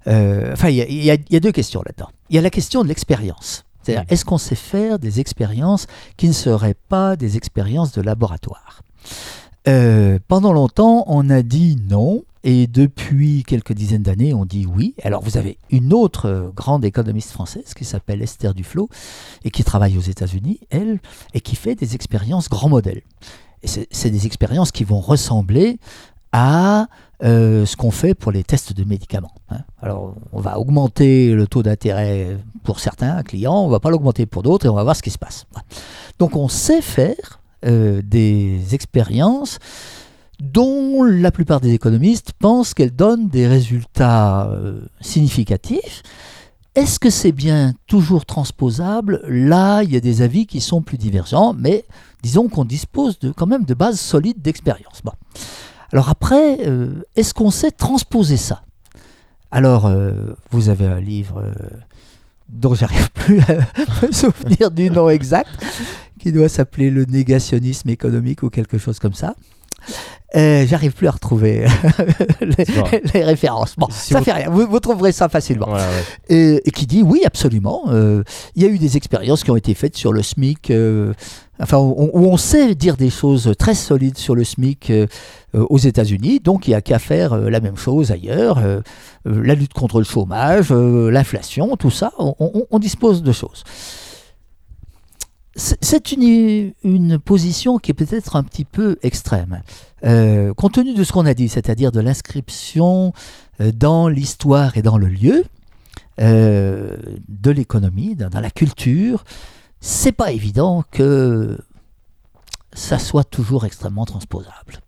euh, 0.07 0.53
enfin 0.53 0.69
il 0.69 1.03
y, 1.03 1.11
a 1.11 1.39
deux 1.39 1.51
questions 1.51 1.81
là-dedans. 1.85 2.09
Il 2.29 2.35
y 2.35 2.39
a 2.39 2.41
la 2.41 2.49
question 2.49 2.83
de 2.83 2.87
l'expérience. 2.87 3.65
C'est-à-dire 3.81 4.05
est-ce 4.09 4.23
qu'on 4.25 4.37
sait 4.37 4.55
faire 4.55 4.99
des 4.99 5.19
expériences 5.19 5.87
qui 6.15 6.27
ne 6.27 6.33
seraient 6.33 6.75
pas 6.87 7.15
des 7.15 7.35
expériences 7.35 7.91
de 7.91 8.01
laboratoire? 8.01 8.81
Euh, 9.67 10.19
Pendant 10.27 10.53
longtemps 10.53 11.03
on 11.07 11.29
a 11.29 11.41
dit 11.41 11.77
non. 11.89 12.23
Et 12.43 12.67
depuis 12.67 13.43
quelques 13.43 13.73
dizaines 13.73 14.03
d'années, 14.03 14.33
on 14.33 14.45
dit 14.45 14.65
oui. 14.65 14.95
Alors 15.03 15.23
vous 15.23 15.37
avez 15.37 15.57
une 15.69 15.93
autre 15.93 16.27
euh, 16.27 16.49
grande 16.53 16.83
économiste 16.83 17.31
française 17.31 17.73
qui 17.73 17.85
s'appelle 17.85 18.21
Esther 18.21 18.53
Duflo 18.53 18.89
et 19.45 19.51
qui 19.51 19.63
travaille 19.63 19.97
aux 19.97 20.01
États-Unis, 20.01 20.59
elle, 20.69 20.99
et 21.33 21.41
qui 21.41 21.55
fait 21.55 21.75
des 21.75 21.95
expériences 21.95 22.49
grand 22.49 22.69
modèles. 22.69 23.01
Et 23.63 23.67
c'est 23.67 24.09
des 24.09 24.25
expériences 24.25 24.73
qui 24.73 24.83
vont 24.83 24.99
ressembler 24.99 25.79
à 26.33 26.87
euh, 27.23 27.65
ce 27.65 27.77
qu'on 27.77 27.91
fait 27.91 28.13
pour 28.13 28.33
les 28.33 28.43
tests 28.43 28.73
de 28.73 28.83
médicaments. 28.83 29.33
Hein. 29.49 29.59
Alors, 29.81 30.15
on 30.33 30.41
va 30.41 30.59
augmenter 30.59 31.31
le 31.31 31.47
taux 31.47 31.63
d'intérêt 31.63 32.37
pour 32.63 32.81
certains 32.81 33.23
clients, 33.23 33.59
on 33.59 33.67
ne 33.67 33.71
va 33.71 33.79
pas 33.79 33.89
l'augmenter 33.89 34.25
pour 34.25 34.43
d'autres 34.43 34.65
et 34.65 34.69
on 34.69 34.73
va 34.73 34.83
voir 34.83 34.97
ce 34.97 35.01
qui 35.01 35.11
se 35.11 35.17
passe. 35.17 35.45
Donc, 36.19 36.35
on 36.35 36.49
sait 36.49 36.81
faire 36.81 37.39
euh, 37.65 38.01
des 38.03 38.75
expériences 38.75 39.59
dont 40.43 41.03
la 41.03 41.31
plupart 41.31 41.61
des 41.61 41.73
économistes 41.73 42.33
pensent 42.37 42.73
qu'elle 42.73 42.93
donne 42.93 43.29
des 43.29 43.47
résultats 43.47 44.49
euh, 44.49 44.81
significatifs. 44.99 46.03
Est-ce 46.75 46.99
que 46.99 47.09
c'est 47.09 47.31
bien 47.31 47.73
toujours 47.87 48.25
transposable? 48.25 49.21
Là, 49.27 49.83
il 49.83 49.93
y 49.93 49.95
a 49.95 49.99
des 49.99 50.21
avis 50.21 50.45
qui 50.45 50.59
sont 50.59 50.81
plus 50.81 50.97
divergents, 50.97 51.53
mais 51.57 51.85
disons 52.23 52.49
qu'on 52.49 52.65
dispose 52.65 53.19
de, 53.19 53.31
quand 53.31 53.45
même 53.45 53.63
de 53.63 53.73
bases 53.73 53.99
solides 53.99 54.41
d'expérience. 54.41 55.01
Bon. 55.03 55.13
Alors 55.91 56.09
après, 56.09 56.67
euh, 56.67 57.03
est-ce 57.15 57.33
qu'on 57.33 57.51
sait 57.51 57.71
transposer 57.71 58.37
ça? 58.37 58.63
Alors, 59.51 59.85
euh, 59.85 60.11
vous 60.51 60.69
avez 60.69 60.87
un 60.87 60.99
livre 60.99 61.53
dont 62.49 62.73
j'arrive 62.73 63.11
plus 63.11 63.39
à 63.41 63.59
me 64.05 64.11
souvenir 64.11 64.71
du 64.71 64.89
nom 64.89 65.09
exact, 65.09 65.51
qui 66.19 66.31
doit 66.31 66.49
s'appeler 66.49 66.89
Le 66.89 67.05
négationnisme 67.05 67.89
économique 67.89 68.43
ou 68.43 68.49
quelque 68.49 68.77
chose 68.77 68.99
comme 68.99 69.13
ça. 69.13 69.35
Euh, 70.35 70.65
J'arrive 70.67 70.93
plus 70.93 71.07
à 71.07 71.11
retrouver 71.11 71.65
les, 72.41 73.23
références. 73.23 73.75
Bon, 73.77 73.87
Si 73.91 74.13
ça 74.13 74.19
vous- 74.19 74.25
fait 74.25 74.31
rien, 74.31 74.49
vous, 74.49 74.65
vous 74.67 74.79
trouverez 74.79 75.11
ça 75.11 75.29
facilement. 75.29 75.67
Ouais, 75.67 75.73
ouais. 75.79 76.03
Et, 76.35 76.61
et 76.65 76.71
qui 76.71 76.87
dit 76.87 77.03
oui, 77.03 77.21
absolument. 77.25 77.83
euh, 77.89 78.23
Il 78.55 78.63
y 78.63 78.65
a 78.65 78.69
eu 78.69 78.79
des 78.79 78.97
expériences 78.97 79.43
qui 79.43 79.51
ont 79.51 79.55
été 79.55 79.73
faites 79.75 79.95
sur 79.95 80.11
le 80.11 80.23
SMIC, 80.23 80.71
euh, 80.71 81.13
enfin, 81.61 81.77
où, 81.77 82.09
on 82.15 82.37
sait 82.37 82.73
dire 82.73 82.97
des 82.97 83.11
choses 83.11 83.53
très 83.59 83.75
solides 83.75 84.17
sur 84.17 84.33
le 84.33 84.43
SMIC 84.43 84.91
aux 85.53 85.77
États-Unis. 85.77 86.39
Donc, 86.39 86.65
il 86.67 86.71
n'y 86.71 86.75
a 86.75 86.81
qu'à 86.81 86.97
faire 86.97 87.35
la 87.37 87.59
même 87.59 87.77
chose 87.77 88.11
ailleurs. 88.11 88.59
la 89.25 89.53
lutte 89.55 89.73
contre 89.73 89.99
le 89.99 90.03
chômage, 90.05 90.71
l'inflation, 90.71 91.77
tout 91.77 91.91
ça, 91.91 92.11
on, 92.17 92.33
on- 92.39 92.65
on 92.71 92.79
dispose 92.79 93.21
de 93.21 93.31
choses. 93.31 93.63
C'est 95.55 96.11
une 96.11 97.19
position 97.19 97.77
qui 97.77 97.91
est 97.91 97.93
peut-être 97.93 98.35
un 98.35 98.43
petit 98.43 98.65
peu 98.65 98.97
extrême. 99.03 99.61
Euh, 100.03 100.53
compte 100.53 100.73
tenu 100.73 100.93
de 100.95 101.03
ce 101.03 101.13
qu'on 101.13 101.25
a 101.25 101.33
dit, 101.33 101.47
c'est-à-dire 101.47 101.91
de 101.91 101.99
l'inscription 101.99 103.13
euh, 103.61 103.71
dans 103.71 104.07
l'histoire 104.07 104.77
et 104.77 104.81
dans 104.81 104.97
le 104.97 105.07
lieu, 105.07 105.45
euh, 106.19 106.97
de 107.29 107.51
l'économie, 107.51 108.15
dans, 108.15 108.29
dans 108.29 108.39
la 108.39 108.51
culture, 108.51 109.23
c'est 109.79 110.11
pas 110.11 110.31
évident 110.31 110.83
que 110.91 111.57
ça 112.73 112.97
soit 112.97 113.23
toujours 113.23 113.65
extrêmement 113.65 114.05
transposable. 114.05 114.79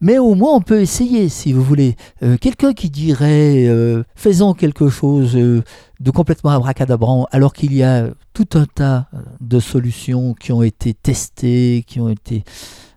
Mais 0.00 0.18
au 0.18 0.34
moins 0.34 0.54
on 0.54 0.60
peut 0.60 0.80
essayer, 0.80 1.28
si 1.28 1.52
vous 1.52 1.62
voulez. 1.62 1.96
Euh, 2.22 2.36
Quelqu'un 2.40 2.72
qui 2.72 2.90
dirait 2.90 3.66
euh, 3.66 4.04
faisons 4.14 4.54
quelque 4.54 4.88
chose 4.88 5.36
euh, 5.36 5.62
de 6.00 6.10
complètement 6.10 6.50
abracadabrant, 6.50 7.26
alors 7.32 7.52
qu'il 7.52 7.74
y 7.74 7.82
a 7.82 8.08
tout 8.32 8.48
un 8.54 8.66
tas 8.66 9.08
de 9.40 9.58
solutions 9.58 10.34
qui 10.34 10.52
ont 10.52 10.62
été 10.62 10.94
testées, 10.94 11.84
qui 11.86 11.98
ont 12.00 12.08
été 12.08 12.44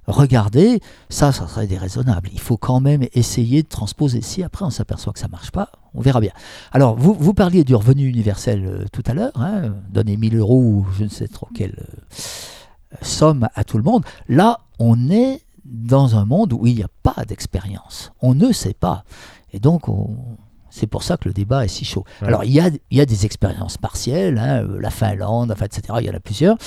regardées, 0.05 0.81
ça, 1.09 1.31
ça 1.31 1.47
serait 1.47 1.67
déraisonnable. 1.67 2.29
Il 2.33 2.39
faut 2.39 2.57
quand 2.57 2.79
même 2.79 3.07
essayer 3.13 3.63
de 3.63 3.67
transposer. 3.67 4.21
Si 4.21 4.43
après 4.43 4.65
on 4.65 4.69
s'aperçoit 4.69 5.13
que 5.13 5.19
ça 5.19 5.27
marche 5.27 5.51
pas, 5.51 5.69
on 5.93 6.01
verra 6.01 6.19
bien. 6.19 6.31
Alors, 6.71 6.95
vous, 6.95 7.15
vous 7.17 7.33
parliez 7.33 7.63
du 7.63 7.73
revenu 7.73 8.07
universel 8.07 8.85
tout 8.91 9.03
à 9.07 9.13
l'heure, 9.13 9.31
hein, 9.35 9.73
donner 9.89 10.17
1000 10.17 10.37
euros 10.37 10.59
ou 10.59 10.85
je 10.97 11.03
ne 11.03 11.09
sais 11.09 11.27
trop 11.27 11.47
quelle 11.55 11.87
somme 13.01 13.47
à 13.55 13.63
tout 13.63 13.77
le 13.77 13.83
monde. 13.83 14.03
Là, 14.27 14.59
on 14.79 15.09
est 15.09 15.41
dans 15.71 16.15
un 16.17 16.25
monde 16.25 16.53
où 16.53 16.67
il 16.67 16.75
n'y 16.75 16.83
a 16.83 16.89
pas 17.01 17.23
d'expérience. 17.25 18.11
On 18.21 18.35
ne 18.35 18.51
sait 18.51 18.73
pas. 18.73 19.03
Et 19.53 19.59
donc, 19.59 19.87
on- 19.87 20.17
c'est 20.69 20.87
pour 20.87 21.03
ça 21.03 21.17
que 21.17 21.27
le 21.27 21.33
débat 21.33 21.65
est 21.65 21.69
si 21.69 21.83
chaud. 21.85 22.03
Ouais. 22.21 22.27
Alors, 22.27 22.43
il 22.43 22.51
y 22.51 22.59
a, 22.59 22.67
il 22.91 22.97
y 22.97 23.01
a 23.01 23.05
des 23.05 23.25
expériences 23.25 23.77
partielles, 23.77 24.37
hein, 24.37 24.63
euh, 24.63 24.79
la 24.79 24.89
Finlande, 24.89 25.51
enfin, 25.51 25.65
etc., 25.65 25.81
il 25.99 26.05
y 26.05 26.09
en 26.09 26.13
a 26.13 26.19
plusieurs, 26.19 26.57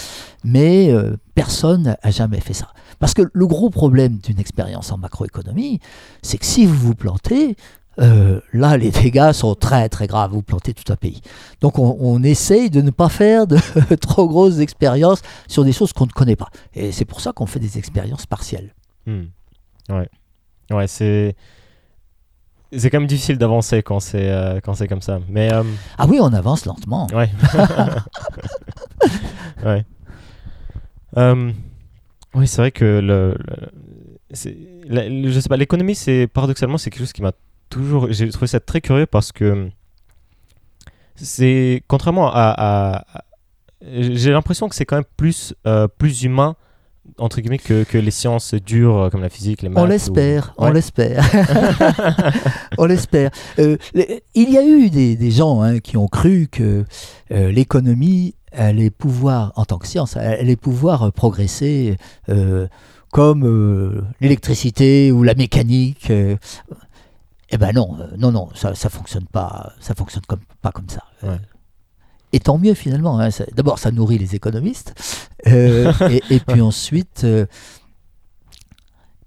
mais 0.43 0.91
euh, 0.93 1.17
personne 1.35 1.83
n'a 2.03 2.11
jamais 2.11 2.41
fait 2.41 2.53
ça. 2.55 2.69
Parce 2.99 3.15
que 3.15 3.23
le 3.33 3.47
gros 3.47 3.71
problème 3.71 4.19
d'une 4.19 4.39
expérience 4.41 4.93
en 4.93 4.99
macroéconomie, 4.99 5.81
c'est 6.23 6.39
que 6.39 6.45
si 6.47 6.67
vous 6.67 6.75
vous 6.75 6.95
plantez, 6.95 7.57
euh, 8.01 8.41
là, 8.53 8.77
les 8.77 8.91
dégâts 8.91 9.33
sont 9.33 9.55
très 9.55 9.89
très 9.89 10.07
graves. 10.07 10.33
Vous 10.33 10.43
plantez 10.43 10.75
tout 10.75 10.93
un 10.93 10.97
pays. 10.97 11.21
Donc, 11.61 11.79
on, 11.79 11.97
on 12.01 12.23
essaye 12.23 12.69
de 12.71 12.81
ne 12.83 12.91
pas 12.91 13.09
faire 13.09 13.47
de 13.47 13.57
trop 14.01 14.29
grosses 14.29 14.59
expériences 14.59 15.23
sur 15.49 15.65
des 15.65 15.73
choses 15.73 15.93
qu'on 15.93 16.07
ne 16.07 16.11
connaît 16.13 16.37
pas. 16.37 16.49
Et 16.75 16.91
c'est 16.93 17.05
pour 17.05 17.21
ça 17.21 17.33
qu'on 17.33 17.47
fait 17.47 17.61
des 17.61 17.79
expériences 17.79 18.27
partielles. 18.27 18.75
Hmm. 19.07 19.25
Ouais. 19.89 20.09
Ouais, 20.71 20.87
c'est. 20.87 21.35
C'est 22.77 22.91
quand 22.91 22.99
même 22.99 23.07
difficile 23.07 23.39
d'avancer 23.39 23.85
quand 23.85 24.01
c'est 24.01 24.29
euh, 24.31 24.59
quand 24.61 24.75
c'est 24.75 24.89
comme 24.89 25.03
ça. 25.03 25.21
Mais 25.29 25.53
euh, 25.53 25.63
Ah 25.97 26.07
oui, 26.09 26.19
on 26.21 26.33
avance 26.33 26.67
lentement. 26.67 27.07
ouais. 27.13 27.31
ouais. 29.65 29.85
Euh, 31.17 31.53
oui, 32.35 32.49
c'est 32.49 32.63
vrai 32.63 32.73
que 32.73 32.85
le, 32.85 33.37
le- 33.39 33.71
c'est- 34.33 34.57
la- 34.89 35.09
le- 35.09 35.31
je 35.31 35.39
sais 35.39 35.49
pas, 35.49 35.57
l'économie, 35.57 35.95
c'est 35.95 36.27
paradoxalement, 36.27 36.77
c'est 36.79 36.91
quelque 36.91 37.03
chose 37.03 37.13
qui 37.13 37.23
m'a 37.23 37.31
toujours. 37.71 38.09
J'ai 38.11 38.29
trouvé 38.31 38.49
ça 38.49 38.59
très 38.59 38.81
curieux 38.81 39.07
parce 39.07 39.31
que 39.31 39.69
c'est 41.15 41.85
contrairement 41.87 42.33
à, 42.33 42.51
à- 42.57 43.19
à- 43.19 43.25
j'ai 43.83 44.33
l'impression 44.33 44.69
que 44.69 44.75
c'est 44.75 44.87
quand 44.87 44.97
même 44.97 45.05
plus 45.17 45.55
plus 45.99 46.25
humain 46.25 46.57
entre 47.19 47.41
guillemets 47.41 47.59
que, 47.59 47.85
que 47.85 47.99
les 47.99 48.11
sciences 48.11 48.55
dures 48.55 48.97
euh, 48.97 49.09
comme 49.11 49.21
la 49.23 49.29
physique, 49.29 49.63
les 49.63 49.69
maths. 49.69 49.83
On 49.83 49.87
ou- 49.87 49.91
l'espère, 49.91 50.55
on 50.59 50.67
Ouais. 50.67 50.73
l'espère. 50.73 51.25
on 52.79 52.85
l'espère. 52.87 53.31
Euh, 53.59 53.77
les- 53.95 54.23
il 54.35 54.51
y 54.51 54.59
a 54.59 54.65
eu 54.67 54.91
des, 54.91 55.17
des 55.17 55.31
gens 55.31 55.61
hein, 55.63 55.81
qui 55.81 55.97
ont 55.97 56.09
cru 56.09 56.49
que 56.51 56.85
euh, 57.31 57.51
l'économie 57.53 58.35
allait 58.53 58.91
pouvoir, 58.91 59.53
en 59.57 59.65
tant 59.65 59.79
que 59.79 59.87
science, 59.87 60.17
allait 60.17 60.57
pouvoir 60.57 61.05
euh, 61.05 61.11
progresser 61.11 61.97
euh, 62.29 62.67
comme 63.13 63.45
euh, 63.45 64.03
l'électricité 64.21 65.13
ou 65.13 65.23
la 65.23 65.35
mécanique. 65.35 66.11
euh. 66.11 66.37
Eh 67.51 67.59
ben 67.59 67.73
non, 67.73 67.97
euh, 68.01 68.07
non, 68.19 68.33
non, 68.33 68.49
ça, 68.55 68.75
ça 68.75 68.89
fonctionne 68.89 69.27
pas, 69.27 69.73
ça 69.79 69.95
fonctionne 69.95 70.25
comme, 70.27 70.41
pas 70.63 70.73
comme 70.73 70.89
ça. 70.89 71.03
Euh, 71.23 71.33
Ouais. 71.33 71.39
Et 72.35 72.41
tant 72.41 72.59
mieux 72.59 72.75
finalement. 72.75 73.21
hein, 73.21 73.29
D'abord, 73.55 73.79
ça 73.79 73.91
nourrit 73.93 74.19
les 74.19 74.35
économistes, 74.35 74.93
euh, 75.47 75.93
et, 76.11 76.23
et 76.35 76.41
puis 76.41 76.61
ensuite. 76.71 77.23
euh, 77.25 77.47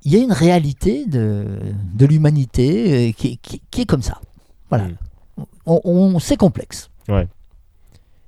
il 0.03 0.13
y 0.13 0.15
a 0.15 0.19
une 0.23 0.31
réalité 0.31 1.05
de, 1.05 1.45
de 1.93 2.05
l'humanité 2.05 3.09
euh, 3.09 3.11
qui, 3.11 3.37
qui- 3.39 3.61
qui 3.71 3.81
est 3.81 3.85
comme 3.85 4.01
ça. 4.01 4.21
Voilà. 4.69 4.85
Mm. 4.85 4.95
On, 5.65 5.81
on- 5.83 6.19
c'est 6.19 6.37
complexe. 6.37 6.89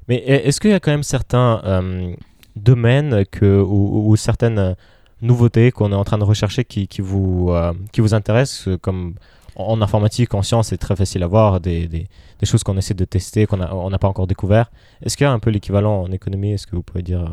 Mais 0.08 0.18
e- 0.28 0.48
est-ce 0.48 0.60
qu'il 0.60 0.72
y 0.72 0.74
a 0.74 0.80
quand 0.80 0.92
même 0.92 1.04
certains 1.04 1.62
euh, 1.64 2.14
domaines 2.56 3.24
que, 3.32 3.62
ou, 3.62 4.10
ou 4.10 4.16
certaines 4.18 4.76
nouveautés 5.22 5.72
qu'on 5.72 5.92
est 5.92 5.96
en 5.96 6.04
train 6.04 6.18
de 6.18 6.24
rechercher 6.24 6.66
qui, 6.66 6.88
qui 6.88 7.02
vous, 7.02 7.52
qui 7.92 8.02
vous 8.02 8.14
intéressent 8.14 8.70
comme 8.82 9.16
en 9.56 9.82
informatique, 9.82 10.34
en 10.34 10.42
sciences, 10.42 10.68
c'est 10.68 10.78
très 10.78 10.96
facile 10.96 11.24
à 11.24 11.28
voir, 11.28 11.60
des, 11.60 11.88
des, 11.88 12.08
des 12.40 12.46
choses 12.46 12.64
qu'on 12.64 12.78
essaie 12.78 12.94
de 12.94 13.06
tester, 13.06 13.46
qu'on 13.46 13.62
a- 13.62 13.74
on 13.74 13.90
n'a 13.90 14.00
pas 14.00 14.08
encore 14.08 14.28
découvert. 14.28 14.72
Est-ce 15.04 15.18
qu'il 15.18 15.26
y 15.26 15.28
a 15.28 15.32
un 15.32 15.40
peu 15.40 15.50
l'équivalent 15.50 16.02
en 16.04 16.12
économie? 16.12 16.52
Est-ce 16.54 16.68
que 16.68 16.76
vous 16.76 16.84
pouvez 16.84 17.02
dire 17.04 17.22
euh, 17.22 17.30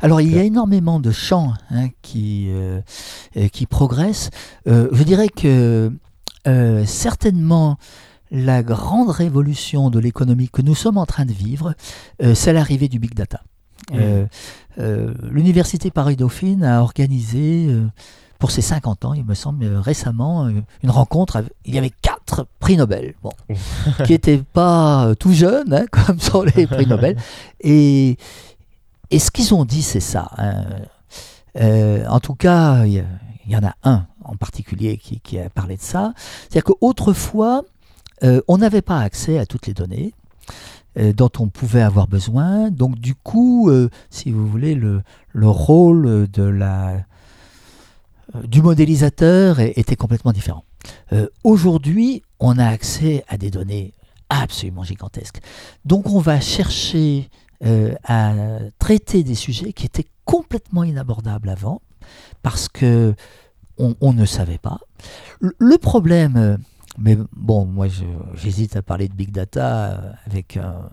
Alors, 0.00 0.20
il 0.20 0.34
y 0.34 0.38
a 0.38 0.42
énormément 0.44 1.00
de 1.00 1.10
champs 1.10 1.52
hein, 1.70 1.88
qui, 2.02 2.48
euh, 2.50 2.80
qui 3.52 3.66
progressent. 3.66 4.30
Euh, 4.66 4.88
je 4.92 5.02
dirais 5.02 5.28
que 5.28 5.92
euh, 6.46 6.84
certainement 6.86 7.76
la 8.30 8.62
grande 8.62 9.08
révolution 9.10 9.88
de 9.90 9.98
l'économie 9.98 10.48
que 10.50 10.60
nous 10.62 10.74
sommes 10.74 10.98
en 10.98 11.06
train 11.06 11.24
de 11.24 11.32
vivre, 11.32 11.74
c'est 12.34 12.52
l'arrivée 12.52 12.88
du 12.88 12.98
big 12.98 13.14
data. 13.14 13.40
L'université 14.76 15.90
Paris-Dauphine 15.90 16.62
a 16.64 16.82
organisé 16.82 17.68
pour 18.38 18.50
ses 18.52 18.62
50 18.62 19.04
ans, 19.04 19.14
il 19.14 19.24
me 19.24 19.34
semble, 19.34 19.64
euh, 19.64 19.80
récemment, 19.80 20.46
euh, 20.46 20.52
une 20.82 20.90
rencontre. 20.90 21.36
avec- 21.36 21.52
il 21.64 21.74
y 21.74 21.78
avait 21.78 21.90
quatre 22.02 22.46
prix 22.60 22.76
Nobel, 22.76 23.14
bon, 23.22 23.30
qui 24.06 24.12
n'étaient 24.12 24.38
pas 24.52 25.06
euh, 25.06 25.14
tout 25.14 25.32
jeunes, 25.32 25.72
hein, 25.74 25.86
comme 25.90 26.20
sont 26.20 26.42
les 26.42 26.66
prix 26.66 26.86
Nobel. 26.86 27.16
Et, 27.60 28.16
et 29.10 29.18
ce 29.18 29.30
qu'ils 29.30 29.54
ont 29.54 29.64
dit, 29.64 29.82
c'est 29.82 30.00
ça. 30.00 30.30
hein. 30.38 30.64
Euh, 31.56 32.06
en 32.08 32.20
tout 32.20 32.34
cas, 32.34 32.84
il 32.84 33.04
y, 33.48 33.56
en 33.56 33.64
a 33.64 33.74
un 33.82 34.06
en 34.24 34.36
particulier 34.36 34.98
qui, 34.98 35.18
qui 35.20 35.38
a 35.38 35.48
parlé 35.50 35.76
de 35.76 35.82
ça. 35.82 36.12
C'est-à-dire 36.42 36.64
qu'autrefois, 36.64 37.62
euh, 38.22 38.40
on 38.46 38.58
n'avait 38.58 38.82
pas 38.82 39.00
accès 39.00 39.38
à 39.38 39.46
toutes 39.46 39.66
les 39.66 39.74
données 39.74 40.12
dont 41.16 41.30
on 41.38 41.46
pouvait 41.48 41.82
avoir 41.82 42.08
besoin. 42.08 42.70
Donc 42.70 42.98
du 42.98 43.14
coup, 43.14 43.70
euh, 43.70 43.88
si 44.10 44.32
vous 44.32 44.46
voulez, 44.48 44.74
le, 44.74 45.02
le 45.32 45.48
rôle 45.48 46.26
de 46.28 46.42
la, 46.42 46.94
du 48.44 48.62
modélisateur 48.62 49.60
était 49.60 49.96
complètement 49.96 50.32
différent. 50.32 50.64
Euh, 51.12 51.28
Aujourd'hui, 51.44 52.22
on 52.40 52.58
a 52.58 52.66
accès 52.66 53.24
à 53.28 53.36
des 53.38 53.50
données 53.50 53.94
absolument 54.28 54.84
gigantesques. 54.84 55.40
Donc 55.84 56.10
on 56.10 56.20
va 56.20 56.40
chercher 56.40 57.28
euh, 57.64 57.94
à 58.04 58.34
traiter 58.78 59.24
des 59.24 59.34
sujets 59.34 59.72
qui 59.72 59.86
étaient 59.86 60.06
complètement 60.24 60.84
inabordables 60.84 61.48
avant, 61.48 61.80
parce 62.42 62.68
que 62.68 63.14
on, 63.78 63.94
on 64.00 64.12
ne 64.12 64.24
savait 64.26 64.58
pas. 64.58 64.78
Le, 65.40 65.76
problème, 65.78 66.36
euh, 66.36 66.56
mais 66.98 67.16
bon, 67.32 67.64
moi 67.64 67.86
j'hésite 68.34 68.76
à 68.76 68.82
parler 68.82 69.08
de 69.08 69.14
big 69.14 69.30
data 69.30 69.90
euh, 69.90 70.12
avec 70.26 70.56
un 70.56 70.88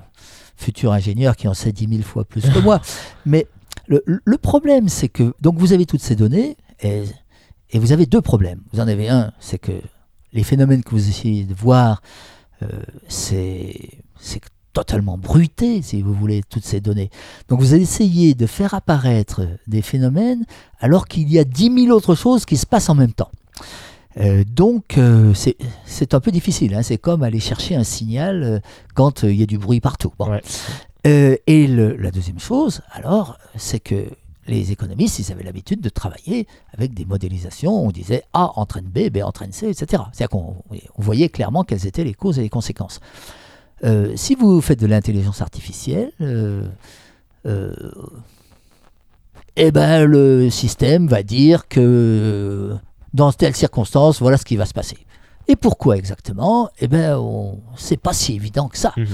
futur 0.55 0.91
ingénieur 0.91 1.36
qui 1.36 1.47
en 1.47 1.53
sait 1.53 1.71
10 1.71 1.88
000 1.88 2.01
fois 2.03 2.25
plus 2.25 2.49
que 2.49 2.59
moi, 2.59 2.81
mais 3.25 3.47
le, 3.88 4.03
le 4.05 4.38
problème 4.38 4.88
c'est 4.88 5.09
que, 5.09 5.33
donc 5.41 5.57
vous 5.57 5.73
avez 5.73 5.86
toutes 5.86 6.01
ces 6.01 6.15
données, 6.15 6.57
et, 6.81 7.03
et 7.72 7.80
vous 7.80 7.91
avez 7.91 8.05
deux 8.05 8.22
problèmes. 8.22 8.61
Vous 8.74 8.80
en 8.80 8.88
avez 8.88 9.09
un, 9.09 9.32
c'est 9.39 9.57
que 9.59 9.72
les 10.34 10.43
phénomènes 10.43 10.84
que 10.84 10.91
vous 10.91 11.09
essayez 11.09 11.43
de 11.45 11.53
voir, 11.53 12.01
euh, 12.63 12.68
c'est 13.07 13.76
totalement 14.74 15.18
bruité, 15.18 15.82
si 15.82 16.01
vous 16.01 16.13
voulez, 16.13 16.41
toutes 16.49 16.66
ces 16.66 16.82
données. 16.82 17.09
Donc 17.47 17.61
vous 17.61 17.74
essayez 17.76 18.34
de 18.36 18.45
faire 18.45 18.74
apparaître 18.74 19.47
des 19.68 19.82
phénomènes 19.82 20.45
alors 20.80 21.07
qu'il 21.07 21.32
y 21.32 21.39
a 21.39 21.45
10 21.45 21.86
000 21.86 21.95
autres 21.95 22.13
choses 22.16 22.45
qui 22.45 22.57
se 22.57 22.66
passent 22.66 22.89
en 22.89 22.95
même 22.95 23.13
temps. 23.13 23.32
Euh, 24.18 24.43
donc 24.45 24.97
euh, 24.97 25.34
c'est 25.86 26.13
un 26.13 26.20
peu 26.20 26.32
difficile, 26.32 26.74
hein. 26.76 26.84
c'est 26.84 26.97
comme 26.97 27.24
aller 27.24 27.39
chercher 27.39 27.76
un 27.76 27.84
signal 27.86 28.43
euh, 28.43 28.59
quand 28.93 29.24
euh, 29.24 29.32
il 29.32 29.39
y 29.39 29.43
a 29.43 29.45
du 29.45 29.57
bruit 29.57 29.80
partout. 29.80 30.11
Bon. 30.20 30.30
Ouais. 30.30 30.41
Et 31.05 31.68
le- 31.68 31.95
la 31.97 32.11
deuxième 32.11 32.39
chose, 32.39 32.82
alors, 32.91 33.38
c'est 33.55 33.80
que 33.80 34.07
les 34.47 34.71
économistes, 34.71 35.19
ils 35.19 35.31
avaient 35.31 35.43
l'habitude 35.43 35.81
de 35.81 35.89
travailler 35.89 36.47
avec 36.73 36.93
des 36.93 37.05
modélisations. 37.05 37.73
On 37.85 37.91
disait 37.91 38.23
A 38.33 38.59
entraîne 38.59 38.85
B, 38.85 39.09
B 39.09 39.17
entraîne 39.23 39.51
C, 39.51 39.69
etc. 39.69 40.03
C'est-à-dire 40.11 40.29
qu'on 40.29 40.55
on 40.71 41.01
voyait 41.01 41.29
clairement 41.29 41.63
quelles 41.63 41.87
étaient 41.87 42.03
les 42.03 42.13
causes 42.13 42.39
et 42.39 42.41
les 42.41 42.49
conséquences. 42.49 42.99
Euh, 43.83 44.13
si 44.15 44.35
vous 44.35 44.61
faites 44.61 44.79
de 44.79 44.87
l'intelligence 44.87 45.41
artificielle, 45.41 46.11
euh, 46.21 46.63
euh, 47.45 47.73
eh 49.55 49.71
ben, 49.71 50.05
le 50.05 50.49
système 50.49 51.07
va 51.07 51.23
dire 51.23 51.67
que 51.67 52.75
dans 53.13 53.31
telle 53.31 53.55
circonstance, 53.55 54.19
voilà 54.19 54.37
ce 54.37 54.45
qui 54.45 54.57
va 54.57 54.65
se 54.65 54.73
passer. 54.73 54.97
Et 55.47 55.55
pourquoi 55.55 55.97
exactement? 55.97 56.69
Eh 56.79 56.87
bien, 56.87 57.19
c'est 57.77 57.97
pas 57.97 58.13
si 58.13 58.33
évident 58.33 58.67
que 58.67 58.77
ça. 58.77 58.93
Mhm. 58.97 59.07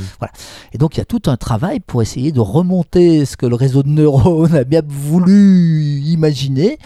Et 0.74 0.78
donc, 0.78 0.96
il 0.96 1.00
y 1.00 1.02
a 1.02 1.06
tout 1.06 1.24
un 1.26 1.38
travail 1.38 1.80
pour 1.80 2.02
essayer 2.02 2.32
de 2.32 2.40
remonter 2.40 3.26
ce 3.26 3.36
que 3.38 3.46
le 3.46 3.56
réseau 3.56 3.84
de 3.84 3.90
neurones 3.90 4.56
a 4.56 4.64
bien 4.64 4.82
voulu 4.86 6.00
imaginer. 6.02 6.78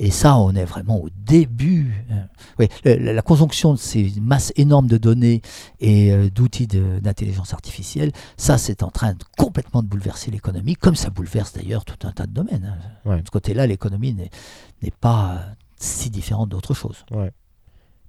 Et 0.00 0.12
ça, 0.12 0.36
on 0.38 0.52
est 0.54 0.64
vraiment 0.64 1.00
au 1.02 1.08
début. 1.26 1.92
hein. 2.10 2.28
Oui, 2.60 2.68
la, 2.84 3.20
conjonction 3.20 3.72
de 3.74 3.78
ces 3.78 4.12
masses 4.22 4.52
énormes 4.54 4.86
de 4.86 4.96
données 4.96 5.42
et 5.80 6.12
euh, 6.12 6.30
d'outils 6.30 6.68
d'intelligence 6.68 7.52
artificielle, 7.52 8.12
ça, 8.36 8.58
c'est 8.58 8.84
en 8.84 8.90
train 8.90 9.14
de 9.14 9.24
complètement 9.36 9.82
de 9.82 9.88
bouleverser 9.88 10.30
l'économie, 10.30 10.76
comme 10.76 10.94
ça 10.94 11.10
bouleverse 11.10 11.52
d'ailleurs 11.52 11.84
tout 11.84 12.06
un 12.06 12.12
tas 12.12 12.26
de 12.26 12.32
domaines. 12.32 12.76
hein. 13.04 13.10
Ouais. 13.10 13.20
De 13.20 13.26
ce 13.26 13.30
côté-là, 13.32 13.66
l'économie 13.66 14.14
n'est 14.14 14.90
pas 15.00 15.32
euh, 15.32 15.38
si 15.80 16.10
différente 16.10 16.48
d'autre 16.48 16.74
chose. 16.74 17.04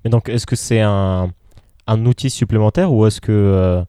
Mais 0.04 0.10
donc, 0.10 0.30
est-ce 0.30 0.46
que 0.46 0.56
c'est 0.56 0.82
un, 0.82 1.30
un 1.88 2.06
outil 2.06 2.30
supplémentaire 2.30 2.92
ou 2.94 3.06
est-ce 3.06 3.20
que 3.22 3.32
euh, 3.32 3.84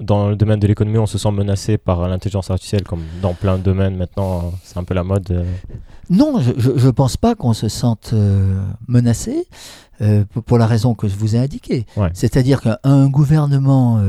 dans 0.00 0.28
le 0.28 0.36
domaine 0.36 0.60
de 0.60 0.66
l'économie, 0.66 0.98
on 0.98 1.06
se 1.06 1.18
sent 1.18 1.30
menacé 1.30 1.78
par 1.78 2.08
l'intelligence 2.08 2.50
artificielle 2.50 2.82
comme 2.84 3.02
dans 3.22 3.32
plein 3.32 3.56
de 3.58 3.62
domaines 3.62 3.96
maintenant 3.96 4.52
C'est 4.62 4.78
un 4.78 4.84
peu 4.84 4.94
la 4.94 5.04
mode. 5.04 5.30
euh. 5.30 5.44
Non, 6.10 6.38
je 6.40 6.70
ne 6.70 6.90
pense 6.90 7.16
pas 7.16 7.34
qu'on 7.34 7.54
se 7.54 7.68
sente 7.68 8.10
euh, 8.12 8.62
menacé 8.88 9.46
pour, 10.46 10.58
la 10.58 10.66
raison 10.66 10.94
que 10.94 11.06
je 11.08 11.16
vous 11.16 11.36
ai 11.36 11.38
indiquée. 11.38 11.86
Ouais. 11.96 12.10
C'est-à-dire 12.12 12.60
qu'un 12.60 13.08
gouvernement 13.08 14.02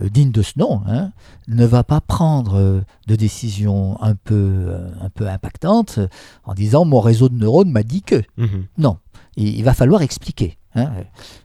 digne 0.00 0.30
de 0.30 0.42
ce 0.42 0.52
nom 0.58 0.82
hein, 0.86 1.10
ne 1.48 1.64
va 1.64 1.82
pas 1.82 2.00
prendre 2.00 2.82
de 3.06 3.16
décisions 3.16 4.00
un 4.02 4.14
peu, 4.14 4.68
un 5.00 5.08
peu 5.08 5.28
impactantes 5.28 5.98
euh, 5.98 6.08
en 6.44 6.54
disant 6.54 6.84
mon 6.84 7.00
réseau 7.00 7.28
de 7.28 7.34
neurones 7.34 7.70
m'a 7.70 7.82
dit 7.82 8.02
que. 8.02 8.22
Mhm. 8.36 8.66
Non, 8.78 8.98
il, 9.36 9.48
il 9.58 9.64
va 9.64 9.74
falloir 9.74 10.02
expliquer. 10.02 10.58
Hein. 10.76 10.92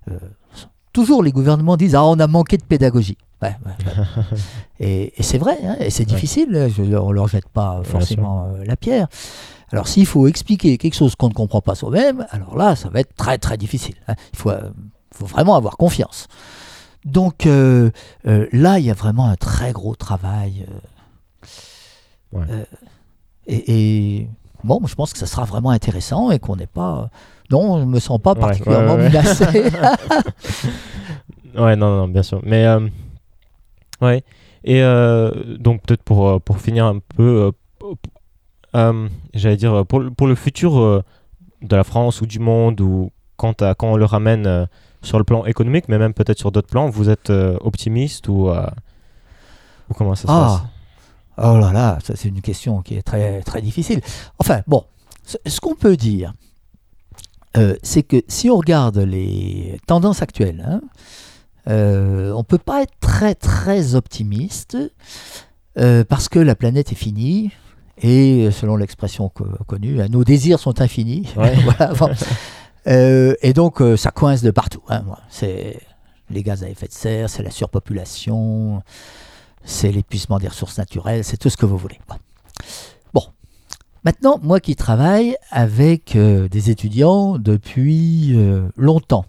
Euh, 0.09 0.17
toujours 0.93 1.23
les 1.23 1.32
gouvernements 1.32 1.77
disent 1.77 1.95
ah 1.95 2.03
on 2.05 2.19
a 2.19 2.27
manqué 2.27 2.57
de 2.57 2.63
pédagogie. 2.63 3.17
Ouais, 3.41 3.55
ouais, 3.65 3.71
ouais. 3.88 4.23
et 4.79 5.19
et 5.19 5.23
c'est 5.23 5.38
vrai, 5.39 5.57
hein, 5.63 5.75
et 5.79 5.89
c'est 5.89 6.05
difficile. 6.05 6.55
hein, 6.55 6.67
Je, 6.69 6.84
on 6.95 7.11
leur 7.11 7.27
jette 7.27 7.49
pas 7.49 7.82
forcément 7.84 8.45
euh, 8.45 8.63
la 8.65 8.75
pierre. 8.75 9.07
Alors 9.71 9.88
s'il 9.88 10.05
faut 10.05 10.27
expliquer 10.27 10.77
quelque 10.77 10.95
chose 10.95 11.15
qu'on 11.15 11.29
ne 11.29 11.34
comprend 11.34 11.61
pas 11.61 11.75
soi-même, 11.75 12.27
alors 12.32 12.55
là 12.57 12.75
ça 12.75 12.89
va 12.89 12.99
être 12.99 13.15
très 13.15 13.38
très 13.38 13.57
difficile. 13.57 13.95
hein. 14.07 14.15
Il 14.34 14.38
faut, 14.39 14.49
euh, 14.51 14.69
faut 15.13 15.25
vraiment 15.25 15.55
avoir 15.55 15.77
confiance. 15.77 16.27
Donc 17.05 17.45
euh, 17.47 17.89
euh, 18.27 18.47
là 18.51 18.77
il 18.79 18.86
y 18.86 18.91
a 18.91 18.93
vraiment 18.93 19.25
un 19.27 19.36
très 19.38 19.71
gros 19.71 19.95
travail. 19.95 20.65
euh, 22.36 22.38
euh, 22.49 22.63
et, 23.47 24.19
et 24.19 24.29
bon, 24.63 24.79
je 24.86 24.93
pense 24.95 25.13
que 25.13 25.19
ça 25.19 25.25
sera 25.25 25.45
vraiment 25.45 25.71
intéressant 25.71 26.32
et 26.32 26.39
qu'on 26.39 26.55
n'est 26.57 26.67
pas. 26.67 27.09
Non, 27.52 27.80
je 27.80 27.86
ne 27.86 27.89
me 27.89 27.99
sens 27.99 28.20
pas 28.22 28.34
particulièrement 28.36 28.95
ouais, 28.95 29.04
ouais. 29.04 29.10
menacé. 29.10 29.45
Ouais, 31.58 31.76
non, 31.76 31.95
non, 31.97 32.08
bien 32.08 32.24
sûr. 32.24 32.39
Mais, 32.43 32.66
euh, 32.66 32.88
ouais. 33.99 34.24
Et 34.64 34.82
euh, 34.82 35.58
donc, 35.58 35.82
peut-être 35.82 36.02
pour, 36.04 36.28
euh, 36.30 36.39
pour 36.39 36.60
finir 36.60 36.86
un 36.86 36.99
peu, 37.18 37.52
euh, 38.76 39.08
j'allais 39.34 39.58
dire, 39.58 39.86
pour, 39.86 39.99
le- 39.99 40.12
pour 40.12 40.28
le 40.28 40.36
futur 40.36 41.04
de 41.62 41.76
la 41.76 41.84
France 41.84 42.22
ou 42.22 42.26
du 42.26 42.39
monde, 42.39 42.80
ou 42.80 43.12
quand, 43.36 43.62
à- 43.62 43.76
quand 43.76 43.91
on 43.91 43.97
le 43.97 44.06
ramène 44.06 44.68
sur 45.02 45.18
le 45.18 45.24
plan 45.26 45.45
économique, 45.45 45.89
mais 45.89 45.97
même 45.97 46.14
peut-être 46.14 46.39
sur 46.39 46.52
d'autres 46.54 46.70
plans, 46.70 46.89
vous 46.89 47.10
êtes 47.10 47.30
optimiste 47.30 48.30
ou, 48.30 48.49
ou 48.49 49.93
comment 49.93 50.16
ça 50.16 50.28
se 50.28 50.32
Ah, 50.32 50.62
oh 51.38 51.58
là 51.60 51.74
là, 51.74 51.97
ça 52.04 52.16
c'est 52.16 52.30
une 52.30 52.41
question 52.41 52.82
qui 52.82 52.95
est 52.95 53.02
très, 53.02 53.41
très 53.41 53.62
difficile. 53.62 53.99
Enfin, 54.39 54.62
bon, 54.68 54.86
ce, 55.26 55.36
ce 55.45 55.60
qu'on 55.60 55.76
peut 55.76 55.97
dire, 55.97 56.34
euh, 57.58 57.76
c'est 57.84 58.04
que 58.04 58.22
si 58.28 58.49
on 58.49 58.58
regarde 58.58 58.97
les 58.97 59.80
tendances 59.88 60.22
actuelles, 60.22 60.64
hein, 60.68 60.82
euh, 61.70 62.32
on 62.34 62.39
ne 62.39 62.43
peut 62.43 62.58
pas 62.58 62.82
être 62.84 62.93
très, 62.99 63.36
très 63.36 63.95
optimiste 63.95 64.78
euh, 65.78 66.04
parce 66.04 66.30
que 66.30 66.39
la 66.39 66.56
planète 66.56 66.91
est 66.91 66.95
finie. 66.95 67.52
Et 68.04 68.49
selon 68.52 68.78
l'expression 68.78 69.30
co- 69.30 69.45
connue, 69.68 70.02
hein, 70.02 70.08
nos 70.10 70.24
désirs 70.24 70.60
sont 70.60 70.82
infinis. 70.82 71.28
Ouais. 71.38 71.56
Voilà, 71.64 71.93
bon. 71.93 72.10
Et 72.88 73.54
donc, 73.54 73.80
ça 73.97 74.10
coince 74.10 74.41
de 74.41 74.49
partout. 74.49 74.82
hein. 74.89 75.04
C'est 75.30 75.78
les 76.32 76.41
gaz 76.41 76.64
à 76.64 76.70
effet 76.70 76.88
de 76.88 76.93
serre, 76.93 77.30
c'est 77.30 77.43
la 77.43 77.52
surpopulation, 77.52 78.82
c'est 79.64 79.91
l'épuisement 79.91 80.39
des 80.39 80.47
ressources 80.47 80.78
naturelles, 80.80 81.24
c'est 81.24 81.38
tout 81.38 81.49
ce 81.52 81.58
que 81.58 81.66
vous 81.68 81.78
voulez. 81.78 81.99
Maintenant, 84.04 84.39
moi 84.41 84.60
qui 84.60 84.76
travaille 84.76 85.36
avec 85.52 86.16
euh, 86.16 86.47
des 86.49 86.72
étudiants 86.72 87.38
depuis 87.38 88.36
euh, 88.36 88.68
longtemps, 88.76 89.26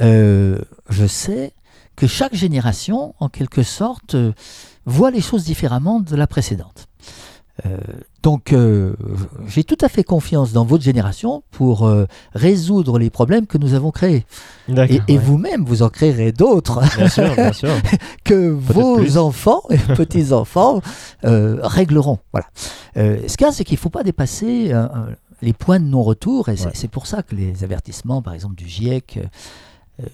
euh, 0.00 0.58
je 0.88 1.06
sais 1.06 1.52
que 1.94 2.08
chaque 2.08 2.34
génération, 2.34 3.14
en 3.20 3.28
quelque 3.28 3.62
sorte, 3.62 4.16
voit 4.86 5.12
les 5.12 5.20
choses 5.20 5.44
différemment 5.44 6.00
de 6.00 6.16
la 6.16 6.26
précédente. 6.26 6.88
Euh, 7.66 7.76
donc, 8.22 8.52
euh, 8.52 8.94
j'ai 9.46 9.62
tout 9.62 9.76
à 9.82 9.88
fait 9.88 10.04
confiance 10.04 10.52
dans 10.52 10.64
votre 10.64 10.82
génération 10.82 11.42
pour 11.50 11.86
euh, 11.86 12.06
résoudre 12.34 12.98
les 12.98 13.10
problèmes 13.10 13.46
que 13.46 13.58
nous 13.58 13.74
avons 13.74 13.90
créés. 13.90 14.24
Et, 15.08 15.18
vous-même, 15.18 15.64
vous 15.64 15.82
en 15.82 15.90
créerez 15.90 16.32
d'autres 16.32 16.80
Bien 16.96 17.08
sûr, 17.08 17.34
bien 17.34 17.52
sûr. 17.62 17.68
que 18.24 18.48
vos 18.50 18.96
plus. 18.96 19.18
enfants 19.18 19.62
et 19.70 19.76
petits-enfants 19.96 20.80
régleront. 21.22 22.18
Voilà. 22.32 22.46
Ce 22.96 23.36
qu'il 23.36 23.46
y 23.46 23.50
a, 23.50 23.52
c'est 23.52 23.64
qu'il 23.64 23.76
ne 23.76 23.80
faut 23.80 23.90
pas 23.90 24.02
dépasser 24.02 24.72
les 25.42 25.52
points 25.52 25.80
de 25.80 25.84
non-retour, 25.86 26.48
et 26.48 26.56
c'est 26.56 26.82
Ouais. 26.82 26.88
pour 26.88 27.06
ça 27.06 27.22
que 27.22 27.34
les 27.34 27.64
avertissements, 27.64 28.22
par 28.22 28.32
exemple, 28.32 28.54
du 28.54 28.66
GIEC 28.68 29.18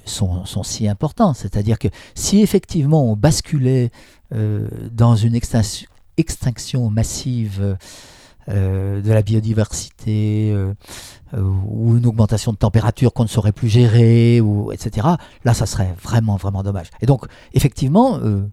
sont, 0.05 0.45
sont 0.45 0.63
si 0.63 0.89
importants. 0.89 1.35
C'est-à-dire 1.35 1.79
que 1.79 1.89
si 2.15 2.41
effectivement 2.43 3.05
on 3.11 3.15
basculait 3.17 3.91
euh, 4.35 4.69
dans 4.93 5.15
une 5.17 5.35
extinction, 5.35 5.89
extinction 6.19 6.91
massive 6.91 7.77
euh, 8.51 9.03
de 9.03 9.13
la 9.13 9.21
biodiversité, 9.21 10.53
euh, 10.53 10.73
ou 11.35 11.99
une 11.99 12.07
augmentation 12.07 12.51
de 12.51 12.57
température 12.57 13.13
qu'on 13.13 13.25
ne 13.25 13.29
saurait 13.29 13.53
plus 13.53 13.69
gérer, 13.69 14.41
ou, 14.41 14.73
etc., 14.73 15.07
là, 15.45 15.53
ça 15.53 15.67
serait 15.67 15.95
vraiment, 16.03 16.37
vraiment 16.37 16.63
dommage. 16.63 16.87
Et 17.03 17.07
donc, 17.07 17.27
effectivement, 17.53 18.19
euh, 18.19 18.49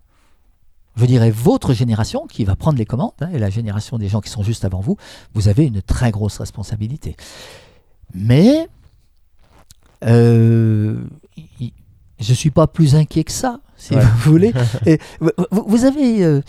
je 0.98 1.06
dirais 1.06 1.32
votre 1.32 1.72
génération 1.74 2.28
qui 2.28 2.44
va 2.44 2.58
prendre 2.58 2.78
les 2.78 2.86
commandes, 2.86 3.14
hein, 3.22 3.30
et 3.32 3.40
la 3.40 3.50
génération 3.50 3.98
des 3.98 4.10
gens 4.10 4.20
qui 4.20 4.30
sont 4.30 4.44
juste 4.44 4.66
avant 4.66 4.82
vous, 4.82 4.98
vous 5.34 5.48
avez 5.48 5.66
une 5.66 5.82
très 5.82 6.12
grosse 6.12 6.40
responsabilité. 6.40 7.16
Mais 8.14 8.68
je 10.02 11.00
ne 12.20 12.34
suis 12.34 12.52
pas 12.52 12.68
plus 12.68 12.96
inquiet 12.96 13.24
que 13.24 13.32
ça, 13.32 13.62
si 13.78 13.94
Ouais. 13.96 14.02
vous 14.04 14.32
voulez. 14.32 14.54
Et 14.86 15.00
vous, 15.52 15.86
avez 15.86 16.24
euh, 16.24 16.42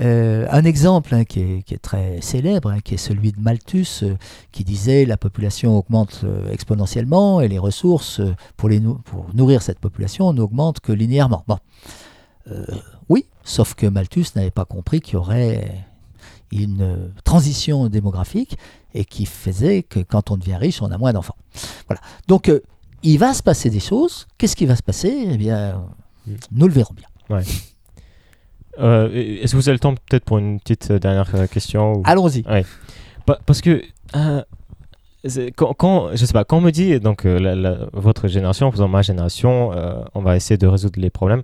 euh, 0.00 0.46
un 0.50 0.64
exemple 0.64 1.14
hein, 1.14 1.24
qui, 1.24 1.40
est, 1.40 1.62
qui 1.62 1.74
est 1.74 1.78
très 1.82 2.20
célèbre, 2.20 2.70
hein, 2.70 2.80
qui 2.80 2.94
est 2.94 2.98
celui 2.98 3.32
de 3.32 3.40
Malthus, 3.40 4.00
euh, 4.02 4.14
qui 4.52 4.64
disait 4.64 5.04
la 5.04 5.16
population 5.16 5.76
augmente 5.78 6.24
exponentiellement 6.50 7.40
et 7.40 7.48
les 7.48 7.58
ressources 7.58 8.20
pour, 8.56 8.68
les 8.68 8.80
nou- 8.80 8.98
pour 9.04 9.26
nourrir 9.34 9.62
cette 9.62 9.78
population 9.78 10.32
n'augmentent 10.32 10.80
que 10.80 10.92
linéairement. 10.92 11.44
Bon. 11.46 11.58
Oui, 13.08 13.26
sauf 13.44 13.74
que 13.74 13.86
Malthus 13.86 14.26
n'avait 14.34 14.50
pas 14.50 14.64
compris 14.64 15.00
qu'il 15.00 15.14
y 15.14 15.16
aurait 15.16 15.86
une 16.50 17.12
transition 17.24 17.88
démographique 17.88 18.58
et 18.94 19.04
qui 19.04 19.26
faisait 19.26 19.82
que 19.82 20.00
quand 20.00 20.30
on 20.30 20.36
devient 20.36 20.56
riche, 20.56 20.82
on 20.82 20.90
a 20.90 20.98
moins 20.98 21.12
d'enfants. 21.12 21.36
Voilà. 21.88 22.00
Donc, 22.28 22.50
il 23.04 23.18
va 23.18 23.32
se 23.32 23.42
passer 23.42 23.70
des 23.70 23.80
choses. 23.80 24.26
Qu'est-ce 24.38 24.56
qui 24.56 24.66
va 24.66 24.76
se 24.76 24.82
passer? 24.82 25.28
Eh 25.32 25.36
bien, 25.36 25.82
Mm. 26.26 26.32
nous 26.52 26.66
le 26.68 26.72
verrons 26.72 26.94
bien. 26.94 27.06
Euh, 28.78 29.10
Est-ce 29.12 29.52
que 29.52 29.56
vous 29.56 29.68
avez 29.68 29.76
le 29.76 29.80
temps 29.80 29.94
peut-être 29.94 30.24
pour 30.24 30.38
une 30.38 30.58
petite 30.58 30.90
euh, 30.90 30.98
dernière 30.98 31.30
euh, 31.34 31.46
question 31.46 31.94
ou- 31.98 32.02
Allons-y. 32.04 32.42
Pa- 33.26 33.38
Parce 33.44 33.60
que 33.60 33.82
euh, 34.16 34.42
quand, 35.56 35.74
quand- 35.74 36.10
je 36.16 36.24
sais 36.24 36.32
pas, 36.32 36.44
quand 36.44 36.56
on 36.58 36.60
me 36.62 36.70
dit 36.70 36.98
donc 36.98 37.24
la- 37.24 37.54
la- 37.54 37.78
votre 37.92 38.28
génération, 38.28 38.70
faisant 38.72 38.88
ma 38.88 39.02
génération, 39.02 39.70
on 40.14 40.22
va 40.22 40.36
essayer 40.36 40.56
de 40.58 40.66
résoudre 40.66 40.98
les 41.00 41.10
problèmes. 41.10 41.42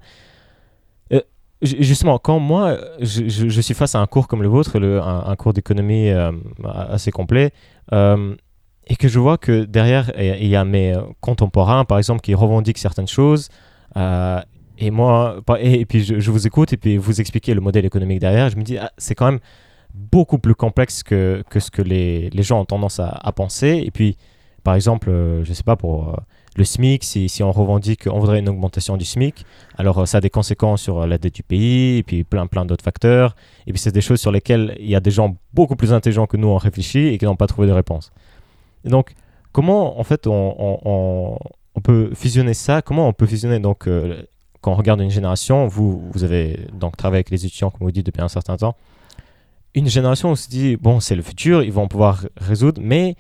Ju- 1.60 1.82
justement, 1.82 2.20
quand 2.20 2.38
moi 2.38 2.78
je, 3.00 3.28
je- 3.28 3.48
je 3.48 3.60
suis 3.60 3.74
face 3.74 3.96
à 3.96 3.98
un 4.00 4.06
cours 4.06 4.28
comme 4.28 4.42
le 4.44 4.48
vôtre, 4.48 4.78
le- 4.78 5.02
un, 5.02 5.24
un 5.26 5.34
cours 5.34 5.52
d'économie 5.52 6.08
assez 6.64 7.10
complet, 7.10 7.50
et 7.92 8.96
que 8.96 9.08
je 9.08 9.18
vois 9.18 9.38
que 9.38 9.64
derrière 9.64 10.12
il 10.16 10.24
y 10.24 10.30
a- 10.30 10.36
il 10.38 10.46
y 10.48 10.54
a 10.56 10.64
mes 10.64 10.94
contemporains, 11.20 11.84
par 11.84 11.98
exemple, 11.98 12.20
qui 12.20 12.32
revendiquent 12.34 12.78
certaines 12.78 13.08
choses. 13.08 13.48
euh, 13.96 14.40
et 14.80 14.90
moi, 14.90 15.40
et, 15.60 15.84
puis 15.86 16.04
je, 16.04 16.30
vous 16.30 16.46
écoute 16.46 16.72
et 16.72 16.76
puis 16.76 16.96
vous 16.96 17.20
expliquez 17.20 17.52
le 17.54 17.60
modèle 17.60 17.84
économique 17.84 18.20
derrière. 18.20 18.48
Je 18.50 18.56
me 18.56 18.62
dis, 18.62 18.78
ah, 18.78 18.90
c'est 18.96 19.14
quand 19.14 19.26
même 19.26 19.40
beaucoup 19.94 20.38
plus 20.38 20.54
complexe 20.54 21.02
que, 21.02 21.42
que 21.50 21.60
ce 21.60 21.70
que 21.70 21.82
les, 21.82 22.30
les 22.30 22.42
gens 22.42 22.60
ont 22.60 22.64
tendance 22.64 23.00
à, 23.00 23.32
penser. 23.32 23.82
Et 23.84 23.90
puis, 23.90 24.16
par 24.62 24.74
exemple, 24.74 25.10
euh, 25.10 25.44
je 25.44 25.52
sais 25.52 25.62
pas, 25.64 25.76
pour 25.76 26.10
euh, 26.10 26.16
le 26.56 26.64
SMIC, 26.64 27.02
si, 27.02 27.28
si 27.28 27.42
on 27.42 27.50
revendique 27.50 28.04
qu'on 28.04 28.18
voudrait 28.20 28.38
une 28.38 28.48
augmentation 28.48 28.96
du 28.96 29.04
SMIC, 29.04 29.44
alors 29.76 29.98
euh, 29.98 30.06
ça 30.06 30.18
a 30.18 30.20
des 30.20 30.30
conséquences 30.30 30.82
sur 30.82 30.98
euh, 31.00 31.06
la 31.06 31.18
dette 31.18 31.34
du 31.34 31.42
pays, 31.42 31.98
et 31.98 32.02
puis 32.02 32.22
plein, 32.22 32.46
plein 32.46 32.64
d'autres 32.64 32.84
facteurs. 32.84 33.34
Et 33.66 33.72
puis 33.72 33.80
c'est 33.80 33.92
des 33.92 34.00
choses 34.00 34.20
sur 34.20 34.30
lesquelles 34.30 34.76
il 34.78 34.88
y 34.88 34.94
a 34.94 35.00
des 35.00 35.10
gens 35.10 35.36
beaucoup 35.54 35.76
plus 35.76 35.92
intelligents 35.92 36.26
que 36.26 36.36
nous 36.36 36.48
ont 36.48 36.56
réfléchi 36.58 37.06
et 37.08 37.18
qui 37.18 37.24
n'ont 37.24 37.36
pas 37.36 37.46
trouvé 37.46 37.66
de 37.66 37.72
réponse. 37.72 38.12
Donc, 38.84 39.14
comment 39.52 39.98
en 39.98 40.04
fait 40.04 40.26
on, 40.26 40.54
on- 40.58 40.78
on- 40.84 41.38
on 41.74 41.80
peut 41.80 42.10
fusionner 42.14 42.54
ça? 42.54 42.82
Comment 42.82 43.08
on 43.08 43.12
peut 43.12 43.26
fusionner 43.26 43.58
donc 43.60 43.88
quand 44.60 44.72
on 44.72 44.74
regarde 44.76 45.00
une 45.00 45.10
génération, 45.10 45.66
vous, 45.66 46.02
vous 46.12 46.24
avez 46.24 46.66
donc 46.72 46.96
travaillé 46.96 47.18
avec 47.18 47.30
les 47.30 47.46
étudiants, 47.46 47.70
comme 47.70 47.86
vous 47.86 47.92
dites, 47.92 48.06
depuis 48.06 48.22
un 48.22 48.28
certain 48.28 48.56
temps. 48.56 48.74
Une 49.74 49.88
génération, 49.88 50.30
on 50.30 50.34
se 50.34 50.48
dit, 50.48 50.76
bon, 50.76 51.00
c'est 51.00 51.14
le 51.14 51.22
futur, 51.22 51.62
ils 51.62 51.72
vont 51.72 51.86
pouvoir 51.88 52.24
résoudre, 52.36 52.80
mais 52.82 53.16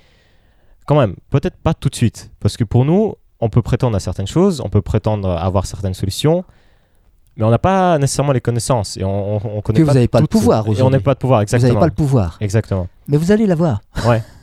quand 0.86 0.98
même, 0.98 1.14
peut-être 1.30 1.56
pas 1.56 1.74
tout 1.74 1.88
de 1.88 1.94
suite. 1.94 2.30
Parce 2.40 2.56
que 2.56 2.64
pour 2.64 2.84
nous, 2.84 3.14
on 3.40 3.48
peut 3.48 3.62
prétendre 3.62 3.96
à 3.96 4.00
certaines 4.00 4.26
choses, 4.26 4.60
on 4.64 4.68
peut 4.68 4.82
prétendre 4.82 5.30
avoir 5.30 5.66
certaines 5.66 5.94
solutions, 5.94 6.44
mais 7.36 7.44
on 7.44 7.50
n'a 7.50 7.58
pas 7.58 7.98
nécessairement 7.98 8.32
les 8.32 8.40
connaissances. 8.40 8.96
Et 8.96 9.04
on, 9.04 9.36
on, 9.36 9.58
on 9.58 9.60
connaît 9.60 9.78
Que 9.78 9.82
vous 9.82 9.88
pas 9.88 9.94
n'avez 9.94 10.08
pas 10.08 10.20
le 10.20 10.26
pouvoir 10.26 10.66
Et 10.66 10.82
on 10.82 10.90
n'a 10.90 10.98
pas 10.98 11.14
de 11.14 11.18
pouvoir, 11.20 11.38
Vous 11.40 11.42
exactement. 11.42 11.68
n'avez 11.68 11.80
pas 11.80 11.86
le 11.86 11.92
pouvoir. 11.94 12.36
Exactement. 12.40 12.88
Mais 13.06 13.16
vous 13.16 13.30
allez 13.30 13.46
l'avoir. 13.46 13.80
Ouais. 14.06 14.22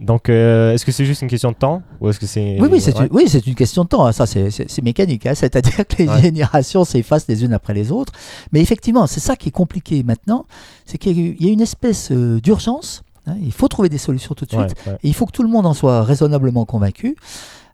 Donc, 0.00 0.28
euh, 0.28 0.72
est-ce 0.74 0.84
que 0.86 0.92
c'est 0.92 1.04
juste 1.04 1.22
une 1.22 1.28
question 1.28 1.50
de 1.50 1.56
temps 1.56 1.82
ou 2.00 2.08
est-ce 2.08 2.20
que 2.20 2.26
c'est 2.26 2.56
Oui, 2.60 2.68
oui, 2.70 2.80
c'est 2.80 2.96
Ouais. 2.96 3.06
une, 3.06 3.12
oui, 3.12 3.24
c'est 3.26 3.44
une 3.46 3.56
question 3.56 3.82
de 3.82 3.88
temps. 3.88 4.06
hein. 4.06 4.12
Ça, 4.12 4.26
c'est- 4.26 4.80
mécanique. 4.82 5.26
hein. 5.26 5.34
C'est-à-dire 5.34 5.86
que 5.88 5.96
les 5.98 6.08
Ouais. 6.08 6.20
générations 6.20 6.84
s'effacent 6.84 7.26
les 7.28 7.42
unes 7.44 7.52
après 7.52 7.74
les 7.74 7.90
autres. 7.90 8.12
Mais 8.52 8.60
effectivement, 8.60 9.06
c'est 9.08 9.18
ça 9.20 9.34
qui 9.34 9.48
est 9.48 9.52
compliqué 9.52 10.04
maintenant. 10.04 10.46
C'est 10.86 10.98
qu'il 10.98 11.42
y 11.42 11.48
a 11.48 11.52
une 11.52 11.60
espèce 11.60 12.12
euh, 12.12 12.40
d'urgence. 12.40 13.02
hein. 13.26 13.34
Il 13.42 13.50
faut 13.52 13.66
trouver 13.66 13.88
des 13.88 13.98
solutions 13.98 14.34
tout 14.36 14.44
de 14.44 14.50
suite. 14.50 14.60
Ouais, 14.86 14.92
ouais. 14.92 14.98
Et 15.02 15.08
il 15.08 15.14
faut 15.14 15.26
que 15.26 15.32
tout 15.32 15.42
le 15.42 15.48
monde 15.48 15.66
en 15.66 15.74
soit 15.74 16.04
raisonnablement 16.04 16.64
convaincu. 16.64 17.16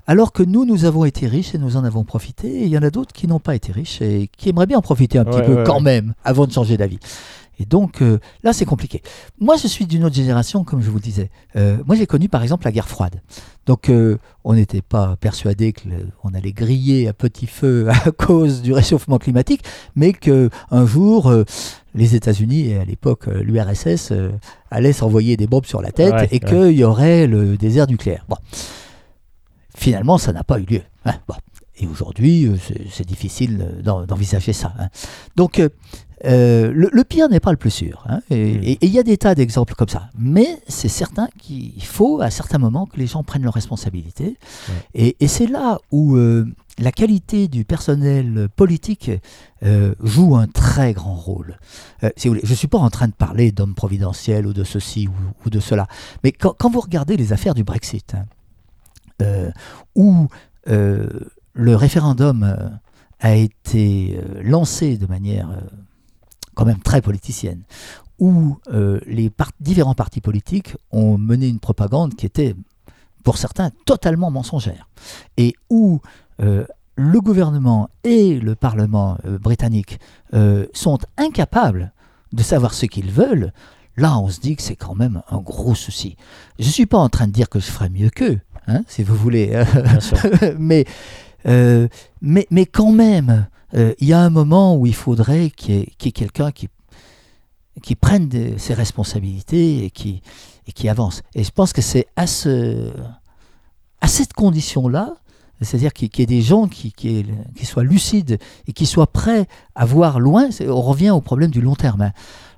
Alors 0.07 0.33
que 0.33 0.43
nous, 0.43 0.66
nous 0.66 0.85
avons 0.85 1.07
été 1.07 1.27
riches 1.27 1.55
et 1.55 1.59
nous 1.59 1.77
en 1.79 1.85
avons 1.85 2.05
profité. 2.05 2.49
Et 2.49 2.64
il 2.64 2.68
y 2.70 2.77
en 2.79 2.83
a 2.83 2.91
d'autres 2.91 3.12
qui 3.14 3.27
n'ont 3.27 3.39
pas 3.39 3.55
été 3.55 3.72
riches 3.72 4.03
et 4.03 4.29
qui 4.37 4.51
aimeraient 4.51 4.66
bien 4.66 4.79
en 4.79 4.83
profiter 4.83 5.18
un 5.18 5.25
petit 5.25 5.41
peu 5.43 5.62
quand 5.64 5.81
même 5.81 6.12
avant 6.25 6.47
de 6.47 6.53
changer 6.53 6.77
d'avis. 6.77 6.99
Et 7.59 7.65
donc 7.67 8.03
euh, 8.03 8.19
là, 8.43 8.53
c'est 8.53 8.65
compliqué. 8.65 9.03
Moi, 9.41 9.57
je 9.57 9.67
suis 9.69 9.87
d'une 9.87 10.05
autre 10.05 10.15
génération, 10.17 10.65
comme 10.65 10.83
je 10.83 10.89
vous 10.91 10.97
le 10.97 11.03
disais. 11.03 11.31
Euh, 11.57 11.79
moi, 11.87 11.95
j'ai 11.97 12.07
connu 12.07 12.29
par 12.29 12.43
exemple 12.43 12.65
la 12.65 12.73
guerre 12.73 12.89
froide. 12.89 13.23
Donc, 13.67 13.89
euh, 13.89 14.19
on 14.45 14.55
n'était 14.55 14.83
pas 14.83 15.17
persuadé 15.17 15.73
qu'on 15.73 16.35
allait 16.35 16.53
griller 16.53 17.09
à 17.09 17.13
petit 17.13 17.47
feu 17.47 17.89
à 18.05 18.11
cause 18.11 18.61
du 18.63 18.73
réchauffement 18.73 19.19
climatique, 19.19 19.63
mais 19.95 20.13
que 20.13 20.51
un 20.71 20.85
jour, 20.87 21.33
les 21.95 22.15
États-Unis 22.15 22.71
et 22.71 22.79
à 22.79 22.85
l'époque 22.85 23.27
l'URSS 23.27 24.13
allaient 24.71 24.93
s'envoyer 24.93 25.37
des 25.37 25.47
bombes 25.47 25.65
sur 25.67 25.81
la 25.81 25.93
tête 25.93 26.13
Ouais, 26.15 26.29
et 26.33 26.41
qu'il 26.41 26.73
y 26.77 26.85
aurait 26.85 27.27
le 27.27 27.57
désert 27.57 27.87
nucléaire. 27.87 28.27
Bon, 28.29 28.37
finalement, 29.77 30.19
ça 30.19 30.33
n'a 30.33 30.45
pas 30.45 30.59
eu 30.59 30.65
lieu. 30.65 30.83
hein. 31.05 31.15
Bon. 31.29 31.35
Et 31.77 31.89
aujourd'hui, 31.89 32.49
c'est- 32.91 33.05
difficile 33.05 33.67
d'en- 33.83 34.07
d'envisager 34.07 34.53
ça. 34.53 34.73
hein. 34.79 34.89
Donc, 35.35 35.61
euh, 36.27 36.72
le, 36.72 36.89
le 36.93 37.05
pire 37.05 37.29
n'est 37.29 37.41
pas 37.41 37.51
le 37.51 37.57
plus 37.57 37.70
sûr. 37.70 38.05
hein. 38.09 38.20
Et 38.31 38.55
Mm. 38.55 38.62
et- 38.64 38.79
il 38.83 38.89
y 38.91 38.99
a 38.99 39.03
des 39.03 39.16
tas 39.16 39.35
d'exemples 39.35 39.75
comme 39.75 39.89
ça. 39.89 40.11
Mais 40.18 40.59
c'est 40.68 40.89
certain 40.89 41.29
qu'il 41.39 41.85
faut 41.85 42.20
à 42.20 42.31
certains 42.31 42.59
moments 42.59 42.87
que 42.87 42.97
les 42.99 43.07
gens 43.07 43.22
prennent 43.22 43.43
leurs 43.43 43.55
responsabilités. 43.55 44.39
Et, 44.95 45.16
et 45.20 45.29
c'est 45.29 45.47
là 45.47 45.79
où 45.91 46.16
euh, 46.16 46.47
la 46.79 46.93
qualité 46.93 47.47
du 47.49 47.64
personnel 47.64 48.49
politique 48.57 49.11
euh, 49.64 49.95
joue 50.03 50.35
un 50.37 50.47
très 50.47 50.93
grand 50.93 51.14
rôle. 51.14 51.59
Si 52.16 52.27
vous 52.29 52.35
voulez, 52.35 52.45
je 52.45 52.51
ne 52.51 52.57
suis 52.57 52.68
pas 52.68 52.79
en 52.79 52.91
train 52.91 53.07
de 53.09 53.12
parler 53.12 53.53
d'hommes 53.53 53.75
providentiels 53.75 54.47
ou 54.47 54.53
de 54.53 54.64
ceci 54.64 55.07
ou, 55.09 55.12
ou 55.47 55.51
de 55.51 55.61
cela. 55.61 55.87
Mais 56.25 56.33
quand, 56.33 56.55
quand 56.59 56.70
vous 56.70 56.81
regardez 56.81 57.16
les 57.16 57.33
affaires 57.33 57.55
du 57.55 57.64
Brexit, 57.64 58.14
hein, 58.14 58.25
où 59.95 60.29
le 60.66 61.77
référendum 61.77 62.70
a 63.20 63.35
été 63.37 64.18
lancé 64.43 64.97
de 64.99 65.07
manière 65.07 65.49
quand 66.55 66.65
même 66.65 66.81
très 66.81 67.03
politicienne, 67.03 67.63
où 68.19 68.59
euh, 68.73 69.01
les 69.07 69.31
différents 69.61 69.95
partis 69.95 70.21
politiques 70.21 70.77
ont 70.93 71.19
mené 71.19 71.49
une 71.49 71.59
propagande 71.59 72.15
qui 72.15 72.27
était, 72.27 72.55
pour 73.23 73.39
certains, 73.39 73.71
totalement 73.87 74.31
mensongère, 74.31 74.89
et 75.37 75.55
où 75.71 76.01
euh, 76.41 76.65
le 76.97 77.21
gouvernement 77.21 77.91
et 78.05 78.39
le 78.39 78.55
Parlement 78.55 79.19
euh, 79.27 79.39
britannique 79.39 79.99
sont 80.73 80.99
incapables 81.17 81.93
de 82.33 82.43
savoir 82.43 82.75
ce 82.75 82.87
qu'ils 82.87 83.13
veulent, 83.13 83.53
là 83.97 84.19
on 84.19 84.29
se 84.29 84.41
dit 84.41 84.57
que 84.57 84.63
c'est 84.63 84.75
quand 84.75 84.97
même 84.97 85.23
un 85.31 85.39
gros 85.39 85.77
souci. 85.77 86.17
Je 86.59 86.67
ne 86.67 86.73
suis 86.73 86.87
pas 86.87 86.99
en 86.99 87.09
train 87.09 87.29
de 87.29 87.33
dire 87.33 87.49
que 87.49 87.61
je 87.61 87.67
ferais 87.67 87.89
mieux 87.89 88.11
qu'eux, 88.11 88.41
hein, 88.67 88.83
si 88.89 89.05
vous 89.05 89.15
voulez, 89.15 89.63
mais, 90.59 90.87
mais, 91.45 92.47
mais 92.51 92.67
quand 92.67 92.91
même, 92.91 93.47
euh, 93.77 93.95
il 93.99 94.09
y 94.09 94.12
a 94.12 94.20
un 94.20 94.31
moment 94.31 94.77
où 94.77 94.87
il 94.87 94.95
faudrait 94.95 95.51
qu'il 95.51 95.75
y 95.75 95.81
ait, 95.81 96.12
quelqu'un 96.12 96.53
qui, 96.53 96.68
prenne 97.97 98.31
ses 98.59 98.75
responsabilités 98.75 99.85
et 99.85 99.91
qui, 99.91 100.89
avance. 100.89 101.22
Et 101.35 101.45
je 101.45 101.51
pense 101.51 101.72
que 101.72 101.83
c'est 101.83 102.07
à, 102.16 102.27
ce, 102.27 102.91
à 104.01 104.07
cette 104.09 104.33
condition-là, 104.33 105.14
c'est-à-dire 105.61 105.93
qu'il 105.93 106.11
y 106.18 106.22
ait 106.22 106.27
des 106.27 106.43
gens 106.43 106.68
qui, 106.68 106.93
soient 107.62 107.85
lucides 107.85 108.39
et 108.66 108.72
qui 108.72 108.87
soient 108.87 109.07
prêts 109.07 109.47
à 109.75 109.85
voir 109.85 110.20
loin, 110.20 110.49
on 110.66 110.81
revient 110.83 111.11
au 111.11 111.20
problème 111.20 111.51
du 111.51 111.61
long 111.61 111.75
terme. 111.75 112.03
hein. 112.03 112.12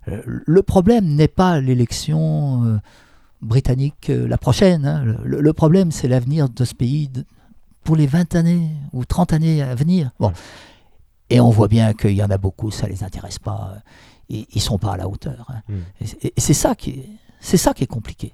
Euh, 0.08 0.22
Le 0.24 0.62
problème 0.62 1.06
n'est 1.06 1.28
pas 1.28 1.60
l'élection 1.60 2.64
euh, 2.64 2.78
britannique 3.42 4.08
la 4.10 4.38
prochaine. 4.38 4.84
hein. 4.84 5.16
Le, 5.24 5.52
problème, 5.52 5.92
c'est 5.92 6.08
l'avenir 6.08 6.48
de 6.48 6.64
ce 6.64 6.74
pays 6.74 7.10
pour 7.84 7.96
les 7.96 8.06
20 8.06 8.34
années 8.34 8.70
ou 8.92 9.04
30 9.04 9.32
années 9.32 9.62
à 9.62 9.74
venir. 9.74 10.10
Et 11.30 11.40
on 11.40 11.50
voit 11.50 11.68
bien 11.68 11.92
qu'il 11.94 12.12
y 12.12 12.22
en 12.22 12.30
a 12.30 12.38
beaucoup, 12.38 12.70
ça 12.70 12.86
les 12.88 13.02
intéresse 13.02 13.38
pas. 13.38 13.72
euh, 13.74 13.78
Ils 14.28 14.46
ne 14.56 14.60
sont 14.60 14.78
pas 14.78 14.92
à 14.94 14.96
la 14.96 15.08
hauteur. 15.08 15.46
hein. 15.50 15.62
Mm. 15.68 16.04
Et 16.36 16.40
c'est- 16.40 16.52
ça, 16.54 16.74
qui 16.74 16.90
est- 16.90 17.08
c'est 17.40 17.56
ça 17.56 17.72
qui 17.74 17.84
est 17.84 17.86
compliqué. 17.86 18.32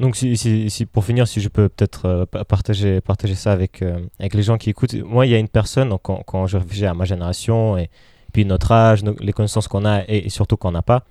Donc, 0.00 0.14
si, 0.14 0.36
si- 0.36 0.70
si- 0.70 0.86
pour 0.86 1.04
finir, 1.04 1.26
si 1.26 1.40
je 1.40 1.48
peux 1.48 1.68
peut-être 1.68 2.04
euh, 2.06 2.24
pa- 2.26 2.44
partager, 2.44 3.00
partager 3.00 3.34
ça 3.34 3.50
avec, 3.50 3.82
euh, 3.82 3.98
avec 4.20 4.34
les 4.34 4.44
gens 4.44 4.56
qui 4.56 4.70
écoutent. 4.70 4.94
Moi, 4.94 5.26
il 5.26 5.30
y 5.32 5.34
a 5.34 5.38
une 5.38 5.48
personne, 5.48 5.88
donc, 5.88 6.02
quand, 6.02 6.22
quand 6.24 6.46
je 6.46 6.56
réfléchis 6.58 6.86
à 6.86 6.94
ma 6.94 7.04
génération, 7.04 7.76
et 7.76 7.90
puis 8.32 8.44
notre 8.44 8.70
âge, 8.70 9.02
nos- 9.02 9.16
les 9.18 9.32
connaissances 9.32 9.66
qu'on 9.66 9.84
a, 9.84 10.02
et, 10.06 10.26
et 10.26 10.28
surtout 10.28 10.56
qu'on 10.56 10.70
n'a 10.70 10.82
pas, 10.82 11.04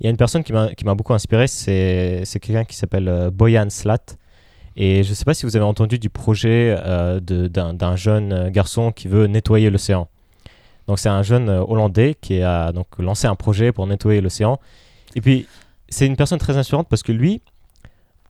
il 0.00 0.04
y 0.04 0.06
a 0.08 0.10
une 0.10 0.18
personne 0.18 0.44
qui 0.44 0.52
m'a 0.52 0.74
qui 0.74 0.84
m'a 0.84 0.94
beaucoup 0.94 1.14
inspiré, 1.14 1.46
c'est 1.46 2.22
c'est 2.26 2.38
quelqu'un 2.40 2.64
qui 2.64 2.76
s'appelle 2.76 3.08
euh, 3.08 3.30
Boyan 3.30 3.70
Slat. 3.70 4.04
Et 4.76 5.02
je 5.04 5.10
ne 5.10 5.14
sais 5.14 5.24
pas 5.24 5.34
si 5.34 5.46
vous 5.46 5.56
avez 5.56 5.64
entendu 5.64 5.98
du 5.98 6.10
projet 6.10 6.76
euh, 6.78 7.20
d'un 7.20 7.96
jeune 7.96 8.32
euh, 8.32 8.50
garçon 8.50 8.90
qui 8.90 9.08
veut 9.08 9.26
nettoyer 9.26 9.70
l'océan. 9.70 10.08
Donc, 10.88 10.98
c'est 10.98 11.08
un 11.08 11.22
jeune 11.22 11.48
euh, 11.48 11.64
Hollandais 11.66 12.16
qui 12.20 12.42
a 12.42 12.72
donc 12.72 12.86
lancé 12.98 13.26
un 13.26 13.36
projet 13.36 13.72
pour 13.72 13.86
nettoyer 13.86 14.20
l'océan. 14.20 14.58
Et 15.14 15.20
puis, 15.20 15.46
c'est 15.88 16.06
une 16.06 16.16
personne 16.16 16.38
très 16.38 16.56
inspirante 16.56 16.88
parce 16.88 17.02
que 17.02 17.12
lui, 17.12 17.40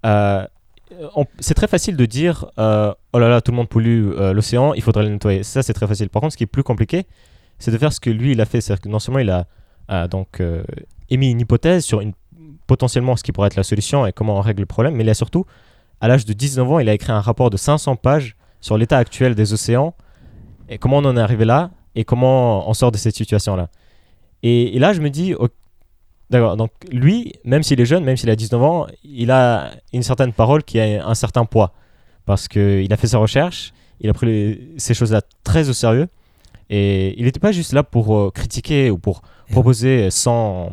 euh, 0.04 0.46
c'est 1.38 1.54
très 1.54 1.66
facile 1.66 1.96
de 1.96 2.04
dire 2.04 2.46
oh 2.58 3.18
là 3.18 3.28
là, 3.28 3.40
tout 3.40 3.50
le 3.50 3.56
monde 3.56 3.68
pollue 3.68 4.10
l'océan, 4.32 4.74
il 4.74 4.82
faudrait 4.82 5.04
le 5.04 5.08
nettoyer. 5.08 5.42
Ça, 5.42 5.62
c'est 5.62 5.72
très 5.72 5.86
facile. 5.86 6.10
Par 6.10 6.20
contre, 6.20 6.34
ce 6.34 6.36
qui 6.36 6.44
est 6.44 6.48
plus 6.48 6.62
compliqué, 6.62 7.06
c'est 7.58 7.70
de 7.70 7.78
faire 7.78 7.92
ce 7.92 8.00
que 8.00 8.10
lui, 8.10 8.32
il 8.32 8.40
a 8.40 8.44
fait. 8.44 8.60
C'est-à-dire 8.60 8.82
que 8.82 8.88
non 8.90 8.98
seulement 8.98 9.18
il 9.18 9.30
a 9.30 10.08
donc 10.08 10.42
émis 11.08 11.30
une 11.30 11.40
hypothèse 11.40 11.84
sur 11.84 12.00
une, 12.00 12.12
potentiellement 12.66 13.16
ce 13.16 13.22
qui 13.22 13.32
pourrait 13.32 13.48
être 13.48 13.56
la 13.56 13.62
solution 13.62 14.06
et 14.06 14.12
comment 14.12 14.36
on 14.36 14.40
règle 14.40 14.60
le 14.60 14.66
problème, 14.66 14.94
mais 14.94 15.04
il 15.04 15.10
a 15.10 15.14
surtout, 15.14 15.46
à 16.00 16.08
l'âge 16.08 16.24
de 16.24 16.32
19 16.32 16.70
ans, 16.72 16.78
il 16.78 16.88
a 16.88 16.94
écrit 16.94 17.12
un 17.12 17.20
rapport 17.20 17.50
de 17.50 17.56
500 17.56 17.96
pages 17.96 18.36
sur 18.60 18.76
l'état 18.78 18.98
actuel 18.98 19.34
des 19.34 19.52
océans 19.52 19.94
et 20.68 20.78
comment 20.78 20.98
on 20.98 21.04
en 21.04 21.16
est 21.16 21.20
arrivé 21.20 21.44
là 21.44 21.70
et 21.94 22.04
comment 22.04 22.68
on 22.68 22.74
sort 22.74 22.90
de 22.92 22.96
cette 22.96 23.14
situation-là. 23.14 23.68
Et, 24.42 24.76
et 24.76 24.78
là, 24.78 24.92
je 24.92 25.00
me 25.00 25.10
dis, 25.10 25.34
D'accord, 26.30 26.56
donc 26.56 26.70
lui, 26.90 27.34
même 27.44 27.62
s'il 27.62 27.80
est 27.80 27.84
jeune, 27.84 28.02
même 28.02 28.16
s'il 28.16 28.30
a 28.30 28.36
19 28.36 28.62
ans, 28.62 28.86
il 29.04 29.30
a 29.30 29.72
une 29.92 30.02
certaine 30.02 30.32
parole 30.32 30.64
qui 30.64 30.80
a 30.80 31.06
un 31.06 31.14
certain 31.14 31.44
poids. 31.44 31.72
Parce 32.24 32.48
qu'il 32.48 32.90
a 32.92 32.96
fait 32.96 33.06
sa 33.06 33.18
recherche, 33.18 33.72
il 34.00 34.08
a 34.08 34.14
pris 34.14 34.26
les- 34.26 34.68
ces 34.78 34.94
choses-là 34.94 35.20
très 35.44 35.68
au 35.68 35.74
sérieux. 35.74 36.08
Et 36.70 37.14
il 37.18 37.26
n'était 37.26 37.40
pas 37.40 37.52
juste 37.52 37.74
là 37.74 37.82
pour 37.82 38.16
euh, 38.16 38.30
critiquer 38.30 38.90
ou 38.90 38.96
pour 38.98 39.20
proposer 39.50 40.10
sans, 40.10 40.72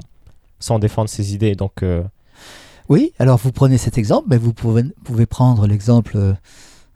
sans 0.59 0.80
défendre 0.80 1.09
ses 1.09 1.34
idées. 1.36 1.53
Donc, 1.55 1.84
euh, 1.84 2.01
Oui, 2.91 3.13
alors 3.19 3.37
vous 3.37 3.53
prenez 3.53 3.77
cet 3.77 3.97
exemple, 3.97 4.27
mais 4.29 4.37
vous 4.37 4.51
pouvez, 4.53 4.83
pouvez 5.05 5.25
prendre 5.25 5.65
l'exemple 5.65 6.17
euh, 6.17 6.33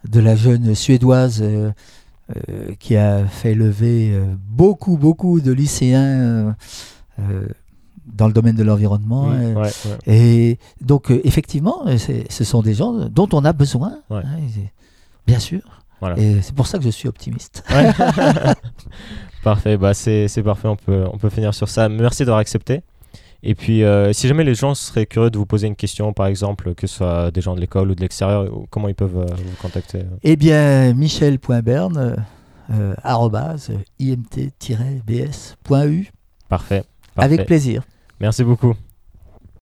de 0.09 0.19
la 0.19 0.35
jeune 0.35 0.75
Suédoise 0.75 1.39
euh, 1.41 1.71
euh, 2.35 2.73
qui 2.79 2.97
a 2.97 3.25
fait 3.25 3.53
lever 3.55 4.13
beaucoup, 4.49 4.97
beaucoup 4.97 5.39
de 5.39 5.53
lycéens 5.53 6.53
euh, 7.19 7.47
dans 8.05 8.27
le 8.27 8.33
domaine 8.33 8.55
de 8.57 8.63
l'environnement. 8.63 9.29
ouais, 9.29 9.53
ouais. 9.55 9.71
Et 10.05 10.59
donc, 10.81 11.11
effectivement, 11.23 11.85
ce 12.29 12.43
sont 12.43 12.61
des 12.61 12.73
gens 12.73 12.91
dont 13.07 13.29
on 13.31 13.45
a 13.45 13.53
besoin, 13.53 13.99
Ouais. 14.09 14.21
hein, 14.25 14.37
bien 15.25 15.39
sûr. 15.39 15.61
Voilà. 16.01 16.19
Et 16.19 16.41
c'est 16.41 16.53
pour 16.53 16.67
ça 16.67 16.77
que 16.77 16.83
je 16.83 16.89
suis 16.89 17.07
optimiste. 17.07 17.63
Parfait, 19.43 19.77
bah 19.77 19.93
c'est 19.93 20.27
c'est 20.27 20.41
parfait, 20.43 20.67
on 20.67 20.75
peut, 20.75 21.05
on 21.13 21.17
peut 21.17 21.29
finir 21.29 21.53
sur 21.53 21.69
ça. 21.69 21.87
Merci 21.87 22.23
d'avoir 22.25 22.39
accepté. 22.39 22.81
Et 23.47 23.53
puis, 23.53 23.83
euh, 23.83 24.11
si 24.11 24.27
jamais 24.27 24.43
les 24.43 24.55
gens 24.55 24.73
seraient 24.73 25.05
curieux 25.05 25.29
de 25.29 25.37
vous 25.37 25.45
poser 25.45 25.67
une 25.67 25.75
question, 25.75 26.13
par 26.13 26.25
exemple, 26.25 26.73
que 26.73 26.87
ce 26.87 26.95
soit 26.95 27.29
des 27.29 27.41
gens 27.41 27.53
de 27.53 27.61
l'école 27.61 27.91
ou 27.91 27.95
de 27.95 28.01
l'extérieur, 28.01 28.51
comment 28.71 28.87
ils 28.87 28.95
peuvent 28.95 29.19
euh, 29.19 29.35
vous 29.35 29.55
contacter 29.61 29.99
Eh 30.23 30.35
bien, 30.35 30.95
michel.berne, 30.95 31.97
euh, 31.97 32.15
euh, 32.73 32.95
arrobase, 33.03 33.69
imt-bs.eu. 33.99 36.07
Parfait. 36.49 36.83
Avec 37.15 37.37
Parfait. 37.37 37.45
plaisir. 37.45 37.83
Merci 38.19 38.43
beaucoup. 38.43 38.73